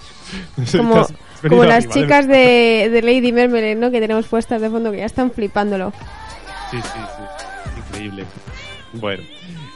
sí. 0.66 0.76
Como, 0.78 1.06
como 1.46 1.64
las 1.64 1.84
arriba, 1.86 1.94
chicas 1.94 2.28
de, 2.28 2.88
de 2.90 3.02
Lady 3.02 3.32
Mermelade, 3.32 3.74
¿no? 3.74 3.90
Que 3.90 4.00
tenemos 4.00 4.26
puestas 4.26 4.62
de 4.62 4.70
fondo 4.70 4.90
que 4.92 4.98
ya 4.98 5.06
están 5.06 5.30
flipándolo. 5.32 5.92
Sí, 6.70 6.78
sí, 6.80 6.88
sí. 6.94 7.78
Increíble. 7.88 8.24
Bueno, 8.94 9.22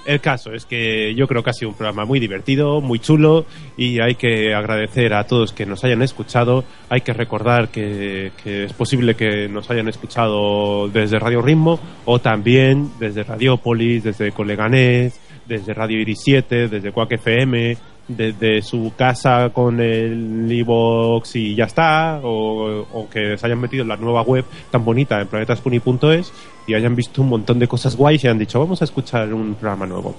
el 0.07 0.21
caso 0.21 0.53
es 0.53 0.65
que 0.65 1.15
yo 1.15 1.27
creo 1.27 1.43
que 1.43 1.51
ha 1.51 1.53
sido 1.53 1.71
un 1.71 1.77
programa 1.77 2.05
muy 2.05 2.21
divertido, 2.21 2.81
muy 2.81 2.99
chulo 2.99 3.45
y 3.77 4.01
hay 4.01 4.15
que 4.15 4.55
agradecer 4.55 5.15
a 5.15 5.27
todos 5.27 5.53
que 5.53 5.67
nos 5.67 5.85
hayan 5.85 6.03
escuchado. 6.03 6.65
Hay 6.89 7.01
que 7.01 7.13
recordar 7.13 7.69
que, 7.69 8.33
es 8.45 8.73
posible 8.73 9.15
que 9.15 9.49
nos 9.49 9.71
hayan 9.71 9.89
escuchado 9.89 10.89
desde 10.89 11.19
Radio 11.19 11.43
Ritmo 11.43 11.81
o 12.05 12.21
también 12.21 12.91
desde 12.99 13.25
Radiópolis, 13.25 14.05
desde 14.05 14.33
Coleganés, 14.33 15.21
desde 15.47 15.75
Radio 15.75 16.01
Iris 16.01 16.21
7, 16.23 16.69
desde 16.69 16.93
Quack 16.93 17.13
FM, 17.13 17.77
desde 18.09 18.63
su 18.63 18.93
casa 18.97 19.51
con 19.53 19.81
el 19.81 20.47
iVoox 20.51 21.35
y 21.37 21.55
ya 21.57 21.65
está, 21.65 22.21
o, 22.23 22.87
o 22.93 23.09
que 23.11 23.37
se 23.37 23.47
hayan 23.47 23.61
metido 23.61 23.83
en 23.83 23.89
la 23.89 23.97
nueva 23.97 24.23
web 24.23 24.45
tan 24.71 24.85
bonita 24.85 25.21
en 25.21 25.27
planetaspuni.es 25.27 26.33
y 26.69 26.75
hayan 26.75 26.95
visto 26.97 27.23
un 27.23 27.29
montón 27.29 27.59
de 27.59 27.67
cosas 27.69 27.97
guays 27.97 28.23
y 28.25 28.29
han 28.29 28.39
dicho, 28.39 28.59
vamos 28.61 28.81
a 28.83 28.85
escuchar 28.85 29.33
un 29.35 29.55
programa 29.55 29.87
nuevo. 29.87 30.17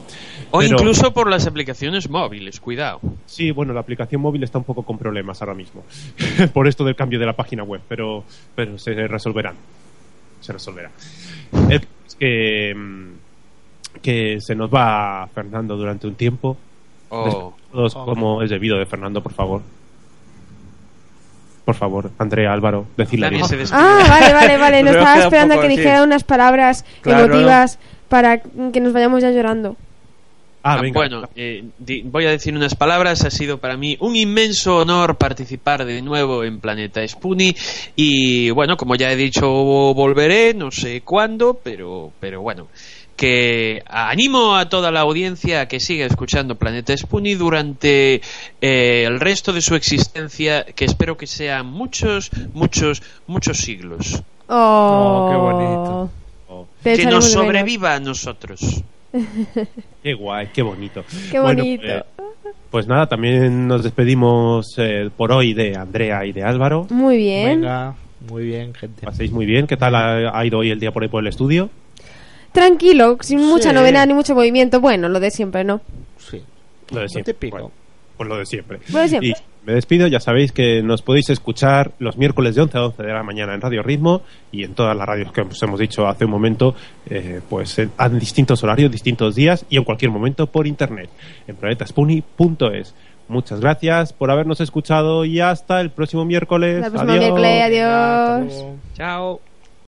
O 0.51 0.59
Pero- 0.59 0.77
incluso 0.77 1.13
por 1.13 1.29
las 1.29 1.45
aplicaciones 1.47 2.09
móviles, 2.09 2.59
cuidado. 2.59 2.99
Sí, 3.25 3.51
bueno, 3.51 3.73
la 3.73 3.81
aplicación 3.81 4.21
móvil 4.21 4.43
está 4.43 4.57
un 4.57 4.63
poco 4.65 4.83
con 4.83 4.97
problemas 4.97 5.41
ahora 5.41 5.53
mismo, 5.53 5.83
por 6.53 6.67
esto 6.67 6.83
del 6.83 6.95
cambio 6.95 7.19
de 7.19 7.25
la 7.25 7.33
página 7.33 7.63
web, 7.63 7.81
pero, 7.87 8.23
pero 8.55 8.77
se 8.77 8.93
resolverán. 9.07 9.55
Se 10.41 10.53
resolverá. 10.53 10.91
Es 11.69 11.81
que, 12.19 12.73
mm, 12.75 13.07
que 14.01 14.37
se 14.39 14.55
nos 14.55 14.69
va 14.73 15.27
Fernando 15.33 15.75
durante 15.75 16.05
un 16.07 16.15
tiempo. 16.15 16.57
Oh. 17.09 17.53
Todos 17.71 17.93
como 17.93 18.41
es 18.41 18.49
debido 18.49 18.77
de 18.77 18.85
Fernando, 18.85 19.21
por 19.21 19.33
favor. 19.33 19.61
Por 21.65 21.75
favor, 21.75 22.11
Andrea, 22.17 22.53
Álvaro, 22.53 22.85
se 22.95 23.57
despide. 23.57 23.81
Ah, 23.81 24.05
vale, 24.07 24.33
vale, 24.33 24.57
vale. 24.57 24.83
No 24.83 24.91
Pero 24.91 24.99
estaba 25.03 25.23
esperando 25.23 25.55
a 25.55 25.61
que 25.61 25.67
dijera 25.67 26.03
unas 26.03 26.23
palabras 26.23 26.85
Claro, 27.01 27.25
emotivas 27.25 27.77
para 28.07 28.39
que 28.39 28.79
nos 28.79 28.93
vayamos 28.93 29.21
ya 29.21 29.31
llorando. 29.31 29.75
Ah, 30.63 30.73
Ah, 30.75 30.81
venga. 30.81 30.99
Bueno, 30.99 31.23
eh, 31.35 31.65
di- 31.77 32.01
voy 32.03 32.25
a 32.25 32.29
decir 32.29 32.55
unas 32.55 32.73
palabras. 32.75 33.23
Ha 33.25 33.29
sido 33.29 33.57
para 33.57 33.75
mí 33.75 33.97
un 33.99 34.15
inmenso 34.15 34.77
honor 34.77 35.15
participar 35.17 35.83
de 35.85 36.01
nuevo 36.01 36.45
en 36.45 36.59
Planeta 36.61 37.05
Spoonie. 37.05 37.55
Y 37.97 38.49
bueno, 38.51 38.77
como 38.77 38.95
ya 38.95 39.11
he 39.11 39.17
dicho, 39.17 39.49
volveré, 39.93 40.53
no 40.53 40.71
sé 40.71 41.01
cuándo, 41.01 41.59
pero, 41.61 42.11
pero 42.21 42.41
bueno. 42.41 42.67
Que 43.17 43.81
animo 43.87 44.55
a 44.55 44.69
toda 44.69 44.91
la 44.91 45.01
audiencia 45.01 45.61
a 45.61 45.67
que 45.67 45.79
siga 45.79 46.05
escuchando 46.05 46.55
Planeta 46.55 46.95
Spoonie 46.95 47.35
durante 47.35 48.21
eh, 48.61 49.03
el 49.07 49.19
resto 49.19 49.51
de 49.53 49.61
su 49.61 49.73
existencia, 49.75 50.63
que 50.63 50.85
espero 50.85 51.17
que 51.17 51.25
sean 51.27 51.65
muchos, 51.65 52.29
muchos, 52.53 53.01
muchos 53.25 53.57
siglos. 53.57 54.21
Oh, 54.47 55.27
qué 55.31 55.35
bonito. 55.37 56.11
Oh, 56.47 56.67
que 56.83 56.91
nos 57.05 57.25
menos. 57.25 57.31
sobreviva 57.31 57.95
a 57.95 57.99
nosotros. 57.99 58.83
qué 60.03 60.13
guay, 60.13 60.49
qué 60.53 60.61
bonito. 60.61 61.03
Qué 61.31 61.39
Bueno, 61.39 61.63
bonito. 61.63 61.83
eh, 61.87 62.03
pues 62.69 62.85
nada, 62.87 63.07
también 63.07 63.67
nos 63.67 63.81
despedimos 63.83 64.75
eh, 64.77 65.09
por 65.17 65.31
hoy 65.31 65.53
de 65.53 65.75
Andrea 65.75 66.23
y 66.25 66.33
de 66.33 66.43
Álvaro. 66.43 66.85
Muy 66.91 67.17
bien. 67.17 67.61
Venga, 67.61 67.95
muy 68.29 68.45
bien, 68.45 68.73
gente. 68.75 69.03
Paséis 69.05 69.31
muy 69.31 69.45
bien. 69.47 69.65
¿Qué 69.65 69.75
tal 69.75 69.95
ha, 69.95 70.37
ha 70.37 70.45
ido 70.45 70.59
hoy 70.59 70.69
el 70.69 70.79
día 70.79 70.91
por 70.91 71.01
ahí 71.01 71.09
por 71.09 71.23
el 71.23 71.27
estudio? 71.27 71.69
Tranquilo, 72.57 73.17
sin 73.21 73.39
mucha 73.39 73.69
Sí. 73.69 73.75
novedad 73.75 74.07
ni 74.07 74.13
mucho 74.13 74.33
movimiento. 74.33 74.81
Bueno, 74.81 75.09
lo 75.09 75.19
de 75.19 75.29
siempre, 75.31 75.63
¿no? 75.63 75.79
Sí. 76.17 76.41
Lo 76.91 77.01
de 77.01 77.09
siempre. 77.09 77.33
te 77.33 77.39
pico. 77.39 77.57
Bueno, 77.57 77.71
pues 78.17 78.29
lo 78.29 78.37
de 78.37 78.45
siempre. 78.45 78.79
Lo 78.91 78.99
de 78.99 79.07
siempre. 79.09 79.29
Y 79.29 79.33
me 79.65 79.73
despido, 79.73 80.07
ya 80.07 80.19
sabéis 80.19 80.51
que 80.51 80.81
nos 80.81 81.01
podéis 81.03 81.29
escuchar 81.29 81.91
los 81.99 82.17
miércoles 82.17 82.55
de 82.55 82.61
11 82.61 82.77
a 82.77 82.81
12 82.81 83.03
de 83.03 83.13
la 83.13 83.21
mañana 83.21 83.53
en 83.53 83.61
Radio 83.61 83.83
Ritmo 83.83 84.21
y 84.51 84.63
en 84.63 84.73
todas 84.73 84.95
las 84.97 85.05
radios 85.05 85.31
que 85.31 85.41
os 85.41 85.61
hemos 85.61 85.79
dicho 85.79 86.07
hace 86.07 86.25
un 86.25 86.31
momento, 86.31 86.73
eh, 87.09 87.41
pues 87.47 87.77
en, 87.77 87.91
en 87.99 88.17
distintos 88.17 88.63
horarios, 88.63 88.91
distintos 88.91 89.35
días 89.35 89.65
y 89.69 89.77
en 89.77 89.83
cualquier 89.83 90.09
momento 90.09 90.47
por 90.47 90.65
internet 90.65 91.09
en 91.47 91.55
planetaspuni.es. 91.57 92.95
Muchas 93.27 93.59
gracias 93.59 94.13
por 94.13 94.31
habernos 94.31 94.61
escuchado 94.61 95.25
y 95.25 95.41
hasta 95.41 95.81
el 95.81 95.89
próximo 95.91 96.23
miércoles. 96.25 96.75
Hasta 96.77 96.87
el 96.87 96.91
próximo 96.93 97.11
Adiós. 97.11 97.23
miércoles, 97.23 97.61
adiós. 97.61 98.65
Chao. 98.95 99.41